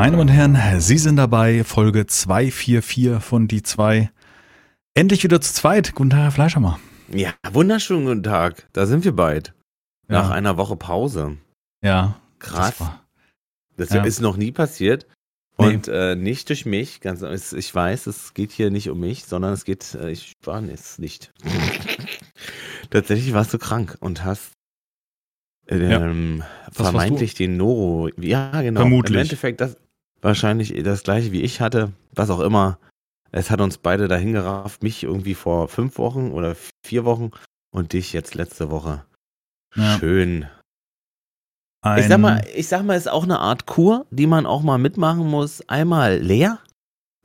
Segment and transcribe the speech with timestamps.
[0.00, 4.10] Meine Damen und Herren, Sie sind dabei, Folge 244 von Die 2.
[4.94, 5.94] Endlich wieder zu zweit.
[5.94, 6.80] Guten Tag, Herr Fleischhammer.
[7.12, 8.66] Ja, wunderschönen guten Tag.
[8.72, 9.52] Da sind wir bald.
[10.08, 10.34] Nach Ja.
[10.34, 11.36] einer Woche Pause.
[11.84, 12.18] Ja.
[12.38, 12.78] Krass.
[12.78, 13.04] Das war,
[13.76, 14.02] Das, Ja.
[14.04, 15.06] ist noch nie passiert.
[15.58, 15.66] Nee.
[15.66, 17.02] Und äh, nicht durch mich.
[17.02, 17.20] Ganz,
[17.52, 20.96] ich weiß, es geht hier nicht um mich, sondern es geht, äh, ich war es
[20.98, 21.30] nicht.
[22.88, 24.52] Tatsächlich warst du krank und hast
[25.68, 28.08] ähm, warst vermeintlich den Noro.
[28.18, 28.80] Ja, genau.
[28.80, 29.14] Vermutlich.
[29.14, 29.76] Im Endeffekt das
[30.22, 31.92] wahrscheinlich das gleiche wie ich hatte.
[32.14, 32.78] Was auch immer.
[33.32, 34.82] Es hat uns beide dahin gerafft.
[34.82, 37.30] Mich irgendwie vor fünf Wochen oder vier Wochen
[37.72, 39.04] und dich jetzt letzte Woche.
[39.76, 40.46] ja, Schön.
[41.82, 44.62] ein, Ich sag mal, ich sag mal, ist auch eine Art Kur, die man auch
[44.62, 45.62] mal mitmachen muss.
[45.68, 46.58] Einmal leer,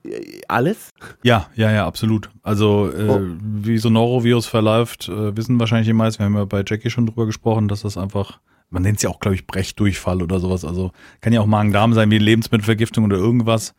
[0.05, 0.91] äh, alles.
[1.23, 2.30] Ja, ja, ja, absolut.
[2.44, 3.22] Also, äh, Oh.
[3.41, 6.20] wie so Norovirus verläuft, äh, wissen wahrscheinlich die meisten.
[6.20, 8.39] Wir haben ja bei Jackie schon drüber gesprochen, dass das einfach,
[8.76, 10.64] man nennt es ja auch, glaube ich, Brechdurchfall oder sowas.
[10.64, 13.73] Also, kann ja auch Magen-Darm sein, wie Lebensmittelvergiftung oder irgendwas.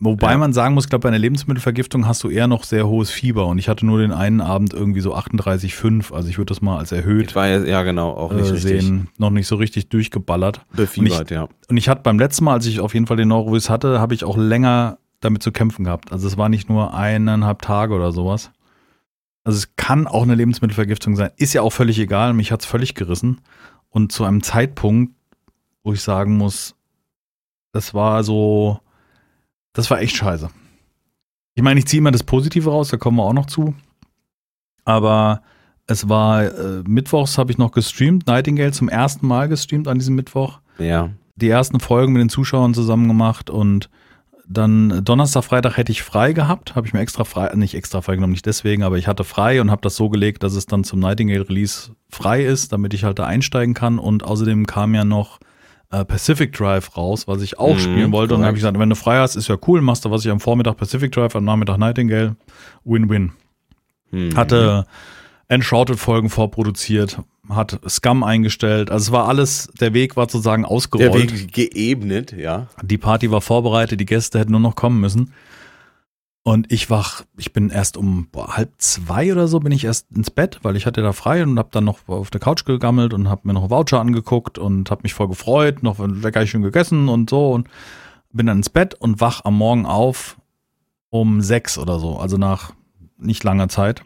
[0.00, 0.38] Wobei Ja.
[0.38, 3.46] man sagen muss, ich glaube, bei einer Lebensmittelvergiftung hast du eher noch sehr hohes Fieber.
[3.46, 6.12] Und ich hatte nur den einen Abend irgendwie so 38,5.
[6.12, 8.56] Also, ich würde das mal als erhöht Ich war ja, ja genau, auch nicht äh,
[8.56, 9.08] sehen.
[9.16, 10.60] Noch nicht so richtig durchgeballert.
[10.74, 11.48] befiebert, ja.
[11.70, 14.14] Und ich hatte beim letzten Mal, als ich auf jeden Fall den Norovirus hatte, habe
[14.14, 16.12] ich auch länger damit zu kämpfen gehabt.
[16.12, 18.50] Also es war nicht nur eineinhalb Tage oder sowas.
[19.44, 21.30] Also es kann auch eine Lebensmittelvergiftung sein.
[21.36, 22.32] Ist ja auch völlig egal.
[22.32, 23.40] Mich hat's völlig gerissen.
[23.94, 25.14] Und zu einem Zeitpunkt,
[25.84, 26.74] wo ich sagen muss,
[27.72, 28.80] das war so,
[29.72, 30.50] das war echt scheiße.
[31.54, 33.72] Ich meine, ich ziehe immer das Positive raus, da kommen wir auch noch zu.
[34.84, 35.42] Aber
[35.86, 40.16] es war, äh, mittwochs habe ich noch gestreamt, Nightingale zum ersten Mal gestreamt an diesem
[40.16, 41.10] Mittwoch Ja.
[41.36, 43.90] die ersten Folgen mit den Zuschauern zusammen gemacht und
[44.46, 48.16] dann Donnerstag, Freitag hätte ich frei gehabt, habe ich mir extra frei, nicht extra frei
[48.16, 50.84] genommen, nicht deswegen, aber ich hatte frei und habe das so gelegt, dass es dann
[50.84, 55.04] zum Nightingale Release frei ist, damit ich halt da einsteigen kann und außerdem kam ja
[55.04, 55.38] noch
[55.90, 58.74] äh, Pacific Drive raus, was ich auch Mhm, spielen wollte und dann habe ich korrekt.
[58.74, 61.12] gesagt, wenn du frei hast, ist ja cool, machst du was ich am Vormittag Pacific
[61.12, 62.36] Drive, am Nachmittag Nightingale,
[62.84, 63.32] Win-Win.
[64.10, 64.36] Hm.
[64.36, 64.86] Hatte
[65.48, 67.18] Enshrouded-Folgen vorproduziert,
[67.48, 71.32] hat Scum eingestellt, also es war alles, der Weg war sozusagen der ausgerollt.
[71.32, 72.68] Weg geebnet, ja.
[72.82, 75.32] Die Party war vorbereitet, die Gäste hätten nur noch kommen müssen.
[76.46, 80.12] Und ich wach, ich bin erst um boah, halb zwei oder so bin ich erst
[80.14, 83.14] ins Bett, weil ich hatte da frei und hab dann noch auf der Couch gegammelt
[83.14, 87.08] und hab mir noch Voucher angeguckt und hab mich voll gefreut, noch lecker schön gegessen
[87.08, 87.68] und so und
[88.30, 90.36] bin dann ins Bett und wach am Morgen auf
[91.08, 92.72] um sechs oder so, also nach
[93.16, 94.02] nicht langer Zeit.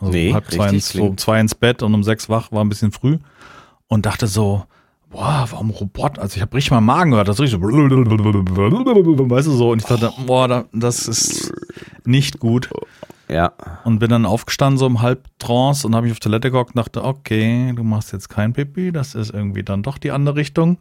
[0.00, 2.64] Also Nee, halb zwei ins, so klingt- zwei ins Bett und um sechs wach, war
[2.64, 3.18] ein bisschen früh
[3.88, 4.64] und dachte so,
[5.10, 6.18] boah, warum Robot?
[6.18, 7.66] Also ich habe richtig mal Magen gehört, das richtig so,
[9.30, 11.52] weißt du so, und ich dachte, boah, da- das ist
[12.04, 12.68] nicht gut.
[13.30, 13.52] Ja.
[13.84, 17.04] Und bin dann aufgestanden, so im Halbtrance und habe mich auf Toilette gehockt und dachte,
[17.04, 20.78] okay, du machst jetzt kein Pipi, das ist irgendwie dann doch die andere Richtung.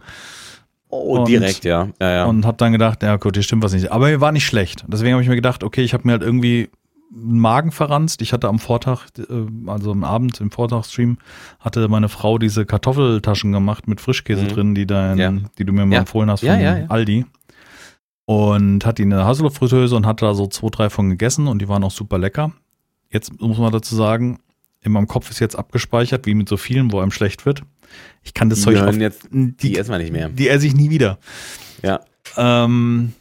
[0.89, 1.89] Oh, Und- direkt, ja.
[1.99, 2.25] Ja, ja.
[2.25, 3.91] Und habe dann gedacht, ja gut, hier stimmt was nicht.
[3.91, 4.85] Aber mir war nicht schlecht.
[4.87, 6.69] Deswegen habe ich mir gedacht, okay, ich habe mir halt irgendwie
[7.09, 8.21] Magen verranzt.
[8.21, 9.23] Ich hatte am Vortag, äh,
[9.67, 11.17] also am Abend im Vortagsstream,
[11.59, 14.47] hatte meine Frau diese Kartoffeltaschen gemacht mit Frischkäse Mhm.
[14.49, 15.33] drin, die, dein, Ja.
[15.57, 15.99] die du mir mal Ja.
[16.01, 16.85] empfohlen hast von Ja.
[16.89, 17.25] Aldi.
[18.25, 21.61] Und hat die in der Haselnuss-Fritteuse und hat da so zwei, drei von gegessen und
[21.61, 22.51] die waren auch super lecker.
[23.09, 24.39] Jetzt muss man dazu sagen,
[24.81, 27.63] in meinem Kopf ist jetzt abgespeichert, wie mit so vielen, wo einem schlecht wird.
[28.23, 30.27] Ich kann das die Zeug auf, jetzt, die die, essen wir nicht mehr.
[30.27, 31.19] die esse ich nie wieder.
[31.83, 32.01] Ja.
[32.35, 33.13] Ähm,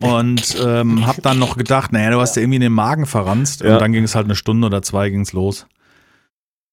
[0.00, 3.62] und ähm, hab dann noch gedacht, naja, du hast ja irgendwie den Magen verranzt.
[3.62, 3.74] Ja.
[3.74, 5.66] Und dann ging es halt eine Stunde oder zwei ging's los.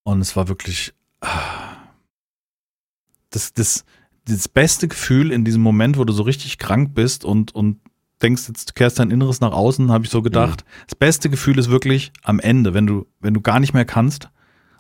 [0.03, 1.29] Und es war wirklich ah,
[3.29, 3.85] das, das,
[4.25, 7.79] das beste Gefühl in diesem Moment, wo du so richtig krank bist und, und
[8.21, 10.63] denkst, jetzt kehrst dein Inneres nach außen, habe ich so gedacht.
[10.87, 14.29] Das beste Gefühl ist wirklich am Ende, wenn du, wenn du gar nicht mehr kannst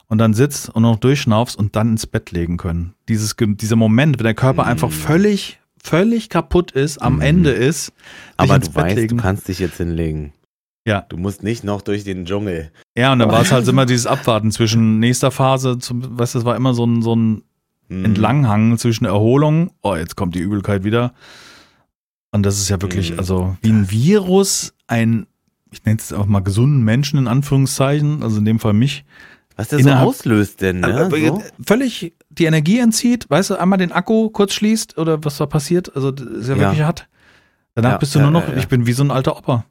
[0.07, 2.93] und dann sitzt und noch durchschnaufst und dann ins Bett legen können.
[3.09, 4.69] Dieses, dieser Moment, wenn der Körper Mhm.
[4.69, 7.21] einfach völlig, völlig kaputt ist, am Mhm.
[7.21, 7.91] Ende ist,
[8.37, 9.17] Aber du Bett weißt, legen.
[9.17, 10.33] du kannst dich jetzt hinlegen.
[10.85, 11.05] Ja.
[11.09, 12.71] Du musst nicht noch durch den Dschungel.
[12.97, 16.39] Ja, und dann war es halt immer dieses Abwarten zwischen nächster Phase, zum, weißt du,
[16.39, 17.43] es war immer so ein, so ein
[17.89, 18.05] Hm.
[18.05, 21.13] Entlanghangen zwischen Erholung, oh, jetzt kommt die Übelkeit wieder.
[22.31, 23.19] Und das ist ja wirklich, Mhm.
[23.19, 25.27] also wie ein Virus, ein,
[25.71, 29.03] ich nenne es auch mal gesunden Menschen in Anführungszeichen, also in dem Fall mich,
[29.57, 30.87] Was der so auslöst denn, ne?
[31.05, 31.43] aber So?
[31.65, 35.95] völlig die Energie entzieht, weißt du, einmal den Akku kurz schließt oder was da passiert,
[35.95, 36.61] also ist ja, Ja.
[36.61, 37.07] wirklich hart.
[37.75, 39.65] Danach Ja, bist du ja, nur noch, ich bin wie so ein alter Opa.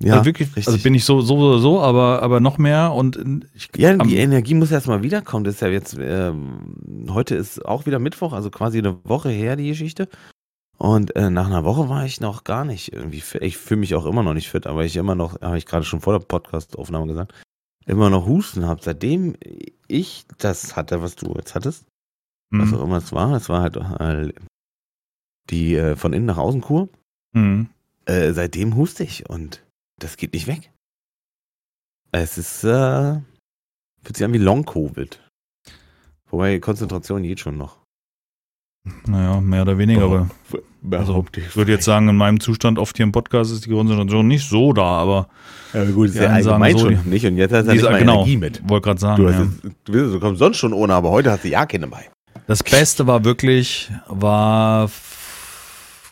[0.00, 0.68] Ja, also wirklich, richtig.
[0.68, 3.18] also bin ich so, so oder so, aber, aber noch mehr und
[3.54, 5.44] ich, Ja, die Energie muss erst mal wiederkommen.
[5.44, 9.56] Das ist ja jetzt, ähm, heute ist auch wieder Mittwoch, also quasi eine Woche her,
[9.56, 10.08] die Geschichte.
[10.78, 13.42] Und äh, nach einer Woche war ich noch gar nicht irgendwie fit.
[13.42, 15.84] Ich fühle mich auch immer noch nicht fit, aber ich immer noch, habe ich gerade
[15.84, 17.34] schon vor der Podcast-Aufnahme gesagt,
[17.84, 18.80] immer noch Husten habe.
[18.82, 19.34] Seitdem
[19.88, 21.84] ich das hatte, was du jetzt hattest,
[22.50, 22.74] was Mhm.
[22.76, 24.32] auch immer es war, es war halt äh,
[25.50, 26.88] die äh, von innen nach außen Kur.
[27.32, 27.68] Mhm.
[28.06, 29.64] Äh, seitdem huste ich und
[29.98, 30.70] das geht nicht weg.
[32.12, 33.20] Es ist, äh,
[34.02, 35.22] fühlt sich an wie Long-Covid.
[36.30, 37.78] Wobei Konzentration geht schon noch.
[39.06, 40.30] Naja, mehr oder weniger, aber
[40.90, 44.26] also, ich würde jetzt sagen, in meinem Zustand oft hier im Podcast ist die Konzentration
[44.28, 45.28] nicht so da, aber
[45.74, 47.84] Ja, aber gut, ist ja allgemein so, schon nicht und jetzt hast du ja nicht
[47.84, 48.62] mal genau, Energie mit.
[48.68, 49.22] wollte gerade sagen.
[49.22, 49.42] Du, ja.
[49.42, 52.08] jetzt, du, kommst sonst schon ohne, aber heute hast du ja keine bei.
[52.46, 54.90] Das Beste war wirklich, war,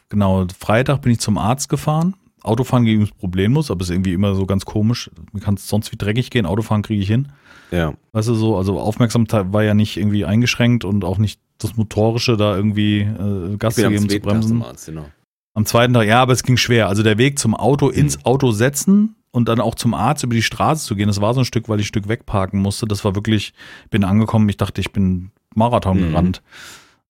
[0.08, 2.14] genau, Freitag bin ich zum Arzt gefahren.
[2.42, 5.10] Autofahren ging übrigens problemlos, aber ist irgendwie immer so ganz komisch.
[5.32, 7.28] Mir kann es sonst wie dreckig gehen, Autofahren kriege ich hin.
[7.70, 7.94] Ja.
[8.12, 12.36] Weißt du so, also Aufmerksamkeit war ja nicht irgendwie eingeschränkt und auch nicht das Motorische
[12.36, 14.62] da irgendwie äh, Gas zu geben, zu bremsen.
[14.62, 15.06] Arzt, genau.
[15.54, 16.88] Am zweiten Tag, ja, aber es ging schwer.
[16.88, 17.94] Also der Weg zum Auto, Mhm.
[17.94, 21.32] ins Auto setzen und dann auch zum Arzt über die Straße zu gehen, das war
[21.34, 22.86] so ein Stück, weil ich ein Stück wegparken musste.
[22.86, 23.54] Das war wirklich,
[23.90, 26.10] bin angekommen, ich dachte, ich bin Marathon Mhm.
[26.10, 26.42] gerannt.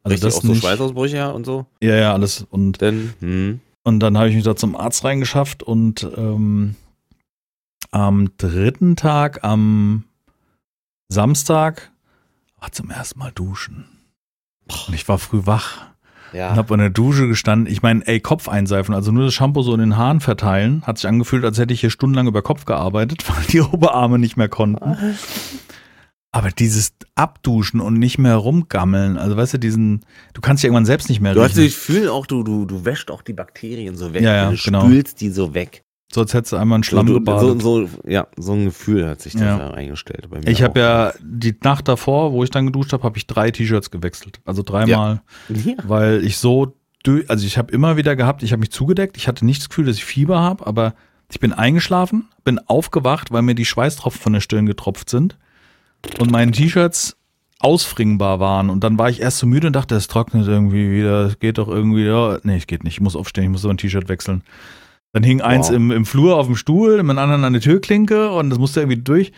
[0.05, 1.67] Also Richtig, das auch so nicht, Schweißausbrüche und so.
[1.82, 2.47] ja, ja, alles.
[2.49, 6.76] Und, Denn, hm, und dann habe ich mich da zum Arzt reingeschafft und ähm,
[7.91, 10.05] am dritten Tag, am
[11.08, 11.93] Samstag,
[12.61, 13.87] war zum ersten Mal duschen.
[14.88, 15.87] Und ich war früh wach.
[16.32, 16.56] und ja.
[16.56, 17.73] hab an der Dusche gestanden.
[17.73, 20.99] Ich meine, ey, Kopf einseifen, also nur das Shampoo so in den Haaren verteilen, hat
[20.99, 24.49] sich angefühlt, als hätte ich hier stundenlang über Kopf gearbeitet, weil die Oberarme nicht mehr
[24.49, 24.97] konnten.
[26.32, 30.05] Aber dieses Abduschen und nicht mehr rumgammeln, also weißt du, diesen,
[30.35, 31.64] du kannst dich irgendwann selbst nicht mehr Du hast riechen.
[31.64, 34.23] das Gefühl auch, du, du, du wäschst auch die Bakterien so weg.
[34.23, 34.85] Ja, ja, du genau.
[34.85, 35.82] spülst die so weg.
[36.12, 37.62] So als hättest du einmal einen So, Schlamm so, gebadet.
[37.62, 39.58] so, ja, so ein Gefühl hat sich das Ja.
[39.58, 39.70] ja.
[39.73, 40.29] eingestellt.
[40.31, 43.26] Bei mir ich habe ja die Nacht davor, wo ich dann geduscht habe, habe ich
[43.26, 44.41] drei T-Shirts gewechselt.
[44.44, 45.75] Also dreimal, Ja.
[45.85, 46.76] weil ich so,
[47.29, 49.87] also ich habe immer wieder gehabt, ich habe mich zugedeckt, ich hatte nicht das Gefühl,
[49.87, 50.94] dass ich Fieber habe, aber
[51.31, 55.37] ich bin eingeschlafen, bin aufgewacht, weil mir die Schweißtropfen von der Stirn getropft sind
[56.20, 57.17] und meine T-Shirts
[57.58, 61.23] ausfringbar waren und dann war ich erst so müde und dachte, es trocknet irgendwie wieder,
[61.26, 63.70] es geht doch irgendwie, ja, nee, es geht nicht, ich muss aufstehen, ich muss so
[63.70, 64.43] ein T-Shirt wechseln.
[65.16, 65.76] Dann hing eins Wow.
[65.76, 69.00] im, im Flur auf dem Stuhl, mit anderen an der Türklinke und das musste irgendwie
[69.00, 69.32] durch.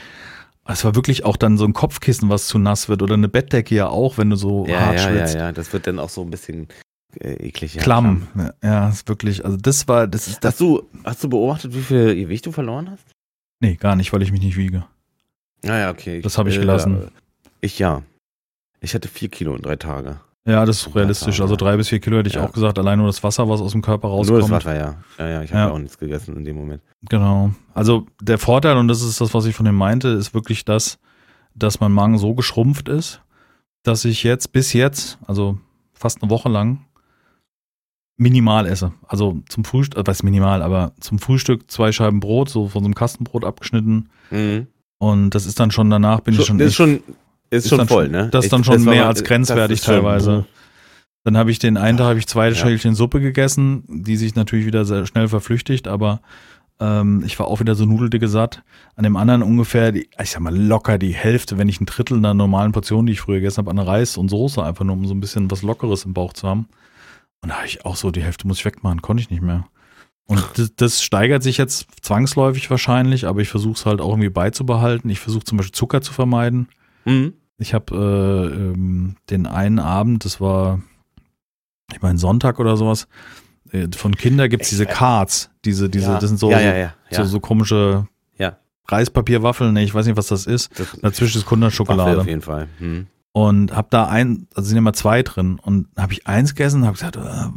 [0.66, 3.76] Es war wirklich auch dann so ein Kopfkissen, was zu nass wird oder eine Bettdecke
[3.76, 5.34] ja auch, wenn du so Ja, hart ja, ja, schwitzt.
[5.36, 5.52] ja.
[5.52, 6.66] Das wird dann auch so ein bisschen
[7.20, 7.76] äh, eklig.
[7.76, 8.26] Ja, Klamm.
[8.36, 10.54] Ja, Ja, ist wirklich, also das war, das ist das.
[10.54, 13.04] Hast du, hast du beobachtet, wie viel Gewicht du verloren hast?
[13.60, 14.84] Nee, gar nicht, weil ich mich nicht wiege.
[15.64, 16.20] Ah ja, okay.
[16.22, 17.02] Das habe ich gelassen.
[17.04, 17.06] äh,
[17.60, 18.02] Ich ja.
[18.80, 20.20] Ich hatte vier Kilo in drei Tage.
[20.48, 21.40] Ja, das ist realistisch.
[21.42, 22.44] Also drei bis vier Kilo hätte ich Ja.
[22.44, 22.78] auch gesagt.
[22.78, 24.40] Allein nur das Wasser, was aus dem Körper rauskommt.
[24.40, 24.94] Nur das Wasser, ja.
[25.18, 25.70] Ja, ja, ich habe Ja.
[25.70, 26.80] auch nichts gegessen in dem Moment.
[27.08, 27.50] Genau.
[27.74, 30.98] Also der Vorteil, und das ist das, was ich von dem meinte, ist wirklich das,
[31.54, 33.20] dass mein Magen so geschrumpft ist,
[33.82, 35.58] dass ich jetzt bis jetzt, also
[35.92, 36.80] fast eine Woche lang,
[38.16, 38.92] minimal esse.
[39.06, 42.86] Also zum Frühstück, äh, was minimal, aber zum Frühstück zwei Scheiben Brot, so von so
[42.86, 44.08] einem Kastenbrot abgeschnitten.
[44.30, 44.66] Mhm.
[44.98, 46.58] Und das ist dann schon danach, bin ich schon.
[46.58, 47.00] das ist schon,
[47.50, 48.28] ist, ist schon voll, schon- ne?
[48.30, 50.44] das ist dann schon mehr als grenzwertig das ist schon- teilweise.
[51.24, 52.54] Dann habe ich den einen Tag habe ich zwei Ja.
[52.54, 56.20] Schälchen Suppe gegessen, die sich natürlich wieder sehr schnell verflüchtigt, aber
[56.80, 58.62] ähm, ich war auch wieder so nudeldicke satt.
[58.94, 62.16] An dem anderen ungefähr, die, ich sag mal locker die Hälfte, wenn ich ein Drittel
[62.18, 65.04] einer normalen Portion, die ich früher gegessen habe, an Reis und Soße, einfach nur um
[65.06, 66.68] so ein bisschen was Lockeres im Bauch zu haben.
[67.42, 69.66] Und da habe ich auch so, die Hälfte muss ich wegmachen, konnte ich nicht mehr.
[70.26, 74.28] Und das, das steigert sich jetzt zwangsläufig wahrscheinlich, aber ich versuche es halt auch irgendwie
[74.30, 75.10] beizubehalten.
[75.10, 76.68] Ich versuche zum Beispiel Zucker zu vermeiden.
[77.04, 77.32] Mhm.
[77.58, 80.80] Ich habe äh, ähm, den einen Abend, das war,
[81.92, 83.08] ich meine Sonntag oder sowas,
[83.72, 86.18] äh, von Kinder gibt's diese Cards, diese, diese, ja.
[86.18, 88.06] das sind so, ja, ja, so, so komische
[88.38, 88.58] Ja.
[88.86, 90.78] Reispapierwaffeln, nee, ich weiß nicht, was das ist.
[90.78, 92.20] Das Dazwischen ist Kunderschokolade.
[92.20, 92.68] auf jeden Fall.
[92.78, 93.08] Mhm.
[93.32, 95.58] Und hab da ein, also sind immer zwei drin.
[95.60, 97.50] Und habe ich eins gegessen und habe gesagt, äh,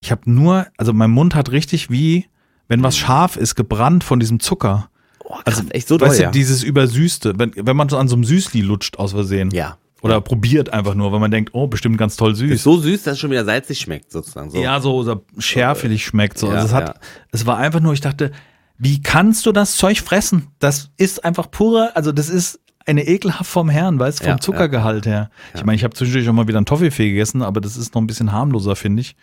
[0.00, 2.26] ich habe nur, also mein Mund hat richtig wie,
[2.68, 4.90] wenn was scharf ist, gebrannt von diesem Zucker.
[5.32, 6.26] Oh, krass, Also, echt so doll, weißt ja.
[6.26, 9.50] du, dieses Übersüßte, wenn, wenn man so an so einem Süßli lutscht aus Versehen.
[9.50, 9.78] ja.
[10.02, 12.60] Oder probiert einfach nur, weil man denkt, oh, bestimmt ganz toll Ist süß.
[12.64, 14.50] so süß, dass es schon wieder salzig schmeckt, sozusagen.
[14.50, 14.60] So.
[14.60, 16.48] Ja, so, so schärfelig schmeckt so.
[16.48, 16.94] Ja, also es hat, ja.
[17.30, 18.32] es war einfach nur, ich dachte,
[18.78, 20.48] wie kannst du das Zeug fressen?
[20.58, 24.38] Das ist einfach pure, also das ist eine ekelhaft vom Herrn, weißt du, vom Ja,
[24.40, 25.30] Zuckergehalt her.
[25.54, 28.02] Ich meine, ich habe zwischendurch auch mal wieder einen Toffifee gegessen, aber das ist noch
[28.02, 29.14] ein bisschen harmloser, finde ich.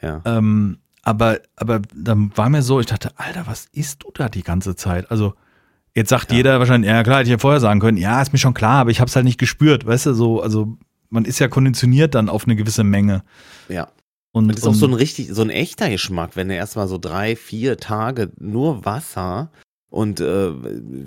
[0.00, 0.22] ja.
[0.24, 4.42] Ähm, aber, aber dann war mir so, ich dachte, Alter, was isst du da die
[4.42, 5.08] ganze Zeit?
[5.08, 5.34] Also,
[5.94, 6.36] jetzt sagt Ja.
[6.38, 8.80] jeder wahrscheinlich, ja klar, hätte ich ja vorher sagen können, ja, ist mir schon klar,
[8.80, 10.76] aber ich habe es halt nicht gespürt, weißt du, so, also
[11.08, 13.22] man ist ja konditioniert dann auf eine gewisse Menge.
[13.68, 13.88] ja.
[14.32, 16.98] Und, Das ist auch so ein richtig, so ein echter Geschmack, wenn du erstmal so
[16.98, 19.50] drei, vier Tage nur Wasser
[19.88, 20.50] und äh,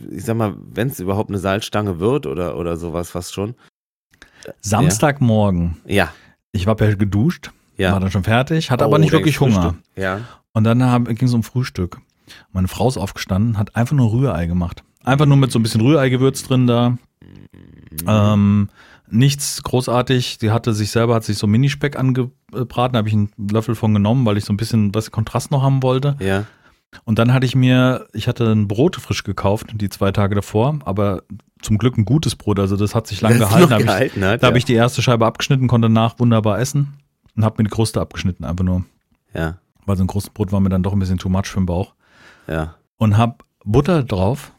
[0.09, 3.53] ich sag mal, wenn es überhaupt eine Salzstange wird oder, oder sowas fast schon.
[4.61, 6.11] Samstagmorgen, Ja,
[6.53, 7.93] ich war ja geduscht, ja.
[7.93, 9.75] war dann schon fertig, hatte Oh, aber nicht wirklich Hunger.
[9.95, 10.21] Ja.
[10.53, 12.01] Und dann ging es um Frühstück.
[12.51, 14.83] Meine Frau ist aufgestanden, hat einfach nur Rührei gemacht.
[15.03, 16.97] Einfach nur mit so ein bisschen Rührei-Gewürz drin da.
[18.05, 18.69] Ähm,
[19.09, 20.37] nichts großartig.
[20.39, 23.93] Sie hatte sich selber, hat sich so Minispeck ange, braten, habe ich einen Löffel von
[23.93, 26.17] genommen, weil ich so ein bisschen was Kontrast noch haben wollte.
[26.19, 26.45] Ja.
[27.05, 30.79] Und dann hatte ich mir, ich hatte ein Brot frisch gekauft, die zwei Tage davor,
[30.85, 31.21] aber
[31.61, 33.61] zum Glück ein gutes Brot, also das hat sich lange gehalten.
[33.61, 34.57] noch Hab ich, gehalten hat, da habe ja.
[34.57, 36.99] ich die erste Scheibe abgeschnitten, konnte danach wunderbar essen
[37.39, 38.83] und habe mir die Kruste abgeschnitten, einfach nur,
[39.33, 41.59] Ja, weil so ein großes Brot war mir dann doch ein bisschen too much für
[41.61, 41.93] den Bauch.
[42.47, 42.75] ja.
[42.97, 44.51] Und habe Butter drauf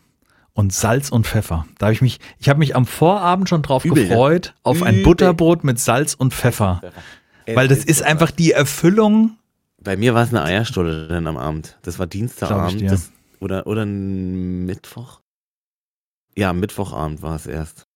[0.54, 1.66] und Salz und Pfeffer.
[1.78, 4.94] Da habe ich mich, ich habe mich am Vorabend schon drauf Übel, gefreut, auf ein
[4.94, 5.04] Übel.
[5.04, 6.80] Butterbrot mit Salz und Pfeffer.
[7.46, 9.36] Weil das ist einfach die Erfüllung.
[9.78, 11.78] Bei mir war es eine Eierstulle dann am Abend.
[11.82, 12.90] Das war ich Dienstagabend.
[12.90, 13.10] Das,
[13.40, 15.20] oder, oder ein Mittwoch?
[16.34, 17.86] Ja, Mittwochabend war es erst.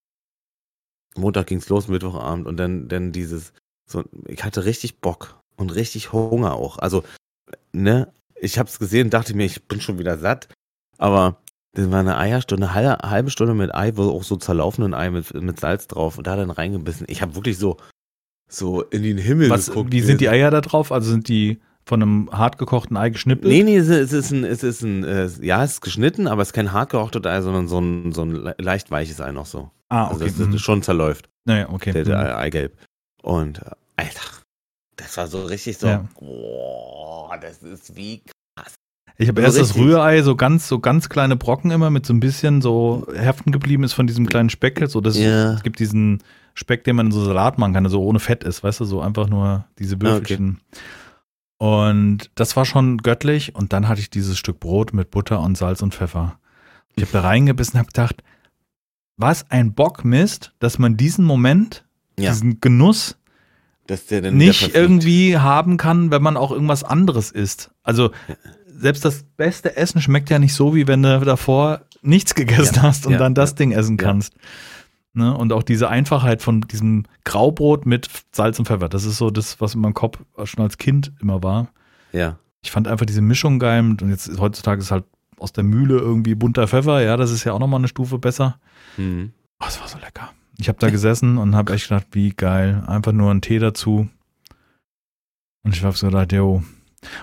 [1.16, 2.46] Montag ging's los, Mittwochabend.
[2.46, 3.54] Und dann, dann dieses,
[3.86, 6.78] so, ich hatte richtig Bock und richtig Hunger auch.
[6.78, 7.04] Also,
[7.72, 10.48] ne, ich hab's gesehen, dachte mir, ich bin schon wieder satt.
[10.98, 11.36] Aber
[11.72, 15.10] das war eine Eierstunde, eine halbe, halbe Stunde mit Ei, wo auch so zerlaufenden Ei
[15.10, 17.06] mit, mit Salz drauf und da dann reingebissen.
[17.08, 17.76] Ich habe wirklich so,
[18.48, 19.92] so in den Himmel Was, geguckt.
[19.92, 20.92] wie sind die Eier da drauf?
[20.92, 23.52] Also sind die von einem hart gekochten Ei geschnippelt?
[23.52, 26.48] Nee, nee, es ist, ein, es ist ein, äh, ja, es ist geschnitten, aber es
[26.48, 29.46] ist kein hart gekochtes Ei, sondern so ein, so ein le- leicht weiches Ei noch
[29.46, 29.70] so.
[29.90, 30.32] Ah, Also okay.
[30.32, 30.58] es ist mhm.
[30.58, 31.92] schon zerläuft, Naja, okay.
[31.92, 32.08] der, mhm.
[32.08, 32.78] der Eigelb.
[33.24, 34.20] Und, äh, Alter,
[34.96, 36.04] das war so richtig so, Ja.
[36.20, 38.22] boah, das ist wie
[39.16, 42.04] Ich habe so erst das richtig- Rührei, so ganz, so ganz kleine Brocken immer mit
[42.04, 44.82] so ein bisschen so heften geblieben ist von diesem kleinen Speck.
[44.88, 45.54] So, das, Ja.
[45.54, 46.22] Es gibt diesen
[46.54, 48.84] Speck, den man in so Salat machen kann, der so ohne Fett ist, weißt du,
[48.84, 50.60] so einfach nur diese Würfelchen.
[51.58, 53.54] Und das war schon göttlich.
[53.54, 56.38] Und dann hatte ich dieses Stück Brot mit Butter und Salz und Pfeffer.
[56.96, 58.22] Ich habe da reingebissen und habe gedacht,
[59.16, 61.83] was ein Bockmist, dass man diesen Moment,
[62.18, 62.30] Ja.
[62.30, 63.16] diesen Genuss
[64.32, 67.70] nicht irgendwie haben kann, wenn man auch irgendwas anderes isst.
[67.82, 68.10] Also
[68.66, 72.82] selbst das beste Essen schmeckt ja nicht so, wie wenn du davor nichts gegessen Ja,
[72.82, 74.34] hast und ja, dann das ja, Ding essen kannst.
[75.12, 75.36] Ne?
[75.36, 79.60] Und auch diese Einfachheit von diesem Graubrot mit Salz und Pfeffer, das ist so das,
[79.60, 81.68] was in meinem Kopf schon als Kind immer war.
[82.12, 85.04] Ja, Ich fand einfach diese Mischung geil und jetzt ist- heutzutage ist halt
[85.38, 88.58] aus der Mühle irgendwie bunter Pfeffer, ja, das ist ja auch nochmal eine Stufe besser.
[88.96, 89.32] mhm.
[89.60, 90.32] Oh, es war so lecker.
[90.58, 92.82] Ich habe da gesessen und habe echt gedacht, wie geil.
[92.86, 94.08] Einfach nur einen Tee dazu.
[95.64, 96.62] Und ich habe so gedacht, yo.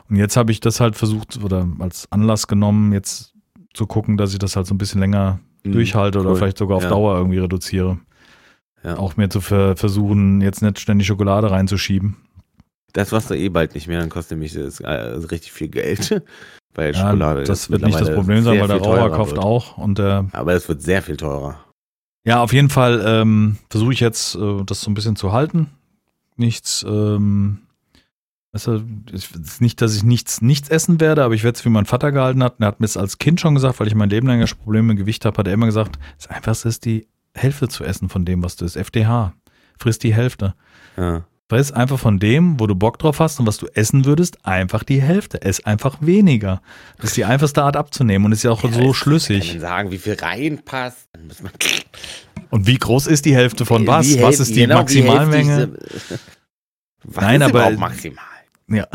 [0.09, 3.33] Und jetzt habe ich das halt versucht oder als Anlass genommen, jetzt
[3.73, 5.71] zu gucken, dass ich das halt so ein bisschen länger Mhm.
[5.73, 6.35] durchhalte oder Cool.
[6.37, 6.89] vielleicht sogar auf Ja.
[6.89, 7.99] Dauer irgendwie reduziere.
[8.83, 8.97] Ja.
[8.97, 12.17] Auch mir zu ver versuchen, jetzt nicht ständig Schokolade reinzuschieben.
[12.93, 16.21] Das machst du eh bald nicht mehr, dann kostet nämlich das, äh, richtig viel Geld.
[16.73, 19.43] Weil Ja, Schokolade das wird nicht das Problem sein, weil der teurer kauft wird.
[19.43, 19.77] auch.
[19.77, 21.59] Und der Aber es wird sehr viel teurer.
[22.23, 25.71] Ja, auf jeden Fall ähm, versuche ich jetzt, äh, das so ein bisschen zu halten.
[26.37, 27.61] Nichts, ähm,
[28.53, 32.11] ist nicht, dass ich nichts, nichts essen werde, aber ich werde es, wie mein Vater
[32.11, 32.59] gehalten hat.
[32.59, 34.47] Und er hat mir es als Kind schon gesagt, weil ich mein Leben lang ja
[34.47, 37.85] schon Probleme mit Gewicht habe, hat er immer gesagt, das Einfachste ist die Hälfte zu
[37.85, 38.75] essen von dem, was du isst.
[38.75, 39.33] FDH.
[39.79, 40.53] Frisst die Hälfte.
[40.97, 41.25] Ja.
[41.51, 44.83] Friss einfach von dem, wo du Bock drauf hast und was du essen würdest, einfach
[44.85, 45.41] die Hälfte.
[45.41, 46.61] Ess einfach weniger.
[46.95, 49.57] Das ist die einfachste Art abzunehmen und ist ja auch so Kann man schlüssig.
[49.59, 51.09] sagen, wie viel reinpasst.
[51.11, 51.51] Dann muss man
[52.51, 54.07] Und wie groß ist die Hälfte von was?
[54.07, 55.73] Wie was ist die genau, Maximalmenge?
[57.03, 58.23] Was Nein, ist aber- maximal?
[58.69, 58.87] Ja.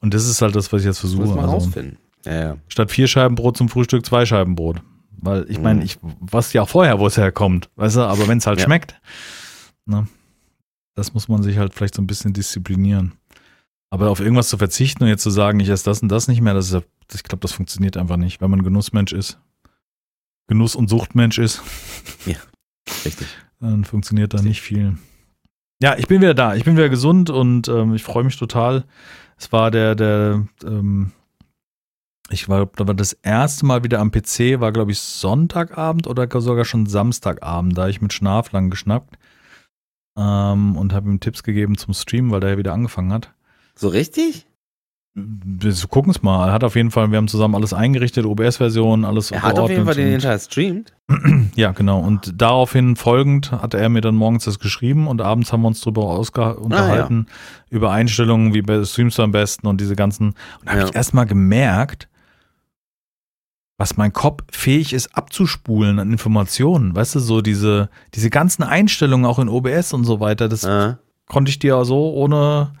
[0.00, 1.22] Und das ist halt das, was ich jetzt versuche.
[1.22, 1.96] muss man Also, rausfinden.
[2.26, 2.56] Ja, ja.
[2.68, 4.82] statt vier Scheiben Brot zum Frühstück zwei Scheiben Brot.
[5.16, 5.86] Weil ich meine, Mhm.
[5.86, 7.68] ich weiß ja auch vorher, wo es herkommt.
[7.76, 8.66] Weißt du, aber wenn es halt Ja.
[8.66, 8.94] schmeckt,
[9.86, 10.06] ne,
[11.00, 13.14] das muss man sich halt vielleicht so ein bisschen disziplinieren.
[13.88, 16.42] Aber auf irgendwas zu verzichten und jetzt zu sagen, ich esse das und das nicht
[16.42, 16.82] mehr, das ist ja,
[17.14, 19.40] ich glaube, das funktioniert einfach nicht, wenn man Genussmensch ist.
[20.46, 21.62] Genuss- und Suchtmensch ist,
[23.04, 23.26] Richtig.
[23.60, 24.98] dann funktioniert da nicht viel.
[25.82, 26.54] Ja, ich bin wieder da.
[26.54, 28.84] Ich bin wieder gesund und ähm, ich freue mich total.
[29.38, 31.12] Es war der, der, ähm,
[32.28, 36.28] ich war, da war das erste Mal wieder am PC, war glaube ich Sonntagabend oder
[36.42, 37.78] sogar schon Samstagabend.
[37.78, 39.16] Da ich mit Schnaf lang geschnappt
[40.16, 43.32] ähm, und habe ihm Tipps gegeben zum Stream, weil der ja wieder angefangen hat.
[43.74, 44.46] So richtig?
[45.14, 46.46] Wir gucken es mal.
[46.48, 49.68] Er hat auf jeden Fall, wir haben zusammen alles eingerichtet, OBS-Version, alles Er hat auf
[49.68, 50.92] jeden Fall den Hinterher streamt.
[51.56, 51.98] ja, genau.
[51.98, 55.80] Und daraufhin folgend hat er mir dann morgens das geschrieben und abends haben wir uns
[55.80, 56.06] darüber
[56.60, 57.26] unterhalten,
[57.70, 60.28] über Einstellungen, wie bei- streamst du am besten und diese ganzen.
[60.28, 60.36] Und
[60.66, 60.88] da habe Ja.
[60.88, 62.08] ich erstmal gemerkt,
[63.80, 66.94] was mein Kopf fähig ist abzuspulen an Informationen.
[66.94, 70.98] Weißt du, so diese, diese ganzen Einstellungen auch in OBS und so weiter, das Ah.
[71.26, 72.72] konnte ich dir so ohne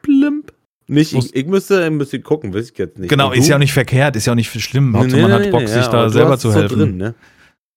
[0.00, 0.54] Blimp.
[0.86, 3.10] Nicht, ich, ich müsste ein bisschen gucken, weiß ich jetzt nicht.
[3.10, 4.92] Genau, ist ja auch nicht verkehrt, ist ja auch nicht schlimm.
[4.92, 6.78] Nee, Hauptsache, nee, man hat nee, Bock, nee, sich ja, da selber zu so helfen.
[6.78, 7.14] Drin, ne?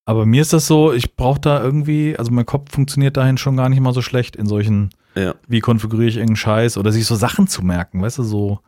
[0.06, 3.58] Aber mir ist das so, ich brauche da irgendwie, also mein Kopf funktioniert dahin schon
[3.58, 5.36] gar nicht mal so schlecht in solchen, Ja.
[5.50, 8.60] wie konfiguriere ich irgendeinen Scheiß oder sich so Sachen zu merken, weißt du, so,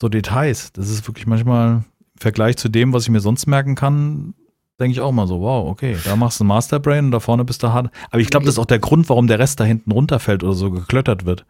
[0.00, 0.72] so Details.
[0.72, 1.84] Das ist wirklich manchmal
[2.20, 4.34] Vergleich zu dem, was ich mir sonst merken kann,
[4.78, 7.44] denke ich auch mal so, wow, okay, da machst du ein Masterbrain und da vorne
[7.44, 7.90] bist du hart.
[8.10, 10.52] Aber ich glaube, das ist auch der Grund, warum der Rest da hinten runterfällt oder
[10.52, 11.44] so geklöttert wird.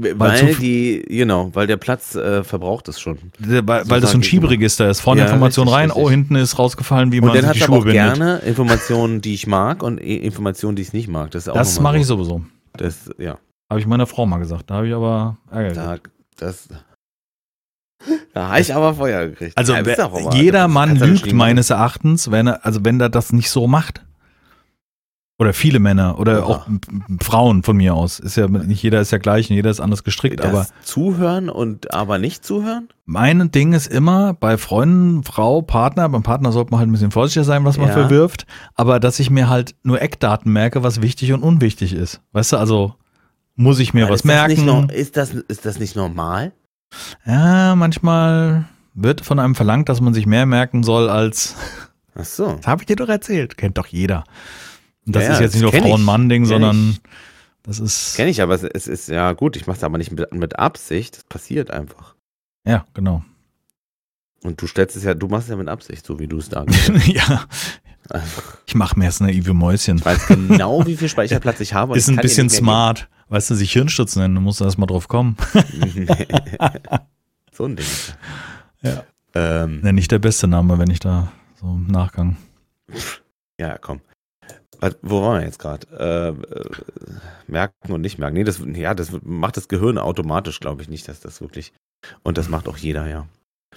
[0.00, 3.18] Weil, die, genau, weil der Platz äh, verbraucht ist schon.
[3.40, 5.00] Weil, weil So das so ein ich Schieberegister ist.
[5.00, 6.04] Vorne Ja, Information richtig, rein, richtig.
[6.04, 7.94] oh, hinten ist rausgefallen, wie Und man dann die Schuhe auch bindet.
[7.94, 11.32] gerne Informationen, die ich mag und Informationen, die ich nicht mag.
[11.32, 12.14] Das ist auch Das mache ich so.
[12.16, 12.42] sowieso.
[12.76, 13.38] Das, ja,
[13.68, 14.70] Habe ich meiner Frau mal gesagt.
[14.70, 15.96] Da habe ich aber Ärger da,
[16.36, 16.68] das,
[18.32, 19.56] da habe ich aber Feuer gekriegt.
[19.56, 23.50] Also Ja, wer, jeder Mann lügt meines Erachtens, wenn er, also wenn er das nicht
[23.50, 24.04] so macht.
[25.40, 26.44] Oder viele Männer oder Ja.
[26.44, 26.66] auch
[27.20, 28.18] Frauen von mir aus.
[28.18, 31.48] Ist ja nicht jeder ist ja gleich und jeder ist anders gestrickt, Das aber zuhören
[31.48, 32.88] und aber nicht zuhören?
[33.04, 37.12] mein Ding ist immer bei Freunden, Frau, Partner, beim Partner sollte man halt ein bisschen
[37.12, 37.92] vorsichtiger sein, was man Ja.
[37.94, 42.20] verwirft, aber dass ich mir halt nur Eckdaten merke, was wichtig und unwichtig ist.
[42.32, 42.94] Weißt du, also
[43.54, 44.64] muss ich mir Aber was merken.
[44.64, 46.50] Noch, ist, das, ist das nicht normal?
[47.26, 48.64] Ja, manchmal
[48.94, 51.54] wird von einem verlangt, dass man sich mehr merken soll als
[52.14, 52.52] Ach so.
[52.54, 53.56] Das habe ich dir doch erzählt.
[53.56, 54.24] Kennt doch jeder.
[55.06, 55.90] Und das Ja, ist jetzt nicht das nur kenn ich.
[55.90, 57.00] Frauen-Mann-Ding, sondern ich.
[57.62, 58.16] das ist.
[58.16, 59.54] Kenne ich, aber es, es ist ja gut.
[59.56, 61.16] Ich mache es aber nicht mit, mit Absicht.
[61.16, 62.14] Das passiert einfach.
[62.66, 63.22] Ja, genau.
[64.42, 66.48] Und du stellst es ja, du machst es ja mit Absicht, so wie du es
[66.48, 67.44] dargestellt ja,
[68.66, 69.98] ich mache mir jetzt naive Mäuschen.
[69.98, 71.96] Ich weiß genau, wie viel Speicherplatz ich habe.
[71.96, 73.08] Ist ein bisschen nicht smart.
[73.28, 75.36] Weißt du, sich Hirnstutz nennen, du musst erst mal drauf kommen.
[77.52, 77.86] so ein Ding.
[78.82, 79.04] Ja.
[79.34, 82.36] Ähm, Ja, nicht der beste Name, wenn ich da so im Nachgang.
[83.60, 84.00] ja, komm.
[85.02, 85.86] Wo waren wir jetzt gerade?
[85.90, 86.64] Äh, äh,
[87.48, 88.36] merken und nicht merken.
[88.36, 91.72] Nee, das, ja, das macht das Gehirn automatisch, glaube ich nicht, dass das wirklich.
[92.22, 93.26] Und das macht auch jeder, ja.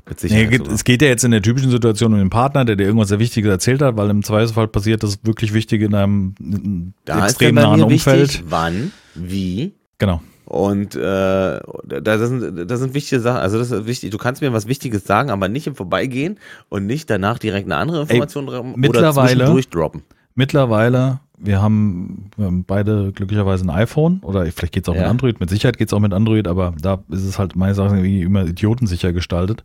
[0.07, 0.57] Mit Nee, Sicherheit.
[0.57, 0.73] sogar.
[0.73, 3.19] es geht ja jetzt in der typischen Situation um den Partner, der dir irgendwas sehr
[3.19, 7.55] Wichtiges erzählt hat, weil im Zweifelsfall passiert das wirklich Wichtige in einem in da extrem
[7.55, 8.21] nahen Umfeld.
[8.29, 10.21] wichtig, wann, wie, Genau.
[10.45, 13.37] Und äh, da sind, das sind wichtige Sachen.
[13.39, 14.09] Also das ist wichtig.
[14.09, 17.77] Du kannst mir was Wichtiges sagen, aber nicht im Vorbeigehen und nicht danach direkt eine
[17.77, 20.01] andere Information mittlerweile- oder zwischendurch droppen.
[20.35, 25.09] Mittlerweile, wir haben, wir haben beide glücklicherweise ein iPhone oder vielleicht geht's auch mit Ja.
[25.09, 28.21] Android, mit Sicherheit geht's auch mit Android, aber da ist es halt meines Erachtens irgendwie
[28.21, 29.63] immer idiotensicher gestaltet.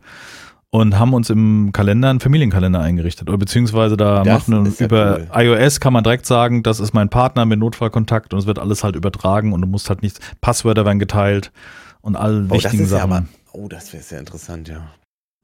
[0.69, 3.29] Und haben uns im Kalender einen Familienkalender eingerichtet.
[3.29, 5.41] Oder beziehungsweise da Das machen ja über cool.
[5.41, 8.83] iOS kann man direkt sagen, das ist mein Partner mit Notfallkontakt und es wird alles
[8.83, 11.53] halt übertragen und du musst halt nichts, Passwörter werden geteilt
[12.01, 13.11] und all Oh, wichtigen ist ja Sachen.
[13.13, 14.89] aber, oh, das wäre sehr interessant, ja.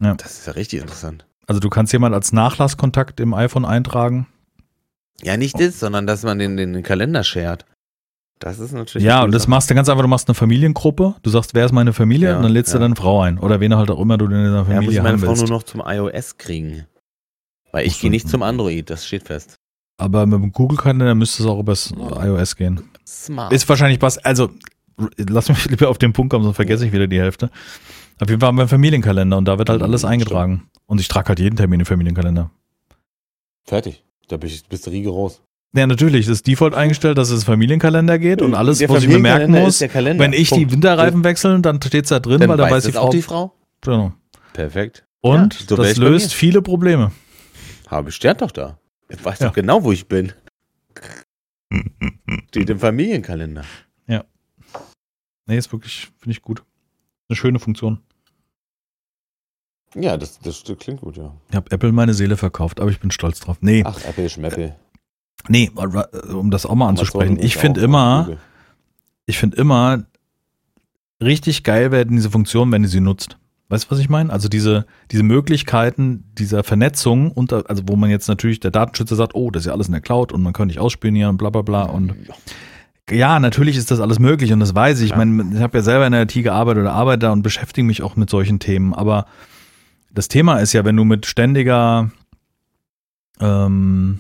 [0.04, 0.16] Ja.
[0.16, 1.26] Das ist ja richtig interessant.
[1.48, 4.28] also du kannst jemand als Nachlasskontakt im iPhone eintragen.
[5.22, 7.66] Ja, nicht das, sondern dass man den, den Kalender shared.
[8.40, 9.06] Das ist natürlich.
[9.06, 9.52] Ja, und das Sache.
[9.52, 12.38] machst du ganz einfach, du machst eine Familiengruppe, du sagst, wer ist meine Familie Ja,
[12.38, 12.82] und dann lädst du ja.
[12.82, 13.38] deine Frau ein.
[13.40, 15.48] Oder wen halt auch immer du in dieser Ja, muss Familie ich meine Frau nur
[15.48, 16.86] noch zum iOS kriegen.
[17.72, 19.56] Weil ich gehe du- nicht zum Android, das steht fest.
[19.98, 22.82] Aber mit dem Google-Kalender müsste es auch übers iOS gehen.
[23.08, 23.54] Smart.
[23.54, 24.50] Ist wahrscheinlich was, also
[25.18, 27.50] lass mich lieber auf den Punkt kommen, sonst vergesse ich wieder die Hälfte.
[28.20, 30.70] Auf jeden Fall haben wir einen Familienkalender und da wird halt alles Mhm, eingetragen.
[30.86, 32.50] Und ich trage halt jeden Termin im Familienkalender.
[33.64, 34.04] Fertig.
[34.28, 35.42] Da bist du- rigoros.
[35.76, 39.10] Ja, natürlich, das ist Default eingestellt, dass es Familienkalender geht und alles, Der was ich
[39.10, 39.82] mir merken muss.
[39.82, 40.72] Wenn ich die Punkt.
[40.72, 43.02] Winterreifen wechsle, dann steht's da drin, Dann weil da weiß die Frau.
[43.02, 43.54] auch die Frau.
[43.82, 44.14] Genau.
[44.54, 45.04] Perfekt.
[45.22, 47.12] Und Ja, so das ich löst viele Probleme.
[47.88, 48.78] Habe steht doch da.
[49.10, 49.48] Ich weiß Ja.
[49.48, 50.32] doch genau, wo ich bin.
[52.50, 53.64] Steht im Familienkalender.
[55.46, 56.64] Nee, ist wirklich, finde ich gut.
[57.28, 58.00] Eine schöne Funktion.
[59.96, 61.32] Ja, das, das klingt gut, ja.
[61.50, 63.58] Ich habe Apple meine Seele verkauft, aber ich bin stolz drauf.
[63.62, 64.76] Nee, Ach, Apple, Schmeppel.
[65.48, 65.70] nee,
[66.34, 67.38] um das auch mal anzusprechen.
[67.38, 68.38] Ich ist finde immer,
[69.26, 70.04] ich finde immer,
[71.22, 73.38] richtig geil werden diese Funktionen, wenn du sie nutzt.
[73.70, 74.32] Weißt du, was ich meine?
[74.32, 79.36] Also diese, diese Möglichkeiten dieser Vernetzung, unter, also wo man jetzt natürlich, der Datenschützer sagt,
[79.36, 81.50] oh, das ist ja alles in der Cloud und man kann nicht ausspionieren und bla
[81.50, 81.84] bla bla.
[81.84, 82.14] Und
[83.10, 85.12] ja, natürlich ist das alles möglich und das weiß ich.
[85.12, 87.86] Ich meine, ich habe ja selber in der IT gearbeitet oder arbeite da und beschäftige
[87.86, 88.94] mich auch mit solchen Themen.
[88.94, 89.26] Aber
[90.14, 92.12] das Thema ist ja, wenn du mit ständiger
[93.40, 94.20] ähm,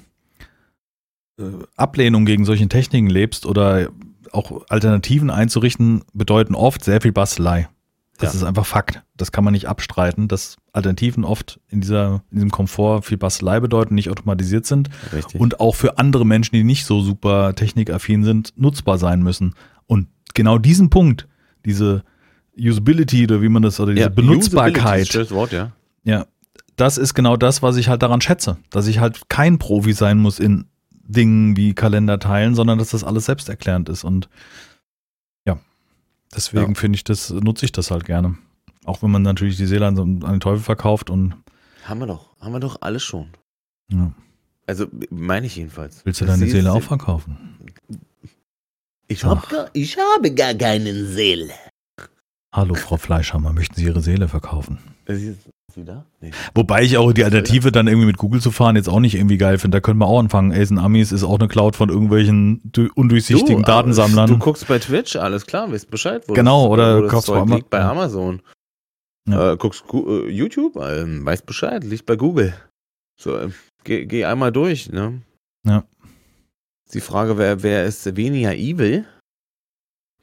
[1.39, 1.43] äh,
[1.75, 3.89] Ablehnung gegen solchen Techniken lebst oder
[4.31, 7.69] auch Alternativen einzurichten, bedeuten oft sehr viel Bastelei.
[8.17, 8.39] Das Ja.
[8.39, 9.03] ist einfach Fakt.
[9.17, 13.59] Das kann man nicht abstreiten, dass Alternativen oft in, dieser, in diesem Komfort viel Bastelei
[13.59, 15.39] bedeuten, nicht automatisiert sind Richtig.
[15.39, 19.55] und auch für andere Menschen, die nicht so super technikaffin sind, nutzbar sein müssen.
[19.87, 21.27] Und genau diesen Punkt,
[21.65, 22.03] diese
[22.57, 25.71] Usability oder wie man das, oder diese Ja, Benutzbarkeit, ist ein schönes Wort, ja.
[26.03, 26.25] Ja,
[26.75, 28.57] das ist genau das, was ich halt daran schätze.
[28.69, 30.65] Dass ich halt kein Profi sein muss in
[31.05, 34.03] Dingen wie Kalender teilen, sondern dass das alles selbsterklärend ist.
[34.03, 34.29] Und
[35.45, 35.59] ja,
[36.35, 36.79] deswegen Ja.
[36.79, 38.37] finde ich das, nutze ich das halt gerne.
[38.85, 41.35] Auch wenn man natürlich die Seele an, den Teufel verkauft und
[41.85, 42.29] Haben wir doch.
[42.39, 43.27] Haben wir doch alles schon.
[43.91, 44.11] ja,
[44.67, 46.05] Also, meine ich jedenfalls.
[46.05, 47.57] willst du deine Seele auch verkaufen?
[49.07, 51.53] Ich, hab gar, ich habe gar keine Seele.
[52.53, 54.79] Hallo, Frau Fleischhammer, möchten Sie Ihre Seele verkaufen?
[55.73, 56.05] Das wieder?
[56.21, 56.31] Nee.
[56.53, 59.37] Wobei ich auch die Alternative dann irgendwie mit Google zu fahren jetzt auch nicht irgendwie
[59.37, 59.77] geil finde.
[59.77, 60.51] Da können wir auch anfangen.
[60.53, 64.27] Asen Amis ist auch eine Cloud von irgendwelchen du- undurchsichtigen Du, Datensammlern.
[64.29, 66.23] Du guckst bei Twitch, alles klar, weißt Bescheid.
[66.27, 67.81] Wo Genau, das, oder wo das kaufst Zeug bei Ama- liegt bei.
[67.81, 68.41] Amazon.
[69.27, 69.53] Ja.
[69.53, 72.53] Äh, guckst Gu- äh, YouTube, ähm, weißt Bescheid, liegt bei Google.
[73.19, 73.49] So, äh,
[73.83, 75.21] geh, geh einmal durch, ne?
[75.65, 75.85] Ja.
[76.93, 79.05] Die Frage, wer, wer ist weniger evil?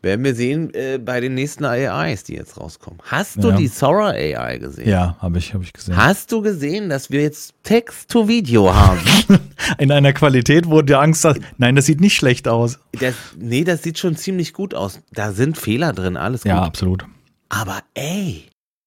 [0.03, 3.01] Werden wir sehen äh, bei den nächsten AIs, die jetzt rauskommen.
[3.05, 3.57] Hast du Ja.
[3.57, 4.89] die Sora AI gesehen?
[4.89, 5.95] ja, habe ich, hab ich gesehen.
[5.97, 9.01] Hast du gesehen, dass wir jetzt Text-to-Video haben?
[9.79, 12.79] In einer Qualität, wo dir Angst hast, nein, das sieht nicht schlecht aus.
[12.99, 15.01] das, nee, das sieht schon ziemlich gut aus.
[15.13, 16.49] Da sind Fehler drin, alles gut.
[16.51, 17.05] Ja, absolut.
[17.51, 18.45] Aber ey,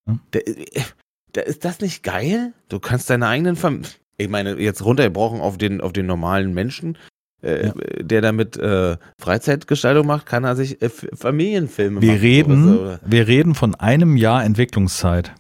[0.08, 0.20] Hm?
[0.32, 0.40] da,
[1.34, 2.54] da ist das nicht geil?
[2.70, 3.84] Du kannst deine eigenen Fam
[4.18, 6.98] Ich meine, jetzt runtergebrochen auf den, auf den normalen Menschen,
[7.44, 7.74] äh, Ja.
[8.02, 12.22] der damit äh, Freizeitgestaltung macht, kann er sich äh, Familienfilme Wir machen.
[12.22, 13.00] reden, Oder so.
[13.06, 15.34] wir reden von einem Jahr Entwicklungszeit.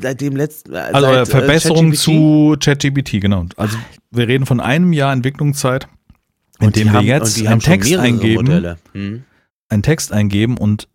[0.00, 0.74] Seit dem letzten.
[0.74, 2.02] Äh, Also seit, Verbesserung äh, ChatGPT.
[2.02, 3.46] zu ChatGPT, genau.
[3.56, 3.76] Also
[4.10, 5.88] wir reden von einem Jahr Entwicklungszeit,
[6.60, 8.76] in dem wir haben- jetzt einen Text eingeben.
[8.92, 9.22] Hm.
[9.70, 10.88] einen Text eingeben und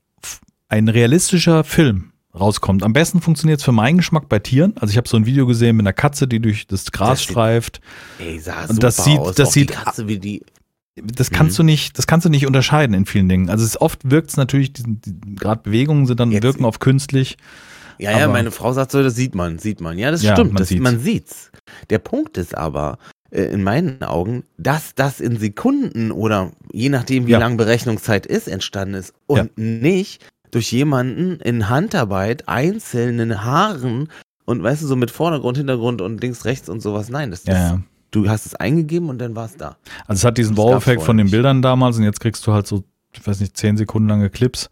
[0.70, 2.82] ein realistischer Film rauskommt.
[2.82, 4.74] Am besten funktioniert es für meinen Geschmack bei Tieren.
[4.80, 7.24] Also ich habe so ein Video gesehen mit einer Katze, die durch das Gras Das
[7.24, 7.80] streift.
[8.20, 9.36] Ey, sah Und das sieht- aus.
[9.36, 10.44] das Auch sieht- die Katze, wie die.
[10.96, 11.58] Das kannst Mhm.
[11.58, 13.50] du nicht, das kannst du nicht unterscheiden in vielen Dingen.
[13.50, 14.74] Also es oft wirkt es natürlich,
[15.36, 17.38] gerade Bewegungen sind dann Jetzt- wirken auf künstlich.
[18.00, 19.98] Ja, ja, meine Frau sagt so, das sieht man, sieht man.
[19.98, 20.82] Ja, das Ja, stimmt, man das, sieht's.
[20.82, 21.52] man sieht's.
[21.90, 22.98] Der Punkt ist aber,
[23.32, 27.40] äh, in meinen Augen, dass das in Sekunden oder je nachdem, wie Ja.
[27.40, 34.10] lang Berechnungszeit ist, entstanden ist und nicht durch jemanden in Handarbeit einzelnen Haaren
[34.46, 37.10] und weißt du, so mit Vordergrund, Hintergrund und links, rechts und sowas.
[37.10, 37.82] Nein, das, das Ja, ja.
[38.14, 39.78] Du hast es eingegeben und dann war es da.
[40.08, 41.30] Also es hat diesen Wow-Effekt von den.
[41.30, 44.70] Bildern damals und jetzt kriegst du halt so, ich weiß nicht, zehn Sekunden lange Clips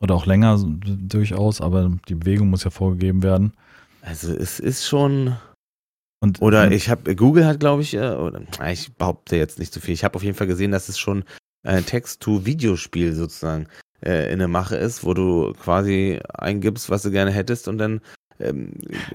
[0.00, 3.52] oder auch länger so, durchaus, aber die Bewegung muss ja vorgegeben werden.
[4.02, 5.36] Also es ist schon.
[6.20, 9.80] Und Oder ich habe, Google hat, glaube ich, äh, oder ich behaupte jetzt nicht zu
[9.80, 9.94] viel.
[9.94, 11.24] Ich habe auf jeden Fall gesehen, dass es schon
[11.64, 13.66] ein Text-to-Videospiel sozusagen
[14.04, 18.00] äh, in der Mache ist, wo du quasi eingibst, was du gerne hättest und dann
[18.42, 18.72] ähm,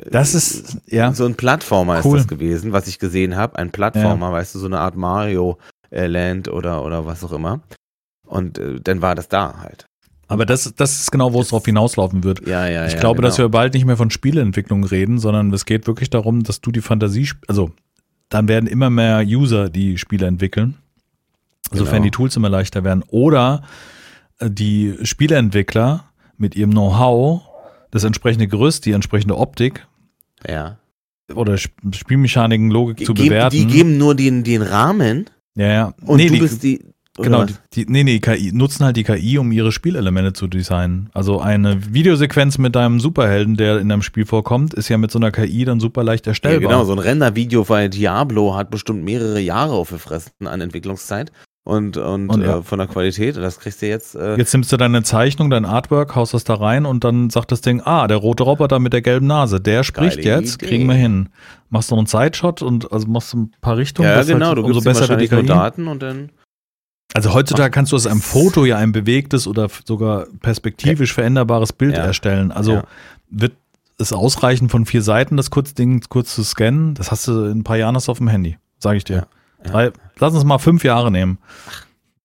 [0.10, 2.18] das ist, ja, so ein Plattformer Cool.
[2.18, 3.58] ist das gewesen, was ich gesehen habe.
[3.58, 5.58] Ein Plattformer, weißt du, so eine Art Mario
[5.90, 7.62] äh, Land oder, oder was auch immer.
[8.26, 9.86] Und äh, dann war das da halt.
[10.28, 12.46] aber das, das ist genau, wo es drauf hinauslaufen wird.
[12.48, 13.00] Ja, ja, Ich ja.
[13.00, 13.28] glaube, genau.
[13.30, 16.72] dass wir bald nicht mehr von Spieleentwicklung reden, sondern es geht wirklich darum, dass du
[16.72, 17.72] die Fantasie, also
[18.30, 20.76] dann werden immer mehr User die Spiele entwickeln,
[21.72, 22.04] sofern Genau.
[22.04, 23.04] die Tools immer leichter werden.
[23.08, 23.63] Oder
[24.40, 26.04] äh, die Spieleentwickler
[26.38, 27.47] mit ihrem Know-how,
[27.91, 29.86] das entsprechende Gerüst, die entsprechende Optik
[30.47, 30.78] ja.
[31.34, 33.56] oder Sp- Spielmechaniken, Logik zu Geben- bewerten.
[33.56, 35.93] Die geben nur den, den Rahmen ja, ja.
[36.06, 36.86] und nee, du die, bist die.
[37.19, 37.60] Genau, was?
[37.73, 41.10] die, die, nee, nee, KI, nutzen halt die KI, um ihre Spielelemente zu designen.
[41.13, 45.17] Also eine Videosequenz mit deinem Superhelden, der in einem Spiel vorkommt, ist ja mit so
[45.17, 46.69] einer KI dann super leicht Ja, erstellbar.
[46.69, 51.32] genau, so ein Rendervideo bei Diablo hat bestimmt mehrere Jahre aufgefressen an Entwicklungszeit
[51.68, 52.60] und, und, Und ja.
[52.60, 53.36] äh, von der Qualität.
[53.36, 54.16] Und das kriegst du jetzt.
[54.16, 57.52] Äh, Jetzt nimmst du deine Zeichnung, dein Artwork, haust das da rein und dann sagt
[57.52, 60.66] das Ding, ah, der rote Roboter mit der gelben Nase, der spricht jetzt, Idee.
[60.68, 61.28] kriegen wir hin.
[61.70, 64.08] Machst du noch einen Sideshot und also machst du ein paar Richtungen.
[64.08, 65.44] ja, genau, halt, du gibst besser die nur.
[65.44, 66.30] Daten und dann.
[67.14, 71.96] Also heutzutage kannst du aus einem Foto ja ein bewegtes oder sogar perspektivisch veränderbares Bild
[71.98, 72.04] Ja.
[72.06, 72.54] erstellen.
[72.54, 72.84] Also Ja.
[73.30, 73.54] wird
[73.98, 76.94] es ausreichen, von vier Seiten das Kurzding kurz zu scannen?
[76.94, 79.28] Das hast du in ein paar Jahren hast du auf dem Handy, sage ich dir.
[79.68, 79.72] Ja.
[79.72, 81.38] Drei, lass uns mal fünf Jahre nehmen.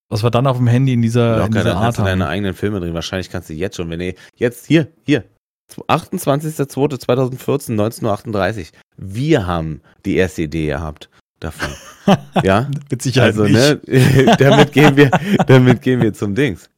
[0.09, 2.25] Was wir dann auf dem Handy in dieser, in Locker, dieser dann Art du deine
[2.25, 2.31] haben.
[2.31, 2.93] eigenen Filme drin.
[2.93, 5.25] Wahrscheinlich kannst du jetzt schon, wenn ihr jetzt hier, hier,
[5.71, 8.65] 28.02.2014, 19.38 Uhr.
[8.97, 11.69] Wir haben die erste Idee gehabt davon.
[12.43, 13.87] ja, Mit Sicherheit also, nicht.
[13.87, 15.09] ne, damit gehen wir,
[15.47, 16.69] damit gehen wir zum Dings.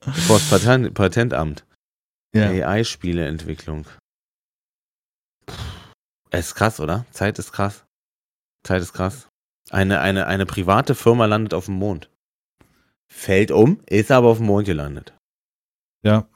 [0.00, 1.64] Vor das Patent, Patentamt.
[2.34, 2.48] Ja.
[2.48, 3.86] AI-Spieleentwicklung.
[6.30, 7.06] Es ist krass, oder?
[7.10, 7.84] Zeit ist krass.
[8.62, 9.28] Zeit ist krass.
[9.70, 12.10] Eine, eine, eine private Firma landet auf dem Mond.
[13.06, 15.14] Fällt um, ist aber auf dem Mond gelandet.
[16.02, 16.26] ja.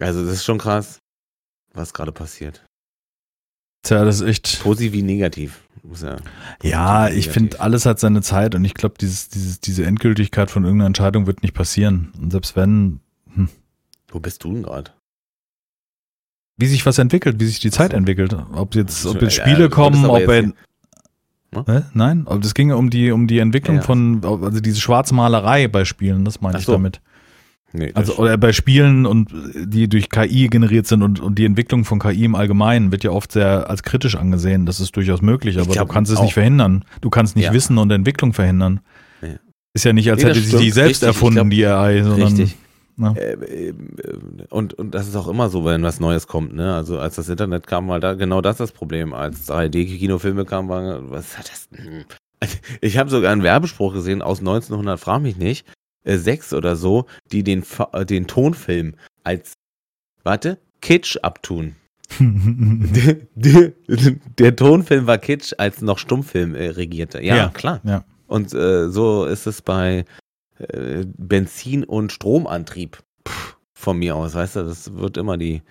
[0.00, 1.00] Also das ist schon krass,
[1.74, 2.64] was gerade passiert.
[3.82, 4.62] Tja, das ist echt.
[4.62, 5.60] Positiv wie negativ.
[5.82, 6.16] Muss ja,
[6.62, 10.64] Ja, ich finde, alles hat seine Zeit und ich glaube, dieses, dieses, diese Endgültigkeit von
[10.64, 12.12] irgendeiner Entscheidung wird nicht passieren.
[12.18, 13.00] Und selbst wenn,
[14.08, 14.92] Wo bist du denn gerade?
[16.56, 17.96] wie sich was entwickelt, wie sich die Zeit so.
[17.96, 18.34] entwickelt.
[18.52, 20.54] Ob jetzt, ob Ja, jetzt ja, Spiele wolltest kommen, ob jetzt
[21.54, 21.82] Hä?
[21.92, 23.86] Nein, aber das ging um die, um die Entwicklung Ja, ja.
[23.86, 26.72] von, also diese Schwarzmalerei bei Spielen, das meine ich so.
[26.72, 27.00] damit.
[27.74, 31.84] Nee, Also oder bei Spielen und die durch KI generiert sind und, und die Entwicklung
[31.86, 34.66] von KI im Allgemeinen wird ja oft sehr als kritisch angesehen.
[34.66, 36.22] Das ist durchaus möglich, aber glaub du kannst es auch.
[36.24, 36.84] nicht verhindern.
[37.00, 37.52] Du kannst nicht Ja.
[37.54, 38.80] Wissen und Entwicklung verhindern.
[39.74, 40.74] Ist ja nicht, als Nee, hätte sie die stimmt.
[40.74, 42.56] selbst Richtig, ich erfunden, glaub- die AI, sondern Richtig.
[43.04, 43.12] Ja.
[43.14, 43.32] Äh,
[43.68, 43.74] äh,
[44.50, 46.74] und, und das ist auch immer so, wenn was Neues kommt, ne?
[46.74, 49.12] Also als das Internet kam, war da genau das das Problem.
[49.14, 51.68] Als 3D-Kinofilme kamen, war, was hat das?
[52.80, 55.64] Ich habe sogar einen Werbespruch gesehen aus 1900, frag mich nicht,
[56.04, 57.62] äh, sechs oder so, die den,
[57.92, 59.52] äh, den Tonfilm als,
[60.24, 61.76] warte, Kitsch abtun.
[63.36, 67.22] Der Tonfilm war Kitsch, als noch Stummfilm äh, regierte.
[67.22, 67.48] Ja, Ja.
[67.48, 67.80] klar.
[67.84, 68.04] Ja.
[68.26, 70.04] Und äh, so ist es bei
[70.72, 73.02] äh, Benzin- und Stromantrieb.
[73.26, 75.62] Pff, von mir aus, weißt du, das wird immer die.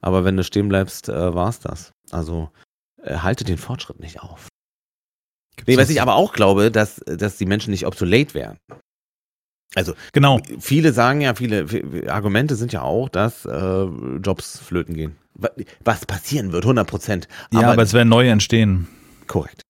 [0.00, 1.92] Aber wenn du stehen bleibst, äh, war's das.
[2.10, 2.50] Also
[3.02, 4.48] äh, halte den Fortschritt nicht auf.
[5.66, 8.58] Nee, was ich aber auch glaube, dass, dass die Menschen nicht obsolet wären.
[9.74, 10.40] Also Genau.
[10.60, 13.84] viele sagen ja, viele viele Argumente sind ja auch, dass äh,
[14.22, 15.16] Jobs flöten gehen.
[15.34, 15.50] Wa-
[15.84, 17.28] Was passieren wird, 100 Prozent.
[17.52, 18.86] Ja, aber, es werden neue entstehen.
[19.26, 19.62] korrekt.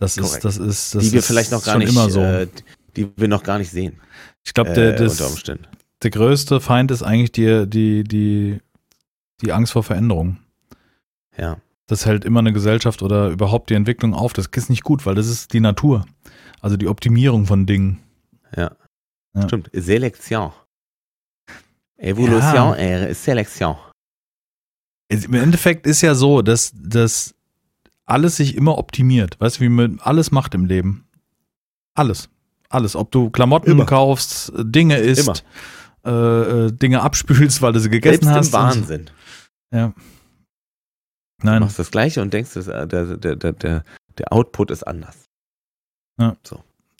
[0.00, 0.44] Das ist, Korrekt.
[0.46, 2.22] das ist, das die wir ist vielleicht noch gar schon nicht, immer so.
[2.22, 2.48] äh,
[2.96, 4.00] die wir noch gar nicht sehen.
[4.44, 5.66] ich glaube, äh, der, unter Umständen.
[6.02, 8.60] der größte Feind ist eigentlich die, die, die,
[9.42, 10.38] die Angst vor Veränderung.
[11.36, 11.58] Ja.
[11.86, 14.32] Das hält immer eine Gesellschaft oder überhaupt die Entwicklung auf.
[14.32, 16.06] Das ist nicht gut, weil das ist die Natur.
[16.60, 17.98] Also die Optimierung von Dingen.
[18.56, 18.76] Ja.
[19.34, 19.42] Ja.
[19.42, 19.70] Stimmt.
[19.72, 20.52] Selektion.
[21.96, 23.76] Evolution, äh, Selektion.
[25.08, 27.34] Im Endeffekt ist ja so, dass, dass
[28.06, 29.38] alles sich immer optimiert.
[29.40, 31.08] Weißt du, wie man alles macht im Leben?
[31.94, 32.28] Alles.
[32.70, 32.96] Alles.
[32.96, 33.84] Ob du Klamotten Immer.
[33.84, 35.44] kaufst, Dinge isst,
[36.06, 38.54] äh, äh, Dinge abspülst, weil du sie gegessen Selbst hast.
[38.54, 39.10] im und- Wahnsinn.
[39.74, 39.88] Ja.
[39.88, 43.84] Du Nein, machst das Gleiche und denkst, äh, der, der, der, der,
[44.18, 45.16] der Output ist anders.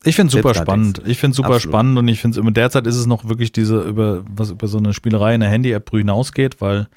[0.02, 1.02] ich finde super Selbst da spannend.
[1.06, 1.72] Ich finde super Absolut.
[1.74, 4.78] spannend und ich finde es derzeit ist es noch wirklich diese über was über so
[4.78, 6.88] eine Spielerei in der Handy-App hinausgeht, weil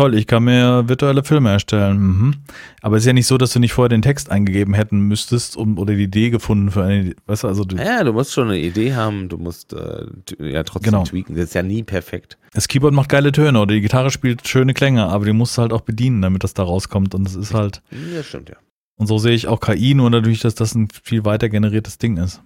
[0.00, 1.98] toll, ich kann mir virtuelle Filme erstellen.
[2.00, 2.34] Mhm.
[2.82, 5.56] Aber es ist ja nicht so, dass du nicht vorher den Text eingegeben hätten müsstest
[5.56, 8.48] um, oder die Idee gefunden für eine, weißt du, also du, Ja, du musst schon
[8.48, 10.06] eine Idee haben, du musst äh,
[10.38, 11.04] ja trotzdem Genau.
[11.04, 11.34] tweaken.
[11.36, 12.38] Das ist ja nie perfekt.
[12.52, 15.62] das Keyboard macht geile Töne oder die Gitarre spielt schöne Klänge, aber die musst du
[15.62, 17.82] halt auch bedienen, damit das da rauskommt und es ist halt
[18.14, 18.56] Ja, stimmt, ja.
[18.96, 22.16] Und so sehe ich auch KI, nur dadurch, dass das ein viel weiter generiertes Ding
[22.18, 22.42] ist.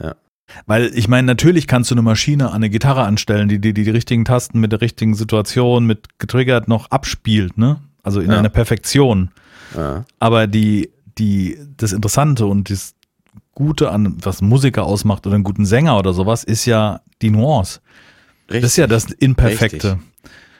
[0.00, 0.14] Ja.
[0.66, 3.84] Weil ich meine, natürlich kannst du eine Maschine an eine Gitarre anstellen, die die, die,
[3.84, 7.80] die richtigen Tasten mit der richtigen Situation, mit getriggert noch abspielt, ne?
[8.02, 8.38] Also in Ja.
[8.38, 9.30] einer Perfektion.
[9.76, 10.04] Ja.
[10.18, 12.94] Aber die, die, das Interessante und das
[13.52, 17.80] Gute an, was Musiker ausmacht oder einen guten Sänger oder sowas, ist ja die Nuance.
[18.48, 18.62] Richtig.
[18.62, 19.98] Das ist ja das Imperfekte.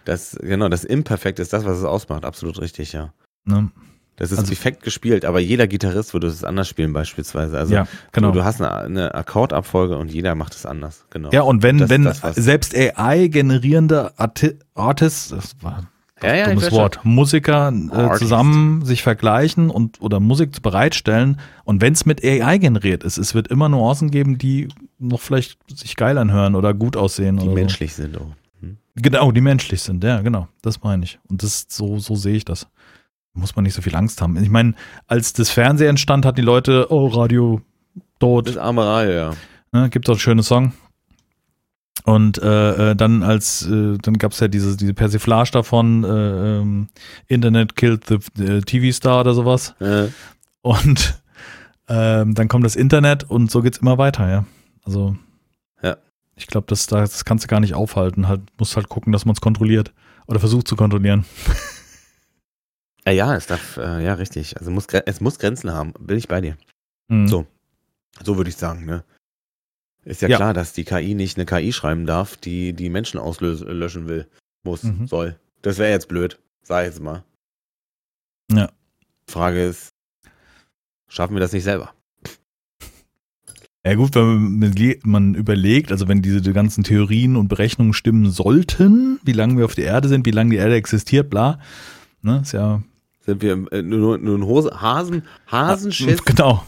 [0.04, 2.24] Das, genau, das Imperfekt ist das, was es ausmacht.
[2.24, 3.12] Absolut richtig, ja.
[3.44, 3.70] Ne?
[4.18, 7.56] Das ist Also- perfekt gespielt, aber jeder Gitarrist würde es anders spielen, beispielsweise.
[7.56, 8.32] Also ja, genau.
[8.32, 11.04] du, du hast eine, eine Akkordabfolge und jeder macht es anders.
[11.10, 11.30] Genau.
[11.30, 15.84] ja, und wenn, Das wenn das, selbst AI-generierende Arti Artists, das war
[16.22, 21.92] ja, ja, dummes Wort, Musiker äh, zusammen sich vergleichen und oder Musik bereitstellen und wenn
[21.92, 24.66] es mit AI generiert ist, es wird immer Nuancen geben, die
[24.98, 28.32] noch vielleicht sich geil anhören oder gut aussehen Die oder menschlich sind auch.
[28.60, 28.78] Hm?
[28.96, 29.02] so.
[29.02, 32.44] Genau, die menschlich sind, ja, genau, das meine ich und das so so sehe ich
[32.44, 32.66] das.
[33.38, 34.36] Muss man nicht so viel Angst haben.
[34.42, 34.74] Ich meine,
[35.06, 37.60] als das Fernsehen entstand, hatten die Leute, oh Radio
[38.18, 39.30] tot, Das arme Radio, ja.
[39.72, 40.72] Ne, gibt doch einen schönen Song.
[42.04, 46.08] Und äh, äh, dann als äh, dann gab es ja diese diese Persiflage davon äh,
[46.60, 46.88] ähm,
[47.26, 50.06] Internet killed the, the TV Star oder sowas Äh,
[50.62, 51.20] und
[51.88, 54.44] ähm, dann kommt das Internet und so geht's immer weiter ja
[54.84, 55.16] also
[55.82, 55.96] Ja.
[56.36, 59.24] ich glaube das da- das kannst du gar nicht aufhalten halt musst halt gucken dass
[59.26, 59.92] man es kontrolliert
[60.28, 61.24] oder versucht zu kontrollieren
[63.10, 64.56] ja, ja, es darf, äh, ja, richtig.
[64.58, 65.92] Also muss, es muss Grenzen haben.
[65.98, 66.56] Bin ich bei dir.
[67.08, 67.28] Mhm.
[67.28, 67.46] So.
[68.22, 69.04] So würde ich sagen, ne?
[70.04, 70.36] Ist ja, Ja.
[70.36, 74.26] klar, dass die KI nicht eine KI schreiben darf, die die Menschen auslöschen will,
[74.64, 75.06] muss, Mhm.
[75.06, 75.38] soll.
[75.62, 77.24] Das wäre jetzt blöd, sag ich jetzt mal.
[78.50, 78.70] Ja.
[79.28, 79.90] Frage ist,
[81.08, 81.92] schaffen wir das nicht selber?
[83.86, 89.18] Ja gut, wenn man, überlegt, also wenn diese die ganzen Theorien und Berechnungen stimmen sollten,
[89.22, 91.58] wie lange wir auf der Erde sind, wie lange die Erde existiert, bla,
[92.22, 92.82] ne, ist ja
[93.28, 96.64] Sind wir im, äh, nur, nur ein Hose, Hasen, Hasenschiss genau.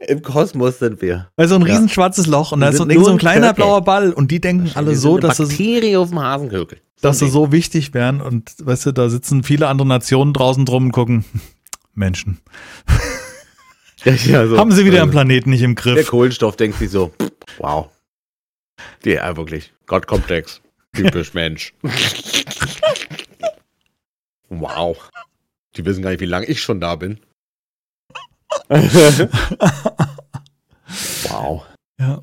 [0.00, 1.28] im Kosmos sind wir.
[1.36, 4.12] Weil so ein riesen schwarzes Loch und da ist so, ein ein kleiner blauer Ball
[4.12, 6.80] und die denken alle so, dass sie, Bakterie auf dem Hasenkökel.
[7.00, 10.86] dass sie so wichtig wären und weißt du, da sitzen viele andere Nationen draußen drum
[10.86, 11.24] und gucken,
[11.94, 12.40] Menschen,
[14.04, 14.58] ja, so.
[14.58, 16.08] haben sie wieder Also, am Planeten nicht im Der Griff.
[16.08, 17.12] Kohlenstoff denkt sich so,
[17.58, 17.88] wow.
[19.04, 19.72] Ja, wirklich.
[19.86, 20.60] Gottkomplex.
[20.92, 21.72] Typisch Mensch.
[24.48, 24.96] wow.
[25.76, 27.18] Die wissen gar nicht, wie lange ich schon da bin.
[31.28, 31.64] wow.
[31.98, 32.22] Ja.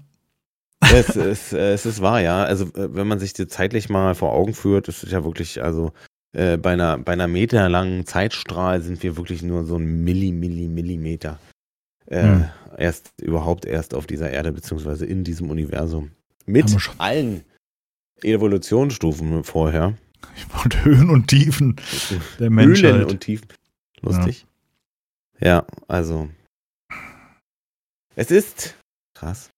[0.92, 2.44] Es ist, äh, es ist wahr, ja.
[2.44, 5.62] Also, äh, wenn man sich das zeitlich mal vor Augen führt, ist es ja wirklich,
[5.62, 5.92] also,
[6.34, 10.68] äh, bei einer, bei einer meterlangen Zeitstrahl sind wir wirklich nur so ein Milli, Milli,
[10.68, 11.40] Millimeter.
[12.08, 12.46] Äh, Hm.
[12.78, 16.12] Erst, überhaupt erst auf dieser Erde, beziehungsweise in diesem Universum.
[16.46, 17.44] Mit allen
[18.24, 19.96] Evolutionsstufen vorher.
[20.36, 21.76] Ich wollte Höhen und Tiefen
[22.40, 22.94] der Menschheit.
[22.94, 23.48] Höhlen und Tiefen.
[24.02, 24.46] Lustig.
[25.40, 25.66] Ja.
[25.88, 26.30] also.
[28.16, 28.76] Es ist
[29.14, 29.50] krass.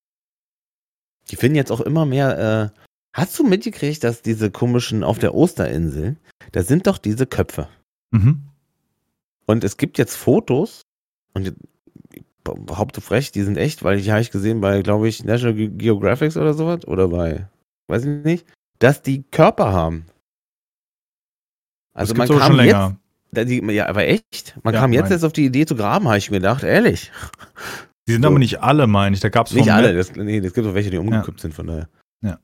[1.29, 2.73] Die finden jetzt auch immer mehr.
[2.73, 2.79] Äh,
[3.13, 6.17] hast du mitgekriegt, dass diese komischen auf der Osterinsel,
[6.51, 7.69] da sind doch diese Köpfe.
[8.11, 8.43] Mhm.
[9.45, 10.81] Und es gibt jetzt Fotos,
[11.33, 11.47] und
[12.13, 15.55] ich behaupte frech, die sind echt, weil die habe ich gesehen bei, glaube ich, National
[15.55, 17.47] Ge- Geographic oder sowas, oder bei,
[17.87, 18.45] weiß ich nicht,
[18.79, 20.05] dass die Körper haben.
[21.93, 25.23] Also das man kam schon jetzt, die, ja, aber echt, man Ja, kam jetzt erst
[25.25, 27.11] auf die Idee zu graben, habe ich mir gedacht, ehrlich.
[28.07, 28.27] Die sind so.
[28.29, 29.21] aber nicht alle, meine ich.
[29.21, 31.67] Da gab es Nicht alle, das, nee, es gibt auch welche, die umgekippt sind, von
[31.67, 31.87] daher.
[32.21, 32.39] Ja.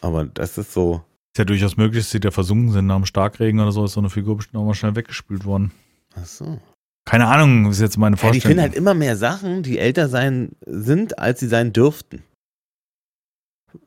[0.00, 1.02] Aber das ist so,
[1.34, 3.92] Ist ja durchaus möglich, dass sie da versunken sind nach dem Starkregen oder so, ist
[3.92, 5.72] so eine Figur bestimmt auch mal schnell weggespült worden.
[6.14, 6.60] ach so.
[7.04, 8.48] Keine Ahnung, ist jetzt meine Ja, die Vorstellung.
[8.48, 12.22] finden halt immer mehr Sachen, die älter sein sind, als sie sein dürften.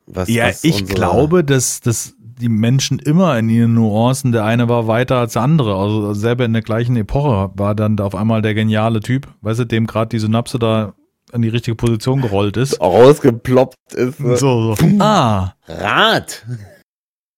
[0.06, 4.44] Was, ja, was ich unsere- glaube, dass, dass die Menschen immer in ihren Nuancen, der
[4.44, 5.76] eine war weiter als der andere.
[5.76, 9.60] Also selber in der gleichen Epoche war dann da auf einmal der geniale Typ, weißt
[9.60, 10.94] du, dem gerade die Synapse da
[11.32, 12.80] in die richtige Position gerollt ist.
[12.80, 14.18] rausgeploppt ist.
[14.18, 14.76] So, so.
[14.98, 16.44] Ah, Rad.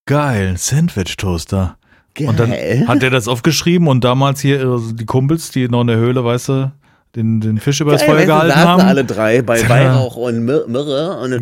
[0.07, 1.77] geil, Sandwich-Toaster.
[2.15, 2.29] Geil.
[2.29, 5.89] Und dann hat er das aufgeschrieben und damals hier äh, die Kumpels, die noch in
[5.89, 6.73] der Höhle, weißt du,
[7.17, 8.83] den, den Fisch übers Geil, Feuer gehalten haben.
[8.83, 9.69] alle drei bei.
[9.69, 11.41] Weihrauch und Mir Myrrhe und dann,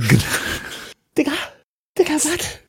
[1.19, 1.33] Digga,
[1.99, 2.62] Digga, was?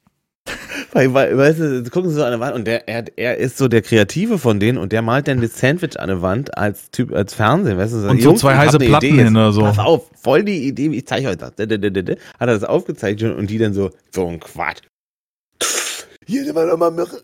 [0.94, 3.58] Weil, weil, weißt du, gucken sie so an der Wand und der, er, er ist
[3.58, 6.92] so der Kreative von denen und der malt dann das Sandwich an der Wand als
[6.92, 8.08] Typ, als Fernsehen, weißt du?
[8.10, 9.62] Und so zwei ich hab heiße Platten Idee hin oder so.
[9.62, 11.54] Pass auf, voll die Idee, ich zeige euch das.
[11.58, 14.84] Hat er das aufgezeichnet und die dann so, so ein Quatsch.
[16.28, 17.24] Hier nehmen wir doch mal Myrrhe.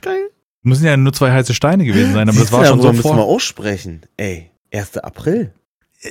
[0.00, 0.30] Geil.
[0.62, 3.24] Müssen ja nur zwei heiße Steine gewesen sein, aber das war schon so müssen wir
[3.24, 4.02] aussprechen.
[4.16, 4.98] Ey, 1.
[4.98, 5.52] April.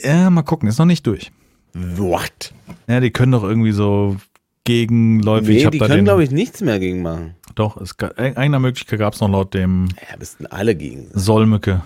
[0.04, 1.32] Ja, mal gucken, ist noch nicht durch.
[1.74, 2.54] What?
[2.88, 4.18] Ja, die können doch irgendwie so
[4.66, 5.50] gegenläufig.
[5.50, 7.36] ich Nee, hab die können, glaube ich, nichts mehr gegen machen.
[7.56, 11.20] Doch, es, einer Möglichkeit gab es noch laut dem Ja, müssten alle gegen sein.
[11.20, 11.82] Solmecke.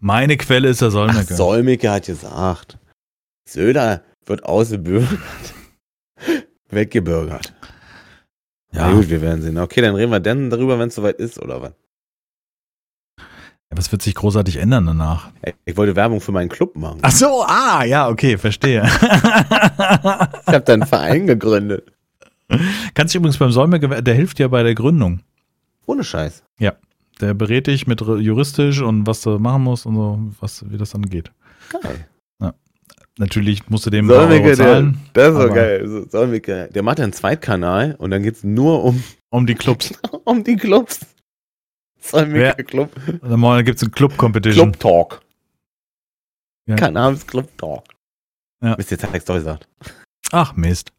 [0.00, 1.90] Meine Quelle ist der Ach, Solmecke.
[1.90, 2.78] Hat gesagt,
[3.48, 5.18] Söder wird ausgebürgert.
[6.68, 7.52] Weggebürgert.
[8.72, 8.80] Ja.
[8.80, 9.58] ja, Na gut, wir werden sehen.
[9.58, 11.72] Okay, dann reden wir dann darüber, wenn es soweit ist, oder was?
[13.70, 15.30] was wird sich großartig ändern danach?
[15.64, 16.98] Ich wollte Werbung für meinen Club machen.
[17.02, 18.82] Ach so, ah, ja, okay, verstehe.
[18.86, 21.92] Ich habe da einen Verein gegründet.
[22.94, 25.20] Kannst dich übrigens beim Solmecke, der hilft ja bei der Gründung.
[25.86, 26.42] Ohne Scheiß.
[27.20, 30.90] Der berät dich mit juristisch und was du machen musst und so, was, wie das
[30.90, 31.32] dann geht.
[31.82, 32.06] Geil.
[33.18, 35.88] Natürlich musst du dem Solmecke, der, zahlen, das ist so geil.
[35.88, 39.94] So, Solmecke, der macht einen Zweitkanal und dann geht's nur um, um die Clubs.
[40.24, 41.00] um die Clubs.
[41.98, 42.90] Solmecke Club.
[43.22, 44.72] Dann morgen gibt's eine Club-Competition.
[44.72, 45.22] Club Talk.
[46.66, 46.76] Ja.
[46.76, 47.84] Cannabis Club Talk.
[48.62, 48.76] Ja.
[48.76, 49.66] Mist, jetzt hat ich's doch gesagt.
[50.30, 50.92] Ach, Mist.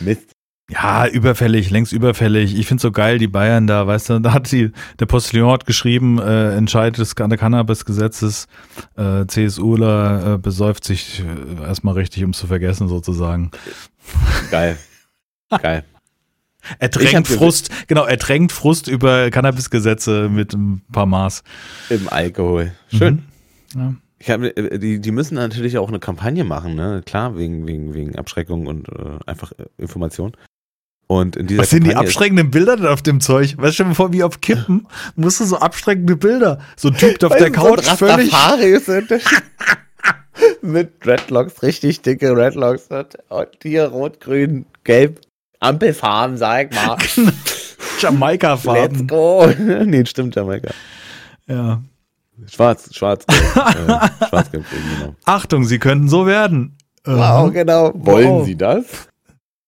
[0.00, 0.32] Mist.
[0.70, 2.54] Ja, überfällig, längst überfällig.
[2.58, 5.64] Ich find's so geil, die Bayern da, weißt du, da hat die, der Postillon hat
[5.64, 8.48] geschrieben, äh, Entscheid des Can- Cannabis-Gesetzes,
[8.96, 13.50] äh, CSUler äh, besäuft sich äh, erstmal richtig, um zu vergessen, sozusagen.
[14.50, 14.76] Geil.
[15.62, 15.84] Geil.
[16.78, 21.44] Ertränkt gesehen- Frust, genau, ertränkt Frust über Cannabis-Gesetze mit ein paar Maß.
[21.88, 22.72] Im Alkohol.
[22.94, 23.22] Schön.
[23.74, 23.80] Mhm.
[23.80, 23.94] Ja.
[24.18, 27.02] Ich hab, äh, die, die müssen natürlich auch eine Kampagne machen, ne?
[27.06, 30.32] Klar, wegen, wegen, wegen Abschreckung und äh, einfach äh, Information.
[31.08, 33.54] Und in dieser Was sind die Kampagne abschreckenden Bilder denn auf dem Zeug?
[33.56, 36.58] Weißt du, stell dir vor, wie auf Kippen, musst du so abschreckende Bilder.
[36.76, 38.30] So ein Typ auf der du, so Couch, völlig.
[40.62, 43.18] Mit Dreadlocks, richtig dicke Dreadlocks und,
[43.62, 45.20] hier rot, grün, gelb,
[45.60, 46.96] Ampelfarben, sag mal.
[47.16, 49.06] Let's Jamaika-Farben.
[49.06, 49.46] go.
[49.84, 50.70] nee, stimmt, Jamaika.
[51.46, 51.82] Ja.
[52.46, 54.64] Schwarz, schwarz, gelb, äh, schwarz, genau.
[55.24, 56.76] Achtung, sie könnten so werden.
[57.04, 57.90] Wow, Äh, genau.
[57.94, 58.46] Wollen Wow.
[58.46, 58.84] Sie das?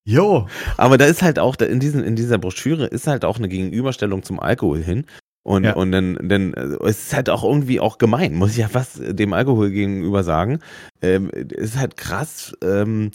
[0.03, 0.47] Jo.
[0.77, 3.47] Aber da ist halt auch, da in, diesen, in dieser Broschüre ist halt auch eine
[3.49, 5.05] Gegenüberstellung zum Alkohol hin.
[5.43, 5.73] Und, Ja.
[5.73, 8.93] und dann, dann äh, es ist halt auch irgendwie auch gemein, muss ich ja was
[9.01, 10.59] dem Alkohol gegenüber sagen.
[11.01, 12.53] Ähm, es ist halt krass.
[12.63, 13.11] Ähm,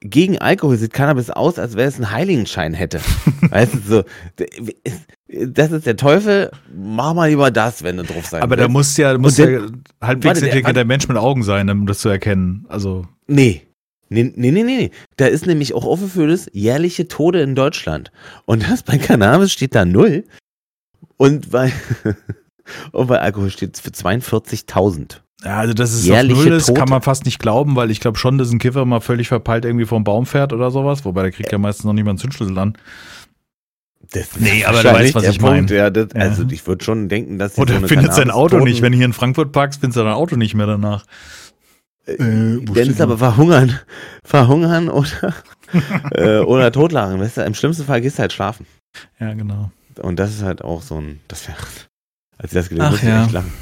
[0.00, 3.00] gegen Alkohol sieht Cannabis aus, als wäre es einen Heiligenschein hätte.
[3.50, 4.04] weißt du, so,
[5.28, 8.72] das ist der Teufel, mach mal lieber das, wenn du drauf sein Aber da willst.
[8.72, 9.46] muss ja, muss ja
[10.00, 12.66] halbwegs intelligenter Mensch mit Augen sein, um das zu erkennen.
[12.68, 13.65] Also, Nee.
[14.08, 14.90] Nee, nee, nee, nee.
[15.16, 18.12] Da ist nämlich auch offen für das jährliche Tode in Deutschland.
[18.44, 20.24] Und das bei Cannabis steht da null.
[21.16, 21.72] Und bei,
[22.92, 25.20] und bei Alkohol steht es für 42.000.
[25.44, 26.78] ja, also dass es Jährliche Null ist, Tote.
[26.78, 29.64] kann man fast nicht glauben, weil ich glaube schon, dass ein Kiffer mal völlig verpeilt
[29.64, 32.18] irgendwie vom Baum fährt oder sowas, wobei der kriegt ja meistens noch nicht mal einen
[32.18, 32.76] Zündschlüssel an.
[34.12, 35.66] Das Nee, ist aber du weißt, was ich mein.
[35.66, 36.20] Punkt, Ja, das, Ja.
[36.20, 38.82] Also ich würde schon denken, dass Oder so findet sein Auto nicht.
[38.82, 41.04] Wenn du hier in Frankfurt parkst, findest du dein Auto nicht mehr danach.
[42.06, 43.78] Äh, wo Dennis aber verhungern.
[44.24, 45.34] Verhungern oder,
[46.12, 47.20] äh, oder totlachen.
[47.20, 48.66] Weißt du, im schlimmsten Fall gehst du halt schlafen.
[49.20, 49.70] Ja, genau.
[50.00, 51.58] Und das ist halt auch so ein, das wäre,
[52.38, 53.22] als ich das gelesen habe, ja.
[53.24, 53.52] echt lachen.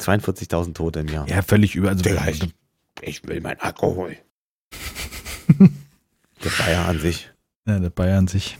[0.00, 1.28] 42.000 Tote im Jahr.
[1.28, 1.90] Ja, völlig über.
[1.90, 2.54] Also, ich-
[3.02, 4.16] Ich will mein Alkohol.
[5.58, 7.30] der Bayer an sich,
[7.66, 8.58] ja, der Bayern sich.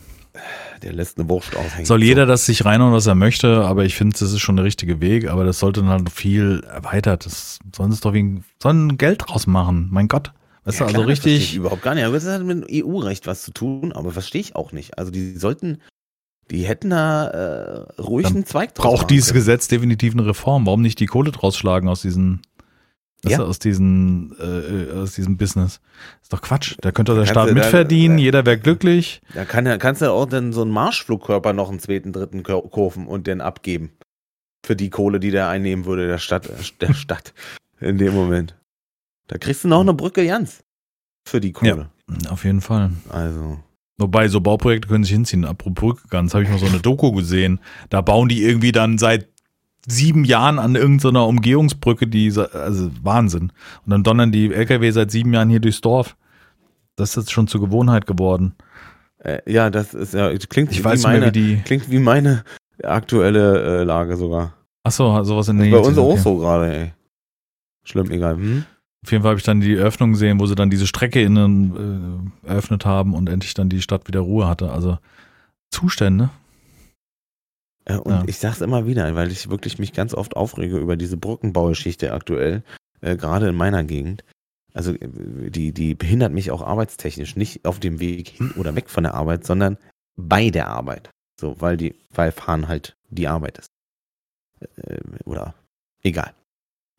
[0.85, 1.85] Der lässt eine Wurst aushängen.
[1.85, 4.63] Soll jeder das sich reinhauen, was er möchte, aber ich finde, das ist schon der
[4.65, 7.25] richtige Weg, aber das sollte dann halt viel erweitert.
[7.25, 9.87] Das sollen es doch wegen, sollen Geld draus machen.
[9.91, 10.31] Mein Gott.
[10.63, 11.55] Weißt Ja, du, klar, also das ich richtig.
[11.55, 12.05] überhaupt gar nicht.
[12.05, 14.97] Aber das hat mit dem EU-Recht was zu tun, aber verstehe ich auch nicht.
[14.99, 15.79] Also die sollten,
[16.51, 19.33] die hätten da äh, ruhig Dann einen Zweig draus Braucht dieses.
[19.33, 20.65] Gesetz definitiv eine Reform.
[20.67, 22.41] Warum nicht die Kohle draus schlagen aus diesen,
[23.31, 23.39] Ja.
[23.39, 25.79] aus diesen, äh, aus diesem Business?
[26.21, 26.75] Ist doch Quatsch.
[26.81, 29.21] Da könnte der Staat da- mitverdienen, da- jeder wäre glücklich.
[29.33, 33.07] Da kann, ja- kannst du auch dann so einen Marschflugkörper noch einen zweiten, dritten kaufen
[33.07, 33.91] und den abgeben.
[34.65, 36.49] Für die Kohle, die der einnehmen würde, der Stadt,
[36.81, 37.33] der Stadt
[37.79, 38.55] in dem Moment.
[39.27, 40.63] Da kriegst du noch eine Brücke ganz.
[41.27, 41.89] Für die Kohle.
[42.29, 42.91] Auf jeden Fall.
[43.09, 43.59] Also.
[43.97, 45.45] Wobei, so Bauprojekte können sich hinziehen.
[45.45, 47.59] Apropos Brücke ganz, habe ich mal so eine Doku gesehen.
[47.89, 49.29] Da bauen die irgendwie dann seit
[49.87, 53.51] sieben Jahren an irgendeiner Umgehungsbrücke, die, also Wahnsinn.
[53.85, 56.15] Und dann donnern die LKW seit sieben Jahren hier durchs Dorf.
[56.95, 58.55] Das ist jetzt schon zur Gewohnheit geworden.
[59.19, 61.61] Äh, ja, das ist ja, klingt Ich wie weiß meine, mehr, wie die.
[61.63, 62.43] klingt wie meine
[62.83, 64.53] aktuelle äh, Lage sogar.
[64.83, 66.11] Achso, sowas in Das der ist bei uns okay.
[66.13, 66.93] auch so gerade, ey.
[67.83, 68.35] Schlimm, egal.
[68.35, 68.65] Hm?
[69.03, 72.31] Auf jeden Fall habe ich dann die Eröffnung gesehen, wo sie dann diese Strecke innen
[72.43, 74.71] äh, eröffnet haben und endlich dann die Stadt wieder Ruhe hatte.
[74.71, 74.97] Also
[75.69, 76.29] Zustände.
[77.85, 78.23] Äh, und Ja.
[78.27, 82.63] ich sag's immer wieder, weil ich wirklich mich ganz oft aufrege über diese Brückenbaugeschichte aktuell,
[83.01, 84.23] äh, gerade in meiner Gegend.
[84.73, 88.89] Also äh, die, die behindert mich auch arbeitstechnisch, nicht auf dem Weg hin oder weg
[88.89, 89.77] von der Arbeit, sondern
[90.17, 91.09] bei der Arbeit.
[91.39, 93.67] So, weil die, weil Fahren halt die Arbeit ist.
[94.77, 95.53] Äh, oder
[96.01, 96.33] egal.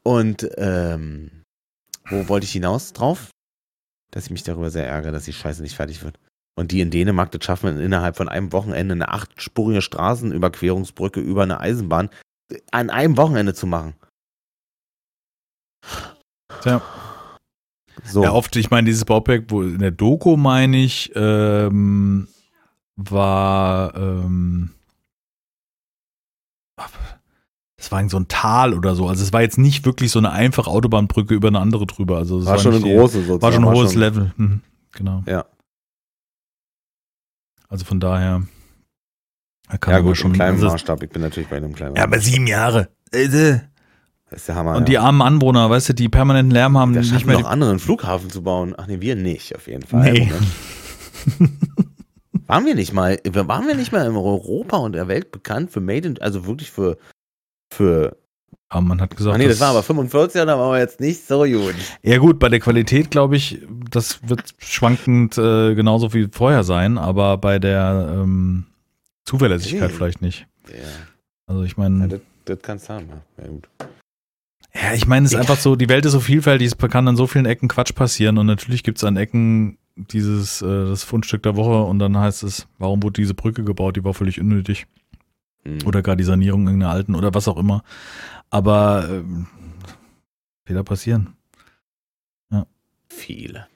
[0.03, 1.43] Und ähm,
[2.09, 3.31] wo wollte ich hinaus drauf?
[4.13, 6.19] Dass ich mich darüber sehr ärgere, dass die Scheiße nicht fertig wird.
[6.59, 11.61] Und die in Dänemark, das schaffen innerhalb von einem Wochenende eine achtspurige Straßenüberquerungsbrücke über eine
[11.61, 12.09] Eisenbahn
[12.73, 13.95] an einem Wochenende zu machen.
[16.63, 16.81] Tja.
[18.05, 18.23] So.
[18.23, 22.29] Ja, oft, ich meine, dieses Bauprojekt, wo in der Doku, meine ich, ähm,
[22.97, 24.71] war, ähm,
[27.77, 29.09] das war in so ein Tal oder so.
[29.09, 32.17] Also es war jetzt nicht wirklich so eine einfache Autobahnbrücke über eine andere drüber.
[32.17, 33.43] Also es war schon eine große sozusagen.
[33.43, 34.33] War schon ein hohes Level.
[34.37, 34.61] Mhm,
[34.93, 35.23] genau.
[35.27, 35.45] Ja.
[37.77, 38.43] Also von daher.
[39.69, 40.31] Da kann Ja gut, schon.
[40.31, 41.03] im kleinen also, Maßstab.
[41.03, 42.89] Ich bin natürlich bei einem kleinen ja, aber sieben Jahre.
[43.13, 43.61] Äh, Das
[44.31, 44.77] ist der Hammer.
[44.77, 45.03] Und die ja.
[45.03, 47.79] armen Anwohner, weißt du, die permanenten Lärm haben, da nicht mehr noch die andere einen
[47.79, 48.75] Flughafen zu bauen.
[48.79, 50.11] Ach nee, wir nicht, auf jeden Fall.
[50.11, 50.33] Nee.
[51.37, 51.53] Moment.
[52.47, 55.81] Waren wir nicht mal, waren wir nicht mal in Europa und der Welt bekannt für
[55.81, 56.97] Made in, also wirklich für,
[57.71, 58.17] für,
[58.69, 61.25] Aber man hat gesagt, ach nee, das war aber 45, da waren wir jetzt nicht
[61.27, 61.75] so gut.
[62.03, 66.99] Ja gut, bei der Qualität glaube ich, das wird schwankend äh, genauso wie vorher sein,
[66.99, 68.67] aber bei der ähm,
[69.25, 69.97] Zuverlässigkeit Hm.
[69.97, 70.47] vielleicht nicht.
[70.69, 70.75] Ja,
[71.47, 73.45] Also ich ja meine, das, das kannst du haben, ja.
[73.45, 73.69] ja gut.
[74.75, 75.41] ja, ich meine, es ist Ja.
[75.43, 78.37] einfach so, die Welt ist so vielfältig, es kann an so vielen Ecken Quatsch passieren
[78.37, 82.43] und natürlich gibt es an Ecken dieses, äh, das Fundstück der Woche und dann heißt
[82.43, 84.87] es, warum wurde diese Brücke gebaut, die war völlig unnötig.
[85.65, 85.79] Hm.
[85.87, 87.83] Oder gar die Sanierung irgendeiner alten oder was auch immer.
[88.51, 89.47] Aber ähm,
[90.65, 91.37] Fehler passieren.
[93.09, 93.67] viele.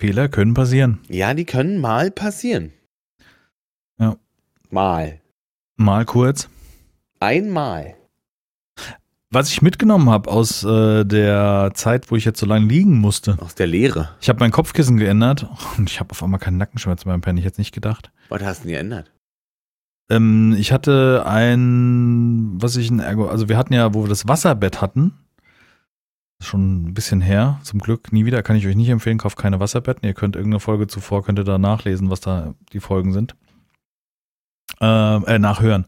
[0.00, 1.00] Fehler können passieren.
[1.08, 2.72] Ja, die können mal passieren.
[3.98, 4.16] Ja.
[4.70, 5.20] Mal.
[5.76, 6.48] Mal kurz.
[7.20, 7.96] Einmal.
[9.30, 13.36] Was ich mitgenommen habe aus äh, der Zeit, wo ich jetzt so lange liegen musste.
[13.40, 14.10] Aus der Leere.
[14.20, 17.38] Ich habe mein Kopfkissen geändert und ich habe auf einmal keinen Nackenschmerz beim Pennen.
[17.38, 18.12] Ich hätte nicht gedacht.
[18.28, 19.10] Was hast du denn geändert?
[20.10, 24.28] Ähm, ich hatte ein, was ich ein Ergo, also wir hatten ja, wo wir das
[24.28, 25.12] Wasserbett hatten,
[26.40, 29.60] schon ein bisschen her, zum Glück, nie wieder, kann ich euch nicht empfehlen, kauft keine
[29.60, 30.06] Wasserbetten.
[30.06, 33.34] Ihr könnt irgendeine Folge zuvor, könnt ihr da nachlesen, was da die Folgen sind.
[34.80, 35.86] Äh, äh nachhören.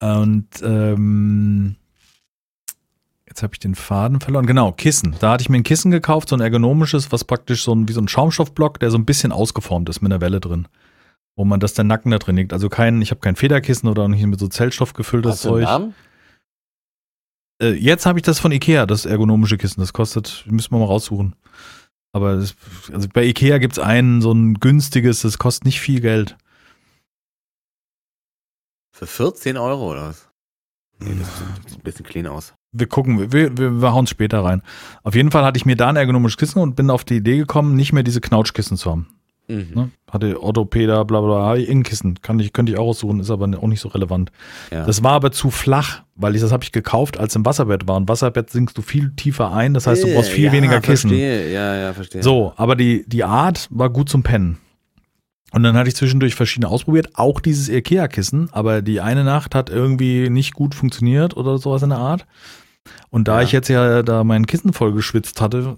[0.00, 1.76] Und ähm,
[3.26, 4.46] jetzt habe ich den Faden verloren.
[4.46, 5.16] Genau, Kissen.
[5.18, 7.92] Da hatte ich mir ein Kissen gekauft, so ein ergonomisches, was praktisch so ein, wie
[7.92, 10.68] so ein Schaumstoffblock, der so ein bisschen ausgeformt ist mit einer Welle drin.
[11.36, 12.52] Wo man das der Nacken da drin liegt.
[12.52, 15.64] Also kein, ich habe kein Federkissen oder nicht mit so Zellstoff gefülltes einen Zeug.
[15.64, 15.94] Namen?
[17.60, 19.80] Äh, jetzt habe ich das von Ikea, das ergonomische Kissen.
[19.80, 21.34] Das kostet, müssen wir mal raussuchen.
[22.12, 22.54] Aber das,
[22.92, 26.36] also bei Ikea gibt's einen, so ein günstiges, das kostet nicht viel Geld.
[28.92, 30.28] Für 14 Euro oder was?
[31.00, 31.28] Nee, das
[31.66, 32.54] sieht- ein bisschen clean aus.
[32.70, 34.62] Wir gucken, wir, wir, wir hauen später rein.
[35.02, 37.36] Auf jeden Fall hatte ich mir da ein ergonomisches Kissen und bin auf die Idee
[37.38, 39.08] gekommen, nicht mehr diese Knautschkissen zu haben.
[39.48, 39.68] Mhm.
[39.74, 39.90] Ne?
[40.10, 42.20] Hatte Orthopäder, bla bla, bla, Innenkissen.
[42.22, 44.32] Kann ich, könnte ich auch aussuchen, ist aber auch nicht so relevant.
[44.70, 44.86] Ja.
[44.86, 47.96] Das war aber zu flach, weil ich das habe ich gekauft, als im Wasserbett war.
[47.96, 51.10] Im Wasserbett sinkst du viel tiefer ein, das heißt, du brauchst viel ja, weniger Kissen.
[51.10, 51.52] Verstehe.
[51.52, 52.22] Ja, ja, verstehe.
[52.22, 54.58] So, aber die, die Art war gut zum Pennen.
[55.52, 59.70] Und dann hatte ich zwischendurch verschiedene ausprobiert, auch dieses IKEA-Kissen, aber die eine Nacht hat
[59.70, 62.26] irgendwie nicht gut funktioniert oder sowas in der Art.
[63.10, 63.42] Und da Ja.
[63.44, 65.76] ich jetzt ja da mein Kissen voll geschwitzt hatte,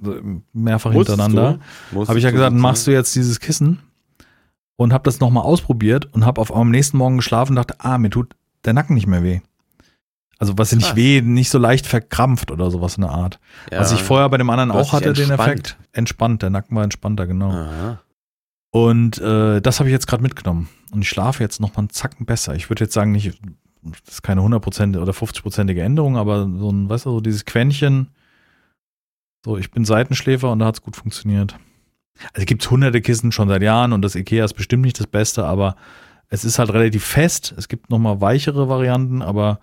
[0.52, 1.60] mehrfach Musstest hintereinander,
[2.06, 3.78] habe ich ja gesagt, machst du jetzt dieses Kissen
[4.76, 7.98] und habe das nochmal ausprobiert und habe auf am nächsten Morgen geschlafen und dachte, ah,
[7.98, 8.34] mir tut
[8.64, 9.40] der Nacken nicht mehr weh.
[10.38, 13.40] Also was nicht weh, nicht so leicht verkrampft oder sowas in der Art.
[13.72, 13.80] Ja.
[13.80, 15.30] Was ich vorher bei dem anderen auch hatte, den.
[15.30, 15.78] Effekt.
[15.92, 17.50] Entspannt, der Nacken war entspannter, genau.
[17.52, 18.00] Aha.
[18.70, 20.68] Und äh, das habe ich jetzt gerade mitgenommen.
[20.92, 22.54] Und ich schlafe jetzt noch mal einen Zacken besser.
[22.54, 23.40] Ich würde jetzt sagen, nicht,
[24.04, 28.08] das ist keine 100% oder 50%ige Änderung, aber so ein, weißt du, so dieses Quäntchen.
[29.44, 31.56] So, ich bin Seitenschläfer und da hat es gut funktioniert.
[32.32, 35.06] Also gibt es hunderte Kissen schon seit Jahren und das Ikea ist bestimmt nicht das
[35.06, 35.76] Beste, aber
[36.28, 37.54] es ist halt relativ fest.
[37.56, 39.60] Es gibt noch mal weichere Varianten, aber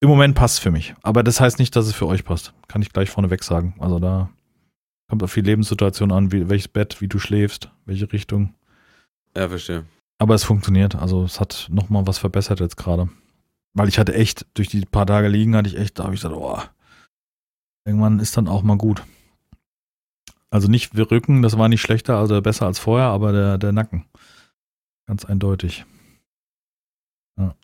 [0.00, 0.94] im Moment passt es für mich.
[1.02, 2.52] Aber das heißt nicht, dass es für euch passt.
[2.68, 3.74] Kann ich gleich vorneweg sagen.
[3.78, 4.28] Also da
[5.08, 8.54] kommt auf die Lebenssituation an, wie, welches Bett, wie du schläfst, welche Richtung.
[9.36, 9.84] Ja, verstehe.
[10.18, 10.94] Aber es funktioniert.
[10.94, 13.08] Also es hat noch mal was verbessert jetzt gerade.
[13.74, 16.22] Weil ich hatte echt, durch die paar Tage liegen, hatte ich echt, da habe ich
[16.22, 16.58] gesagt, oh,
[17.84, 19.02] irgendwann ist dann auch mal gut.
[20.48, 23.72] Also nicht wir Rücken, das war nicht schlechter, also besser als vorher, aber der, der
[23.72, 24.06] Nacken.
[25.06, 25.84] Ganz eindeutig.
[27.38, 27.54] Ja.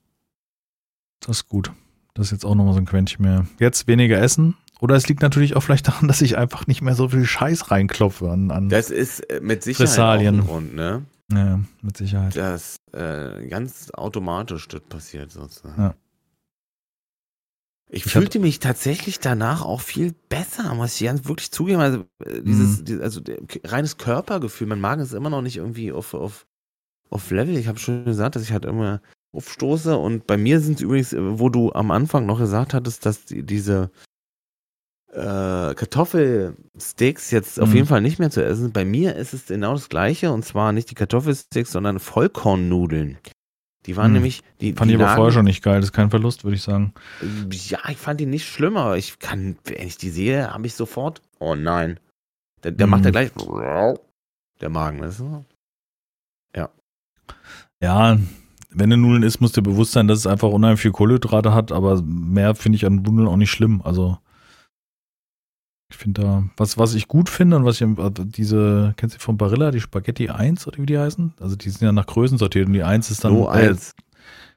[1.21, 1.73] Das ist gut.
[2.15, 3.47] Das ist jetzt auch nochmal so ein Quäntchen mehr.
[3.59, 4.57] Jetzt weniger essen.
[4.81, 7.71] Oder es liegt natürlich auch vielleicht daran, dass ich einfach nicht mehr so viel Scheiß
[7.71, 10.41] reinklopfe an, an Das ist äh, mit Sicherheit Fressalien.
[10.41, 11.05] auch ein Grund, ne?
[11.37, 12.37] Ja, mit Sicherheit.
[12.37, 15.81] Das äh, ganz automatisch das passiert sozusagen.
[15.81, 15.95] Ja.
[17.91, 21.81] Ich, Ich fühlte mich tatsächlich danach auch viel besser, muss ich ganz wirklich zugeben.
[21.81, 23.03] Also äh, dieses, Mhm.
[23.03, 23.21] also
[23.65, 26.47] reines Körpergefühl, mein Magen ist immer noch nicht irgendwie auf, auf,
[27.11, 27.57] auf Level.
[27.57, 29.03] Ich habe schon gesagt, dass ich halt immer
[29.35, 33.05] aufstoße und bei mir sind es übrigens, äh, wo du am Anfang noch gesagt hattest,
[33.05, 33.91] dass die, diese
[35.13, 37.75] äh, Kartoffelsticks jetzt auf Mhm.
[37.75, 38.73] jeden Fall nicht mehr zu essen.
[38.73, 43.19] Bei mir ist es genau das gleiche und zwar nicht die Kartoffelsticks, sondern Vollkornnudeln.
[43.87, 44.15] Die waren Mhm.
[44.15, 45.77] nämlich, die, Fand die ich aber lagen- vorher schon nicht geil.
[45.81, 46.95] Das ist kein Verlust, würde ich sagen.
[47.51, 50.75] ja, ich fand die nicht schlimm, aber ich kann, wenn ich die sehe, habe ich
[50.75, 51.99] sofort, oh nein.
[52.65, 52.91] Der, der Mhm.
[52.93, 53.31] macht ja gleich,
[54.61, 55.45] der Magen, weißt du?
[57.83, 58.17] Ja,
[58.71, 61.53] wenn du Nudeln isst, musst du dir bewusst sein, dass es einfach unheimlich viel Kohlenhydrate
[61.53, 63.83] hat, aber mehr finde ich an Nudeln auch nicht schlimm.
[63.83, 64.19] Also
[65.93, 69.19] ich finde da, was, was ich gut finde und was ich, also diese, kennst du
[69.19, 71.35] die von Barilla, die Spaghetti 1 oder wie die heißen?
[71.39, 73.95] Also die sind ja nach Größen sortiert und die 1 ist dann äh, eins.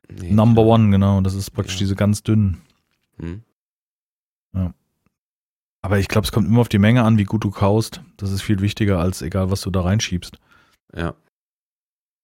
[0.10, 1.20] Nee, Number One, genau.
[1.22, 1.80] Das ist praktisch Ja.
[1.80, 2.62] diese ganz dünnen.
[3.20, 3.42] Hm.
[5.82, 8.02] Aber ich glaube, es kommt immer auf die Menge an, wie gut du kaust.
[8.18, 10.40] Das ist viel wichtiger, als egal, was du da reinschiebst.
[10.96, 11.14] Ja.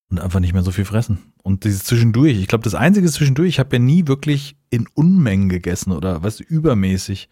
[0.10, 1.20] und einfach nicht mehr so viel fressen.
[1.44, 5.48] Und dieses Zwischendurch, ich glaube, das einzige Zwischendurch, ich habe ja nie wirklich in Unmengen
[5.50, 7.30] gegessen oder weißt du, übermäßig.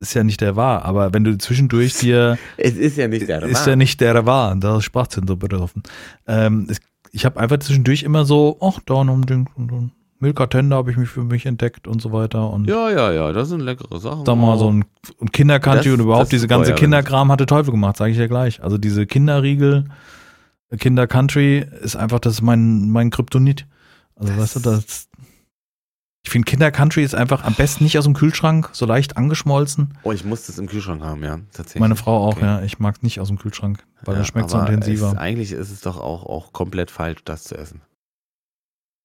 [0.00, 3.42] Ist ja nicht der wahr, aber wenn du zwischendurch dir, Es ist ja nicht der
[3.42, 5.82] ist ja nicht der wahr, da ist Sprachzentrum betroffen.
[6.26, 6.80] Ähm, es,
[7.10, 10.92] ich habe einfach zwischendurch immer so, ach, da noch ein Ding, und ein Milka-Tender habe
[10.92, 12.48] ich mich für mich entdeckt und so weiter.
[12.50, 14.24] Und Ja, ja, ja, das sind leckere Sachen.
[14.24, 14.84] da mal so ein,
[15.32, 18.62] Kindercountry Das- und überhaupt diese ganze Kinderkram hatte Teufel gemacht, sage ich ja gleich.
[18.62, 19.86] Also diese Kinderriegel,
[20.78, 23.66] Kinder Country ist einfach das ist mein mein Kryptonit.
[24.14, 25.07] Also Das- weißt du, das
[26.28, 29.94] ich finde Kinder Country ist einfach am besten nicht aus dem Kühlschrank, so leicht angeschmolzen.
[30.02, 31.80] Oh, ich muss das im Kühlschrank haben, ja, tatsächlich.
[31.80, 32.44] Meine Frau auch, Okay.
[32.44, 32.62] ja.
[32.62, 35.12] Ich mag es nicht aus dem Kühlschrank, weil Ja, das schmeckt so aber intensiver.
[35.12, 37.80] Es, eigentlich ist es doch auch, auch komplett falsch, das zu essen.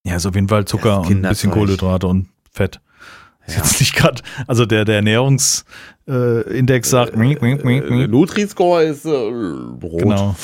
[0.05, 1.51] Ja, ist auf jeden Fall Zucker und ein bisschen.
[1.51, 2.81] Kohlenhydrate und Fett.
[3.47, 3.63] Ist Ja.
[3.63, 7.41] jetzt nicht gerade, also der, der Ernährungsindex äh, sagt, Äh, mink.
[8.11, 10.01] Nutri-Score ist äh, rot.
[10.01, 10.35] Genau.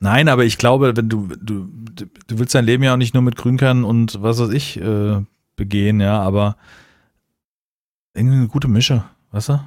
[0.00, 3.22] Nein, aber ich glaube, wenn du, du, du willst dein Leben ja auch nicht nur
[3.22, 5.22] mit Grünkernen und was weiß ich äh,
[5.56, 6.56] begehen, ja, aber
[8.14, 9.60] irgendwie eine gute Mische, weißt du?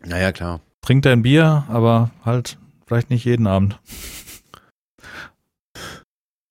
[0.00, 0.60] Naja, klar.
[0.82, 3.80] Trink dein Bier, aber halt vielleicht nicht jeden Abend.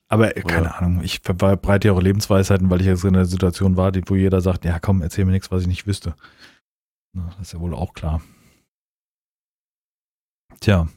[0.08, 0.74] Aber keine.
[0.76, 4.40] Ahnung, ich verbreite ja auch Lebensweisheiten, weil ich jetzt in einer Situation war, wo jeder
[4.40, 6.14] sagt, ja komm, erzähl mir nichts, was ich nicht wüsste.
[7.14, 8.22] Das ist ja wohl auch klar.
[10.60, 10.88] Tja,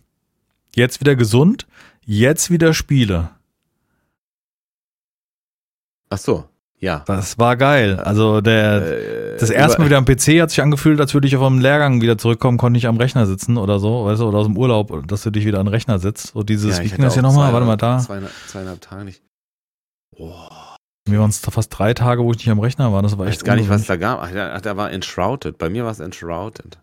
[0.75, 1.67] jetzt wieder gesund,
[2.05, 3.31] jetzt wieder Spiele.
[6.09, 6.47] Ach so,
[6.79, 7.03] ja.
[7.07, 7.99] Das war geil.
[7.99, 11.35] Also der, Äh, das erste Mal wieder am PC hat sich angefühlt, als würde ich
[11.35, 14.39] auf einem Lehrgang wieder zurückkommen, konnte nicht am Rechner sitzen oder so, weißt du, oder
[14.39, 16.27] aus dem Urlaub, dass du dich wieder an den Rechner sitzt.
[16.33, 17.53] So dieses, Ja, wie ich ging das hier nochmal?
[17.53, 17.99] Warte mal da.
[17.99, 19.21] Zweieinhalb, zweieinhalb Tage nicht.
[20.15, 20.75] Boah.
[21.07, 23.01] Mir waren es fast drei Tage, wo ich nicht am Rechner war.
[23.01, 24.19] Das war Ich echt weiß gar nicht, was da gab.
[24.21, 25.57] Ach, da, da war Enshrouded.
[25.57, 26.79] Bei mir war es Enshrouded.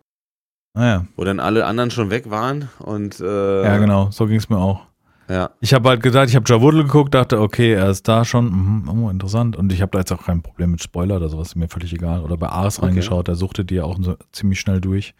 [0.77, 1.05] Naja.
[1.17, 4.59] Wo dann alle anderen schon weg waren und äh, Ja, genau, so ging es mir
[4.59, 4.81] auch.
[5.29, 5.51] Ja.
[5.61, 8.89] Ich habe halt gedacht, ich habe Javudel geguckt, dachte, okay, er ist da schon, mhm,
[8.89, 9.57] oh, interessant.
[9.57, 11.93] Und ich habe da jetzt auch kein Problem mit Spoiler oder sowas, ist mir völlig
[11.93, 12.23] egal.
[12.23, 12.87] Oder bei Ars Okay.
[12.87, 15.15] reingeschaut, der suchte die ja auch so ziemlich schnell durch.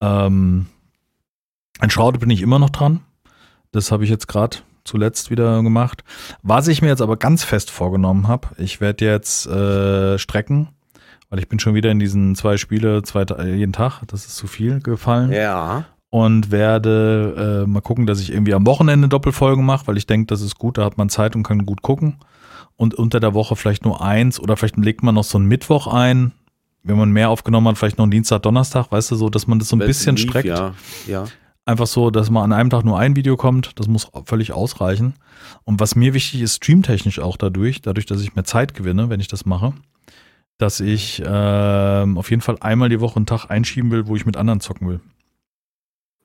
[0.00, 0.66] Ähm,
[1.88, 3.00] Shrouded bin ich immer noch dran.
[3.72, 6.02] Das habe ich jetzt gerade zuletzt wieder gemacht.
[6.42, 10.68] Was ich mir jetzt aber ganz fest vorgenommen habe, ich werde jetzt äh, strecken,
[11.28, 14.46] weil ich bin schon wieder in diesen zwei Spiele zwei, jeden Tag, das ist zu
[14.46, 15.84] viel gefallen Ja.
[16.10, 20.26] Und werde äh, mal gucken, dass ich irgendwie am Wochenende Doppelfolgen mache, weil ich denke,
[20.26, 22.16] das ist gut, da hat man Zeit und kann gut gucken.
[22.76, 25.86] Und unter der Woche vielleicht nur eins oder vielleicht legt man noch so einen Mittwoch
[25.88, 26.32] ein,
[26.82, 29.58] wenn man mehr aufgenommen hat, vielleicht noch einen Dienstag, Donnerstag, weißt du, so, dass man
[29.58, 30.48] das so ein Wenn's bisschen lief, streckt.
[30.48, 30.74] Ja,
[31.06, 31.24] ja.
[31.66, 35.14] Einfach so, dass mal an einem Tag nur ein Video kommt, das muss völlig ausreichen.
[35.64, 39.20] Und was mir wichtig ist, streamtechnisch auch dadurch, dadurch, dass ich mehr Zeit gewinne, wenn
[39.20, 39.74] ich das mache,
[40.56, 44.24] dass ich ähm, auf jeden Fall einmal die Woche einen Tag einschieben will, wo ich
[44.24, 45.00] mit anderen zocken will.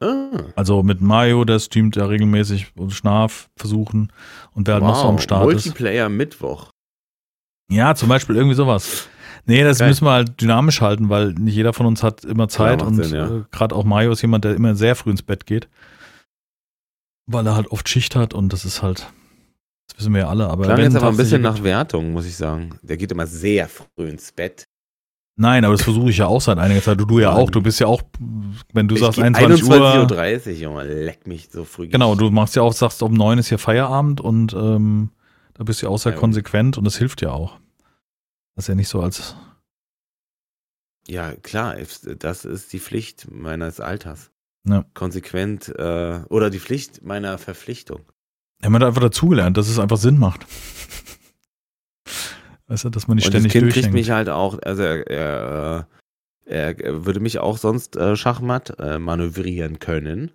[0.04, 4.12] Ah, Also mit Mario, der streamt ja regelmäßig und Schnaf versuchen
[4.54, 5.66] und wer halt noch so am Start ist.
[5.66, 6.70] Multiplayer Mittwoch.
[7.72, 9.08] Ja, zum Beispiel irgendwie sowas.
[9.46, 9.90] Nee, das Geil.
[9.90, 13.12] müssen wir halt dynamisch halten, weil nicht jeder von uns hat immer Zeit macht und
[13.12, 13.28] ja.
[13.28, 15.68] äh, gerade auch Mario ist jemand, der immer sehr früh ins Bett geht,
[17.26, 19.08] weil er halt oft Schicht hat und das ist halt,
[19.88, 20.48] das wissen wir ja alle.
[20.50, 22.80] Aber Klang jetzt aber ein bisschen nach Wertung, muss ich sagen.
[22.84, 24.66] Der geht immer sehr früh ins Bett.
[25.36, 27.00] Nein, aber das versuche ich ja auch seit einiger Zeit.
[27.00, 27.50] Du, du ja auch.
[27.50, 28.04] Du bist ja auch,
[28.72, 29.76] wenn du Ich sagst geh 21 Uhr.
[29.76, 31.88] 21.30 Uhr, Junge, leck mich so früh.
[31.88, 35.10] Genau, du machst ja auch, sagst, um neun ist hier Feierabend und ähm,
[35.56, 36.20] da bist du ja auch sehr Ja.
[36.20, 37.58] konsequent und das hilft ja auch.
[38.56, 39.36] Das ist ja nicht so als.
[41.08, 41.76] Ja, klar,
[42.20, 44.30] das ist die Pflicht meines Alters.
[44.68, 44.86] Ja.
[44.94, 48.02] Konsequent, äh, oder die Pflicht meiner Verpflichtung.
[48.62, 50.46] Ja, man hat einfach dazugelernt, dass es einfach Sinn macht.
[52.74, 55.88] Weißt du, dass man nicht Und das ständig Kind kriegt mich halt auch, also er,
[56.48, 60.32] er würde mich auch sonst äh, Schachmatt äh, manövrieren können,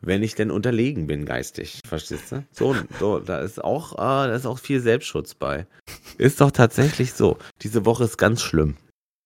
[0.00, 2.44] wenn ich denn unterlegen bin geistig, verstehst du?
[2.50, 5.68] So, so da ist auch, äh, da ist auch viel Selbstschutz bei.
[6.16, 7.38] Ist doch tatsächlich so.
[7.62, 8.76] Diese Woche ist ganz schlimm.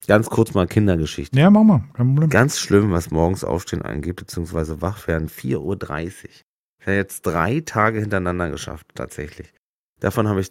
[0.07, 1.39] Ganz kurz mal Kindergeschichte.
[1.41, 2.29] Ja, mach mal, kein Problem.
[2.29, 5.31] Ganz schlimm, was morgens aufstehen angeht, beziehungsweise wach werden.
[5.31, 5.73] 4.30 Uhr.
[5.81, 6.43] Ich
[6.83, 9.55] habe jetzt drei Tage hintereinander geschafft, tatsächlich.
[10.01, 10.51] Davon habe ich,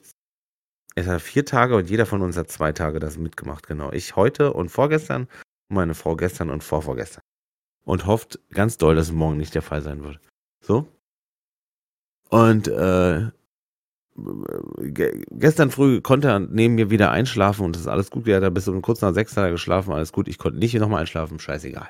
[0.95, 3.91] es hat vier Tage und jeder von uns hat zwei Tage das mitgemacht, genau.
[3.91, 5.27] Ich heute und vorgestern,
[5.69, 7.21] meine Frau gestern und vorvorgestern.
[7.83, 10.19] Und hofft ganz doll, dass es morgen nicht der Fall sein wird.
[10.61, 10.87] So.
[12.29, 13.31] Und äh,
[14.77, 18.27] ge gestern früh konnte er neben mir wieder einschlafen und das ist alles gut.
[18.27, 20.27] Er hat bis um kurz nach sechs geschlafen, alles gut.
[20.27, 21.89] Ich konnte nicht nochmal einschlafen, scheißegal.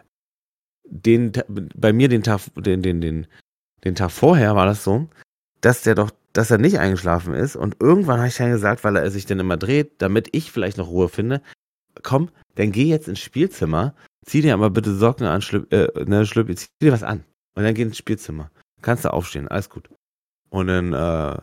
[0.86, 3.28] Den, bei mir den Tag, den, den, den,
[3.84, 5.08] den Tag vorher war das so,
[5.62, 8.96] dass der doch, dass er nicht eingeschlafen ist und irgendwann habe ich dann gesagt, weil
[8.96, 11.42] er sich dann immer dreht, damit ich vielleicht noch Ruhe finde,
[12.04, 16.26] komm, dann geh jetzt ins Spielzimmer, zieh dir aber bitte Socken an, schlüpp, äh, ne,
[16.26, 17.24] schlüpp, zieh dir was an
[17.56, 18.50] und dann geh ins Spielzimmer.
[18.82, 19.90] Kannst du aufstehen, alles gut.
[20.50, 21.38] Und dann äh,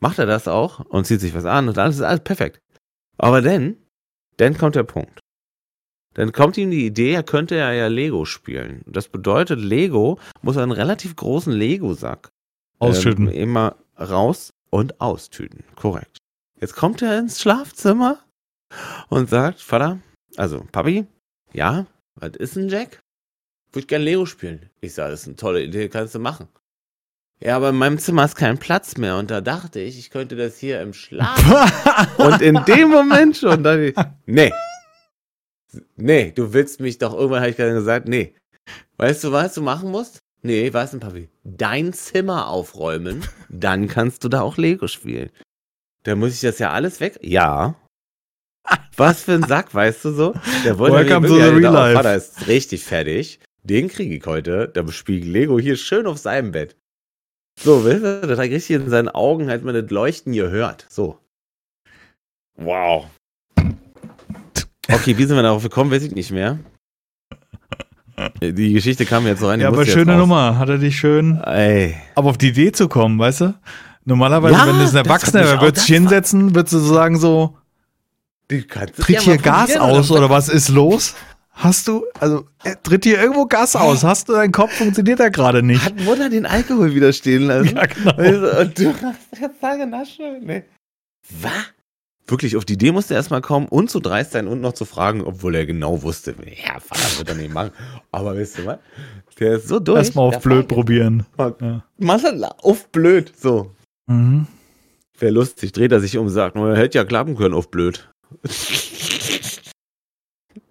[0.00, 2.60] macht er das auch und zieht sich was an und alles ist alles perfekt.
[3.16, 3.76] Aber dann,
[4.36, 5.20] dann kommt der Punkt.
[6.14, 8.82] Dann kommt ihm die Idee, er könnte ja, ja Lego spielen.
[8.86, 12.30] Das bedeutet, Lego muss einen relativ großen Lego-Sack
[12.78, 13.28] Ausschütten.
[13.28, 15.64] ähm, immer raus und austüten.
[15.76, 16.18] Korrekt.
[16.60, 18.18] Jetzt kommt er ins Schlafzimmer
[19.08, 20.00] und sagt, Vater,
[20.36, 21.06] also Papi,
[21.52, 21.86] ja,
[22.16, 23.00] was ist ein Jack?
[23.72, 24.70] Würde gerne Lego spielen.
[24.80, 26.48] Ich sage, das ist eine tolle Idee, kannst du machen.
[27.40, 30.36] Ja, aber in meinem Zimmer ist kein Platz mehr und da dachte ich, ich könnte
[30.36, 32.16] das hier im Schlaf.
[32.18, 33.94] und in dem Moment schon, ich,
[34.26, 34.52] nee.
[35.96, 38.34] Nee, du willst mich doch, irgendwann habe ich gerade gesagt, nee.
[38.96, 40.20] Weißt du, was du machen musst?
[40.46, 45.30] Nee, weißt du, Papi, dein Zimmer aufräumen, dann kannst du da auch Lego spielen.
[46.02, 47.18] Da muss ich das ja alles weg.
[47.22, 47.76] Ja.
[48.94, 50.34] Was für ein Sack, weißt du so?
[50.62, 51.94] Der wollte Welcome to the real der life.
[51.94, 53.40] Vater ist richtig fertig.
[53.62, 54.68] Den kriege ich heute.
[54.68, 56.76] Da spielt Lego hier schön auf seinem Bett.
[57.58, 60.84] So, weißt du, das hat richtig in seinen Augen halt man das Leuchten gehört.
[60.90, 61.18] So.
[62.56, 63.08] Wow.
[64.92, 66.58] Okay, wie sind wir darauf gekommen, weiß ich nicht mehr.
[68.42, 69.60] Die Geschichte kam jetzt so rein.
[69.60, 70.16] ja, aber schöne.
[70.16, 70.58] Nummer.
[70.58, 71.40] Hat er dich schön.
[71.42, 71.96] Ey.
[72.14, 73.54] Aber auf die Idee zu kommen, weißt du?
[74.04, 77.18] Normalerweise, Ja, wenn das ein Erwachsener wäre, würdest du dich hinsetzen, würdest du so sagen
[77.18, 77.56] so,
[78.48, 81.14] tritt hier Gas aus oder was ist los?
[81.56, 84.02] Hast du, also, äh, tritt hier irgendwo Gas aus?
[84.04, 85.84] Hast du, dein Kopf funktioniert da gerade nicht?
[85.84, 87.76] Hat Mutter den Alkohol wieder stehen lassen?
[87.76, 88.12] Ja, genau.
[88.12, 90.64] Du, Und du hast jetzt sagen, na schön, ne?
[91.40, 91.52] Was?
[92.26, 94.86] Wirklich, auf die Idee musste er erstmal kommen und zu dreist sein und noch zu
[94.86, 96.34] fragen, obwohl er genau wusste,
[96.66, 97.70] ja, Vater wird er nicht machen.
[98.12, 98.78] Aber weißt du was?
[99.38, 99.98] Der ist so durch.
[99.98, 101.26] Erstmal auf blöd probieren.
[101.38, 101.84] Ja.
[101.98, 103.32] Mach das auf blöd.
[103.36, 103.72] So.
[104.06, 104.46] Mhm.
[105.18, 108.08] Wäre lustig, dreht er sich um und sagt, er hätte ja klappen können auf blöd.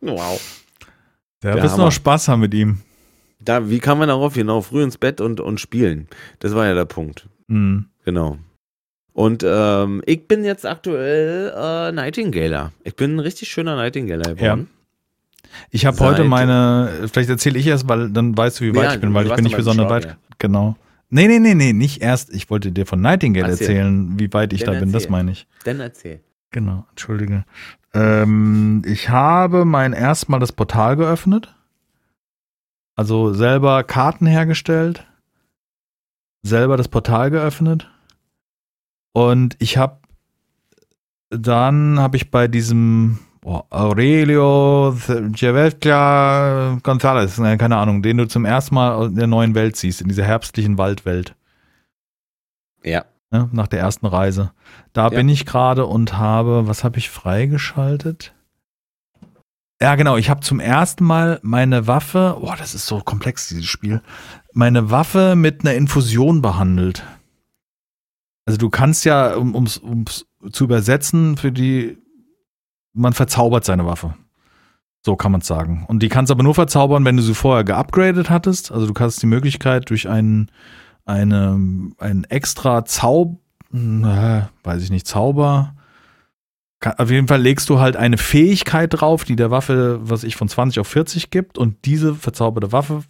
[0.01, 0.41] wow.
[1.43, 1.85] Der Der wirst Hammer.
[1.85, 2.79] noch Spaß haben mit ihm.
[3.39, 4.33] Da, wie kam man darauf?
[4.33, 6.07] Genau, früh ins Bett und, und spielen.
[6.39, 7.27] Das war ja der Punkt.
[7.47, 7.87] Mhm.
[8.05, 8.37] Genau.
[9.13, 12.71] Und ähm, ich bin jetzt aktuell äh, Nightingaler.
[12.83, 14.69] Ich bin ein richtig schöner Nightingaler geworden.
[15.69, 18.93] Ich habe heute meine, vielleicht erzähle ich erst, weil dann weißt du, wie weit Ja,
[18.95, 20.05] ich bin, weil ich bin nicht besonders Short, weit.
[20.05, 20.17] ja.
[20.39, 20.75] Genau.
[21.11, 22.33] Nee, nee, nee, nee, nicht erst.
[22.33, 23.67] Ich wollte dir von Nightingale Erzähl.
[23.69, 25.11] erzählen, wie weit ich Dann da bin, das erzähl.
[25.11, 25.45] meine ich.
[25.63, 26.21] Dann erzähl.
[26.49, 27.45] Genau, entschuldige.
[27.93, 31.53] Ähm, ich habe mein erstmal das Portal geöffnet.
[32.95, 35.05] Also selber Karten hergestellt.
[36.41, 37.89] Selber das Portal geöffnet.
[39.13, 39.99] Und ich habe
[41.29, 44.95] dann habe ich bei diesem oh, Aurelio
[45.31, 50.01] Giavelca González, ne, keine Ahnung, den du zum ersten Mal in der neuen Welt siehst,
[50.01, 51.35] in dieser herbstlichen Waldwelt
[52.83, 53.05] Ja.
[53.31, 54.51] ne, nach der ersten Reise.
[54.93, 55.09] Da Ja.
[55.09, 58.33] bin ich gerade und habe, was habe ich freigeschaltet?
[59.81, 63.65] Ja, genau, ich habe zum ersten Mal meine Waffe, boah, das ist so komplex, dieses
[63.65, 64.01] Spiel,
[64.53, 67.03] meine Waffe mit einer Infusion behandelt.
[68.45, 71.97] Also du kannst ja, um ums zu übersetzen, für die,
[72.93, 74.15] man verzaubert seine Waffe.
[75.05, 75.85] So kann man es sagen.
[75.87, 78.71] Und die kannst aber nur verzaubern, wenn du sie vorher geupgradet hattest.
[78.71, 80.49] Also du hast die Möglichkeit durch einen
[81.05, 83.39] eine, ein extra Zaub,
[83.73, 85.75] äh, weiß ich nicht, Zauber.
[86.97, 90.49] Auf jeden Fall legst du halt eine Fähigkeit drauf, die der Waffe, was ich von
[90.49, 93.03] 20 auf 40 gibt und diese verzauberte Waffe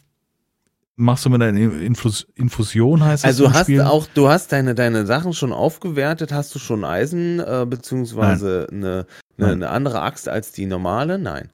[0.96, 3.78] machst du mit einer Infus Infusion, heißt das Also hast Spiel.
[3.78, 8.68] du auch, du hast deine, deine Sachen schon aufgewertet, hast du schon Eisen, äh, beziehungsweise
[8.72, 9.06] eine,
[9.38, 11.18] eine, eine andere Axt als die normale?
[11.20, 11.50] Nein.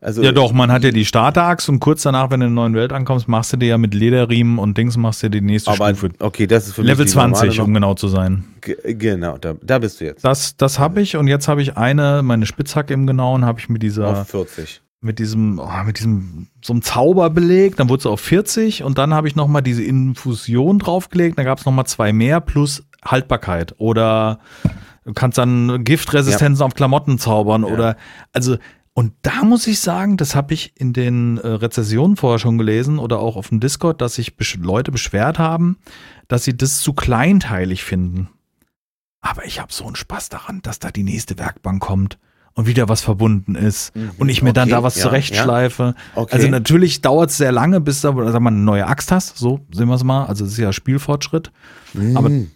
[0.00, 2.62] Also Ja doch, man hat ja die Starter-Axt und kurz danach, wenn du in der
[2.62, 5.46] neuen Welt ankommst, machst du dir ja mit Lederriemen und Dings machst du dir die
[5.46, 6.10] nächste aber Stufe.
[6.18, 8.44] okay, das ist für mich Level die 20, normale um genau zu sein.
[8.60, 10.22] Ge- Genau, da, da bist du jetzt.
[10.22, 13.70] Das, das habe ich und jetzt habe ich eine, meine Spitzhacke im Genauen, habe ich
[13.70, 14.82] mit dieser Auf 40.
[15.04, 18.98] mit diesem, oh, mit diesem, so einem Zauber belegt, dann wurde es auf 40 und
[18.98, 23.74] dann habe ich nochmal diese Infusion draufgelegt, dann gab es nochmal zwei mehr plus Haltbarkeit.
[23.78, 24.40] Oder
[25.04, 27.68] du kannst dann Giftresistenzen auf Klamotten zaubern Ja.
[27.68, 27.96] oder,
[28.32, 28.56] also,
[28.94, 32.98] und da muss ich sagen, das habe ich in den äh, Rezessionen vorher schon gelesen
[32.98, 35.78] oder auch auf dem Discord, dass sich besch Leute beschwert haben,
[36.28, 38.28] dass sie das zu kleinteilig finden.
[39.20, 42.18] Aber ich habe so einen Spaß daran, dass da die nächste Werkbank kommt
[42.54, 44.12] und wieder was verbunden ist Mhm.
[44.18, 45.94] und ich mir dann Okay, da was ja, zurechtschleife.
[46.14, 46.34] Okay.
[46.34, 49.60] Also natürlich dauert es sehr lange, bis du sag mal, eine neue Axt hast, so
[49.72, 50.26] sehen wir es mal.
[50.26, 51.50] Also es ist ja Spielfortschritt.
[52.14, 52.50] aber Mhm.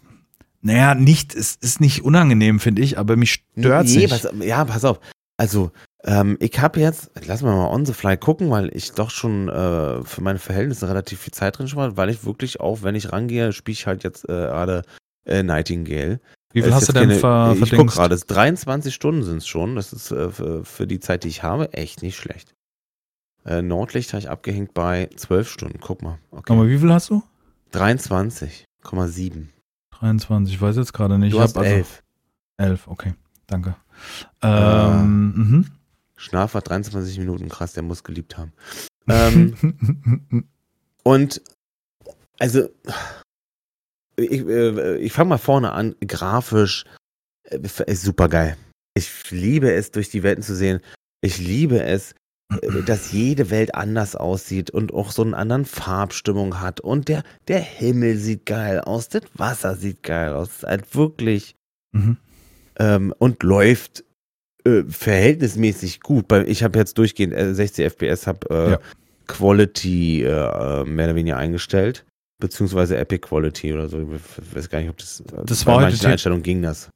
[0.61, 4.11] Naja, nicht, es ist nicht unangenehm, finde ich, aber mich stört nee, nicht.
[4.11, 4.99] pass, ja, pass auf.
[5.37, 5.71] Also,
[6.03, 9.49] ähm, ich habe jetzt, lass mal mal on the fly gucken, weil ich doch schon
[9.49, 13.13] äh, für meine Verhältnisse relativ viel Zeit drin schon weil ich wirklich auch, wenn ich
[13.13, 14.83] rangehe, spiele ich halt jetzt äh, gerade
[15.27, 16.21] äh, Nightingale.
[16.53, 17.97] Wie viel hast du denn keine- ver Ich guck verdingst?
[17.97, 19.77] gerade, es 23 Stunden sind es schon.
[19.77, 22.55] Das ist äh, für, für die Zeit, die ich habe, echt nicht schlecht.
[23.45, 25.79] Äh, Nordlicht habe ich abgehängt bei 12 Stunden.
[25.81, 26.19] Guck mal.
[26.31, 26.53] Okay.
[26.53, 27.23] Nochmal, wie viel hast du?
[27.73, 29.47] 23,7.
[29.91, 31.33] 23, ich weiß jetzt gerade nicht.
[31.33, 32.03] Du Ich hast hab also 11.
[32.59, 33.15] 11, okay,
[33.47, 33.77] danke.
[34.43, 35.67] Ähm, mhm.
[36.17, 37.49] Schlaf war 23 Minuten.
[37.49, 38.53] Krass, der muss geliebt haben.
[39.09, 40.49] Ähm,
[41.05, 41.41] Und
[42.39, 42.69] also
[44.19, 45.95] ich, äh, ich fange mal vorne an.
[46.07, 46.85] Grafisch
[47.45, 48.57] äh, ist super geil.
[48.95, 50.81] Ich liebe es, durch die Welten zu sehen.
[51.21, 52.15] Ich liebe es,
[52.63, 56.81] äh, dass jede Welt anders aussieht und auch so eine andere Farbstimmung hat.
[56.81, 60.49] Und der, der Himmel sieht geil aus, das Wasser sieht geil aus.
[60.49, 61.55] Es ist halt wirklich
[61.93, 62.19] Mhm.
[62.79, 64.05] ähm, und läuft
[64.65, 66.31] äh, verhältnismäßig gut.
[66.47, 68.81] Ich habe jetzt durchgehend äh, 60 FPS, habe äh, Ja.
[69.27, 72.05] Quality äh, mehr oder weniger eingestellt,
[72.39, 74.01] beziehungsweise Epic Quality oder so.
[74.01, 75.23] Ich weiß gar nicht, ob das.
[75.47, 76.91] Das bei war heute manchen The- Einstellungen ging das.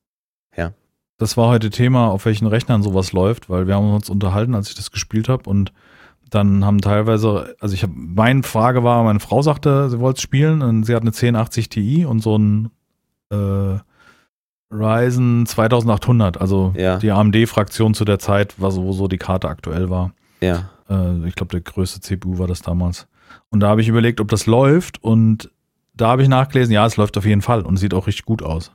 [1.19, 4.71] Das war heute Thema, auf welchen Rechnern sowas läuft, weil wir haben uns unterhalten, als
[4.71, 5.73] ich das gespielt habe und
[6.31, 10.23] dann haben teilweise, also ich habe, meine Frage war, meine Frau sagte, sie wollte es
[10.23, 12.71] spielen und sie hat eine 1080 Ti und so ein
[13.31, 13.79] äh,
[14.73, 16.99] Ryzen 2800, also Ja.
[16.99, 20.13] die AMD-Fraktion zu der Zeit, was, wo so die Karte aktuell war.
[20.41, 20.71] Ja.
[20.89, 23.07] Äh, ich glaube, der größte CPU war das damals.
[23.51, 25.51] Und da habe ich überlegt, ob das läuft und
[25.95, 28.43] da habe ich nachgelesen, ja, es läuft auf jeden Fall und sieht auch richtig gut
[28.43, 28.73] aus.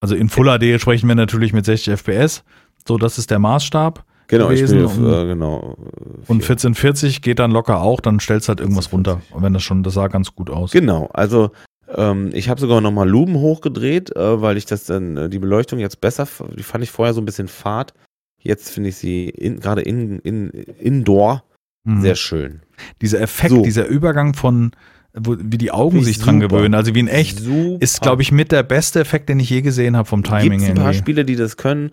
[0.00, 2.42] Also in Full HD sprechen wir natürlich mit 60 FPS.
[2.86, 4.04] So, das ist der Maßstab.
[4.28, 5.76] Genau, ich gewesen bin auf, und- äh, genau.
[5.78, 6.56] äh, Und vier.
[6.56, 9.12] 1440 geht dann locker auch, dann stellst halt irgendwas runter.
[9.30, 9.36] 1440.
[9.36, 10.70] Und wenn das schon, das sah ganz gut aus.
[10.72, 11.50] Genau, also
[11.94, 15.78] ähm, ich habe sogar nochmal Lumen hochgedreht, äh, weil ich das dann, äh, die Beleuchtung
[15.78, 16.26] jetzt besser,
[16.56, 17.92] die fand ich vorher so ein bisschen fad.
[18.40, 21.44] Jetzt finde ich sie in, gerade in, in, indoor
[21.84, 22.00] Mhm.
[22.00, 22.60] sehr schön.
[23.02, 23.62] Dieser Effekt, So.
[23.62, 24.72] dieser Übergang von,
[25.14, 26.56] wo, wie die Augen sich ich dran super.
[26.56, 27.76] gewöhnen, also wie in echt, Super.
[27.80, 30.68] ist, glaube ich, mit der beste Effekt, den ich je gesehen habe vom Timing Gibt's
[30.70, 30.92] ein paar.
[30.94, 31.90] Spiele, die das können,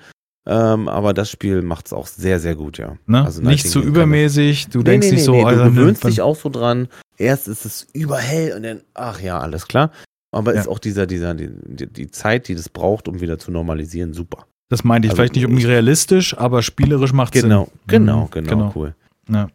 [0.48, 2.98] ähm, aber das Spiel macht es auch sehr, sehr gut, ja.
[3.06, 3.24] Ne?
[3.24, 5.70] Also nicht zu kann übermäßig, du Nee, denkst nee, nicht nee, so, nee, also, du
[5.72, 6.88] gewöhnst dich auch so dran.
[7.18, 9.92] erst ist es überhell und dann, ach ja, alles klar.
[10.34, 10.62] Aber Ja.
[10.62, 11.50] ist auch dieser, dieser, die,
[11.88, 14.48] die, Zeit, die das braucht, um wieder zu normalisieren, super.
[14.70, 17.74] Das meinte ich Also, vielleicht nicht ich- realistisch, aber spielerisch macht Genau, Sinn.
[17.88, 18.96] genau, Mhm, genau, cool.
[19.30, 19.50] Ja.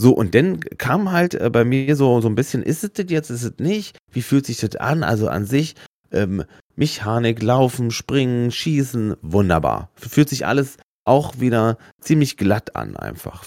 [0.00, 3.06] So, und dann kam halt äh, bei mir so, so ein bisschen, ist es das
[3.08, 3.96] jetzt, ist es nicht?
[4.12, 5.02] Wie fühlt sich das an?
[5.02, 5.74] Also an sich,
[6.12, 6.44] ähm,
[6.76, 9.90] Mechanik, Laufen, Springen, Schießen, wunderbar.
[9.96, 13.42] Fühlt sich alles auch wieder ziemlich glatt an, einfach.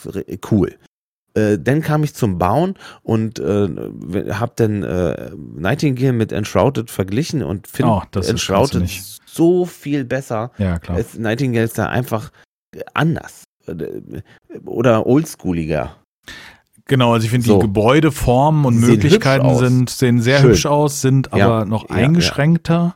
[0.52, 0.76] Cool.
[1.36, 3.70] Äh, dann kam ich zum Bauen und äh,
[4.32, 8.90] hab dann äh, Nightingale mit Enshrouded verglichen und finde Oh, ist- Enshrouded
[9.26, 10.52] so viel besser.
[10.58, 10.98] ja, klar.
[11.00, 12.32] Es, Nightingale ist da einfach
[12.94, 13.44] anders.
[14.66, 15.96] Oder oldschooliger.
[16.86, 17.56] Genau, also ich finde So.
[17.56, 20.50] die Gebäudeformen und sehen Möglichkeiten sind, sehen sehr Schön.
[20.50, 22.96] hübsch aus, sind Ja, aber noch ja, eingeschränkter.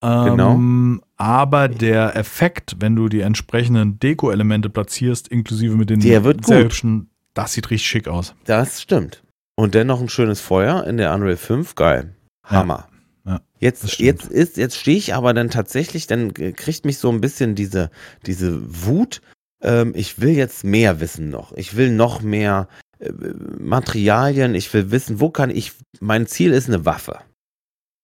[0.00, 0.54] Genau.
[0.54, 6.46] Ähm, aber der Effekt, wenn du die entsprechenden Deko-Elemente platzierst, inklusive mit den sehr gut.
[6.48, 8.34] hübschen, das sieht richtig schick aus.
[8.44, 9.22] Das stimmt.
[9.56, 11.74] Und dennoch ein schönes Feuer in der Unreal 5.
[11.74, 12.14] Geil.
[12.44, 12.88] Hammer.
[13.24, 17.22] Ja, Jetzt, jetzt ist, jetzt stehe ich aber dann tatsächlich, dann kriegt mich so ein
[17.22, 17.90] bisschen diese,
[18.26, 19.22] diese Wut.
[19.64, 21.52] Ähm, ich will jetzt mehr wissen noch.
[21.52, 22.68] Ich will noch mehr
[23.00, 23.10] äh,
[23.58, 24.54] Materialien.
[24.54, 27.18] Ich will wissen, wo kann ich, mein Ziel ist eine Waffe.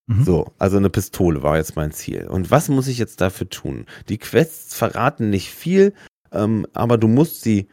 [0.06, 0.24] Mhm.
[0.24, 2.26] So, also eine Pistole war jetzt mein Ziel.
[2.26, 3.86] Und was muss ich jetzt dafür tun?
[4.08, 5.92] Die Quests verraten nicht viel,
[6.32, 7.68] ähm, aber du musst sie,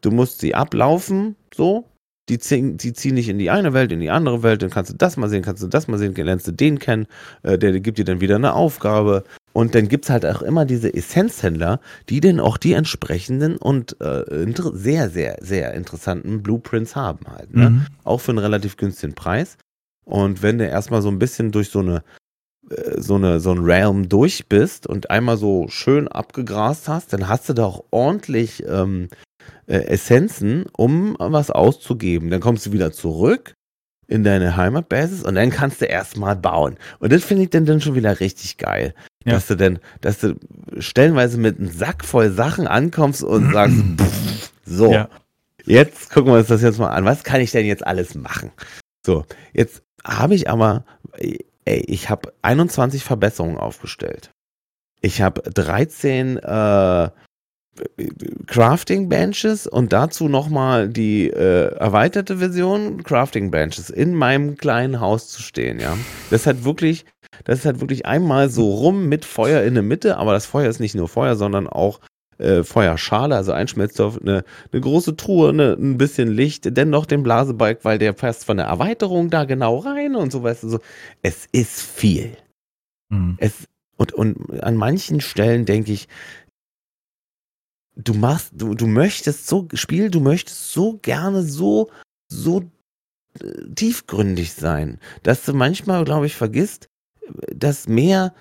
[0.00, 1.90] du musst sie ablaufen, so.
[2.30, 4.90] Die ziehen, die ziehen dich in die eine Welt, in die andere Welt, dann kannst
[4.90, 7.06] du das mal sehen, kannst du das mal sehen, lernst du den kennen,
[7.42, 9.24] äh, der, der gibt dir dann wieder eine Aufgabe.
[9.54, 14.52] Und dann gibt's halt auch immer diese Essenzhändler, die dann auch die entsprechenden und äh,
[14.74, 17.54] sehr, sehr, sehr interessanten Blueprints haben halt.
[17.54, 17.70] Ne?
[17.70, 17.86] Mhm.
[18.02, 19.56] auch für einen relativ günstigen Preis.
[20.04, 22.02] Und wenn du erstmal so ein bisschen durch so eine
[22.68, 27.28] äh, so eine so ein Realm durch bist und einmal so schön abgegrast hast, dann
[27.28, 29.08] hast du da auch ordentlich ähm,
[29.66, 32.28] äh, Essenzen, um was auszugeben.
[32.28, 33.54] Dann kommst du wieder zurück
[34.06, 36.76] in deine Heimatbasis und dann kannst du erstmal bauen.
[36.98, 38.94] Und das finde ich dann, dann schon wieder richtig geil.
[39.24, 39.32] Ja.
[39.32, 40.36] Dass du dann, dass du
[40.78, 45.08] stellenweise mit einem Sack voll Sachen ankommst und sagst, pff, so, Ja.
[45.66, 47.04] Jetzt gucken wir uns das jetzt mal an.
[47.04, 48.52] Was kann ich denn jetzt alles machen?
[49.04, 50.84] So, jetzt habe ich aber,
[51.18, 54.30] ey, ich habe 21 Verbesserungen aufgestellt.
[55.00, 57.10] Ich habe 13 äh,
[58.46, 65.28] Crafting Benches und dazu nochmal die äh, erweiterte Version Crafting Benches in meinem kleinen Haus
[65.28, 65.96] zu stehen, ja.
[66.30, 67.04] Das hat wirklich,
[67.44, 70.68] das ist halt wirklich einmal so rum mit Feuer in der Mitte, aber das Feuer
[70.68, 72.00] ist nicht nur Feuer, sondern auch
[72.38, 77.84] äh, Feuerschale, also Einschmelzstoff, eine, eine große Truhe, eine, ein bisschen Licht, dennoch den Blasebalg,
[77.84, 80.78] weil der passt von der Erweiterung da genau rein und so weißt du so.
[81.22, 82.36] Es ist viel.
[83.08, 83.36] Mhm.
[83.38, 86.08] Es, und, und an manchen Stellen denke ich,
[87.96, 91.90] du machst, du, du möchtest so, Spiel, du möchtest so gerne so,
[92.28, 92.62] so
[93.40, 96.86] äh, tiefgründig sein, dass du manchmal, glaube ich, vergisst,
[97.54, 98.34] dass mehr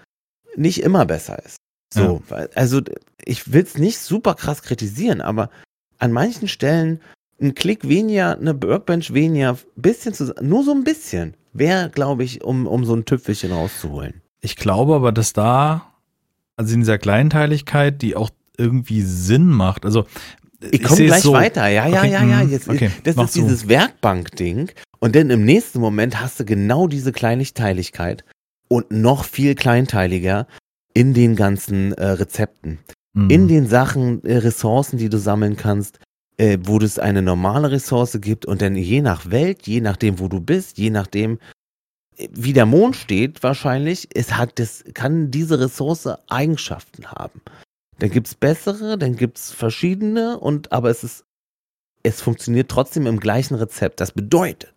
[0.55, 1.57] nicht immer besser ist.
[1.93, 2.81] So, weil- also
[3.23, 5.49] ich will es nicht super krass kritisieren, aber
[5.99, 6.99] an manchen Stellen
[7.41, 12.43] ein Klick weniger, eine Workbench weniger, bisschen zu, nur so ein bisschen, wäre, glaube ich,
[12.43, 14.21] um, um so ein Tüpfelchen rauszuholen.
[14.41, 15.93] Ich glaube aber, dass da,
[16.57, 20.05] also in dieser Kleinteiligkeit, die auch irgendwie Sinn macht, also
[20.71, 22.43] Ich komme gleich so, weiter, ja, ja, Okay, ja, ja.
[22.43, 23.41] mhm, Jetzt, okay, das mach ist so.
[23.41, 24.71] dieses Werkbank-Ding.
[24.99, 28.23] Und dann im nächsten Moment hast du genau diese Kleinteiligkeit
[28.69, 30.47] und noch viel kleinteiliger
[30.93, 32.79] in den ganzen äh, Rezepten.
[33.13, 33.29] Mhm.
[33.29, 35.99] in den Sachen, äh, Ressourcen, die du sammeln kannst,
[36.37, 40.27] äh, wo es eine normale Ressource gibt und dann je nach Welt, je nachdem, wo
[40.27, 41.37] du bist, je nachdem,
[42.17, 47.39] äh, wie der Mond steht, wahrscheinlich, es hat das, kann diese Ressource Eigenschaften haben.
[47.99, 51.25] Dann gibt's bessere, dann gibt's verschiedene und aber es ist,
[52.03, 53.99] es funktioniert trotzdem im gleichen Rezept.
[54.01, 54.73] Das bedeutet,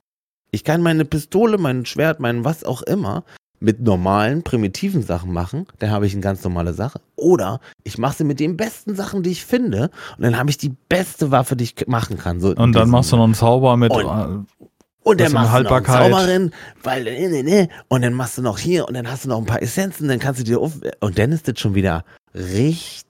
[0.50, 3.24] ich kann meine Pistole, mein Schwert, mein was auch immer
[3.58, 7.00] mit normalen, primitiven Sachen machen, dann habe ich eine ganz normale Sache.
[7.16, 10.58] Oder ich mache sie mit den besten Sachen, die ich finde, und dann habe ich
[10.58, 12.38] die beste Waffe, die ich machen kann.
[12.40, 13.90] So Und dann machst du noch einen Zauber mit.
[13.92, 14.66] Und- äh,
[15.02, 16.12] und dann machst du noch eine Haltbarkeit.
[16.12, 16.50] Zauberin,
[16.82, 19.38] weil ne, ne, ne, und dann machst du noch hier und dann hast du noch
[19.38, 22.04] ein paar Essenzen, dann kannst du dir auf, und dann ist das schon wieder
[22.34, 23.05] richtig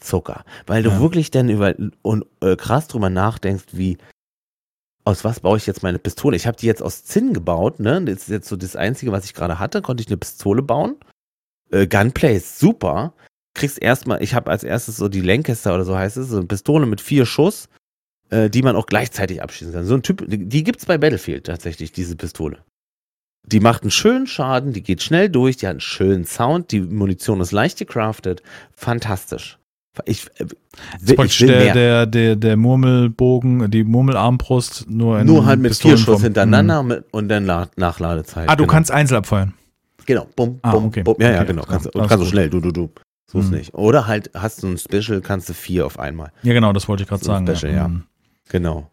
[0.00, 1.00] Zucker, weil du Ja.
[1.00, 3.98] wirklich dann über und äh, krass drüber nachdenkst, wie
[5.04, 6.36] aus was baue ich jetzt meine Pistole?
[6.36, 8.02] Ich habe die jetzt aus Zinn gebaut, ne?
[8.04, 10.96] Das ist jetzt so das einzige, was ich gerade hatte, konnte ich eine Pistole bauen.
[11.70, 13.14] Äh, Gunplay ist super.
[13.54, 16.46] Kriegst erstmal, ich habe als erstes so die Lancaster oder so heißt es, so eine
[16.46, 17.68] Pistole mit vier Schuss
[18.30, 19.84] äh, die man auch gleichzeitig abschießen kann.
[19.84, 22.58] So ein Typ, die, die gibt's bei Battlefield tatsächlich, diese Pistole.
[23.46, 26.80] Die macht einen schönen Schaden, die geht schnell durch, die hat einen schönen Sound, die
[26.80, 28.42] Munition ist leicht gecraftet.
[28.74, 29.58] Fantastisch.
[30.04, 31.74] Ich, äh, praktisch will der, mehr.
[31.74, 36.14] der, der, der Murmelbogen, die Murmelarmbrust, nur in Nur halt mit vier Pistolenform.
[36.16, 38.44] Schuss hintereinander mit, und dann La Nachladezeit.
[38.44, 38.50] Mhm.
[38.50, 38.72] Ah, du genau.
[38.72, 39.54] kannst einzeln abfeuern.
[40.04, 41.02] Genau, bum, Ah, bum, okay.
[41.02, 41.16] bum.
[41.18, 41.62] Ja, ja, Okay, genau.
[41.62, 42.90] ja, Kannst, und alles kannst du schnell, du, du, du.
[43.30, 43.56] So ist Mhm.
[43.56, 43.74] nicht.
[43.74, 46.30] Oder halt hast du ein Special, kannst du vier auf einmal.
[46.42, 47.46] Ja, genau, das wollte ich gerade So sagen.
[47.56, 47.88] Special, ja.
[47.88, 48.02] Mhm.
[48.50, 48.90] Genau.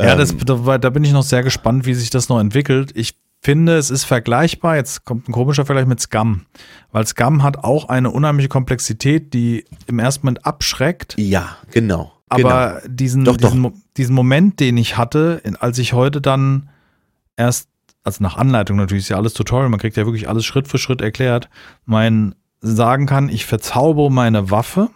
[0.00, 2.90] Ja, Ähm, das, da, da bin ich noch sehr gespannt, wie sich das noch entwickelt.
[2.94, 4.76] Ich finde, es ist vergleichbar.
[4.76, 6.46] Jetzt kommt ein komischer Vergleich mit Scum.
[6.92, 11.14] Weil Scum hat auch eine unheimliche Komplexität, die im ersten Moment abschreckt.
[11.18, 12.12] Ja, genau.
[12.30, 12.48] genau.
[12.48, 13.48] Aber diesen, Doch, doch.
[13.48, 16.70] diesen, Mo- diesen Moment, den ich hatte, als ich heute dann
[17.36, 17.68] erst,
[18.04, 20.78] also nach Anleitung natürlich, ist ja alles Tutorial, man kriegt ja wirklich alles Schritt für
[20.78, 21.48] Schritt erklärt,
[21.84, 24.88] mein sagen kann, ich verzaubere meine Waffe.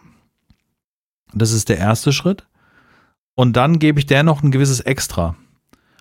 [1.34, 2.46] Das ist der erste Schritt.
[3.34, 5.34] Und dann gebe ich der noch ein gewisses Extra.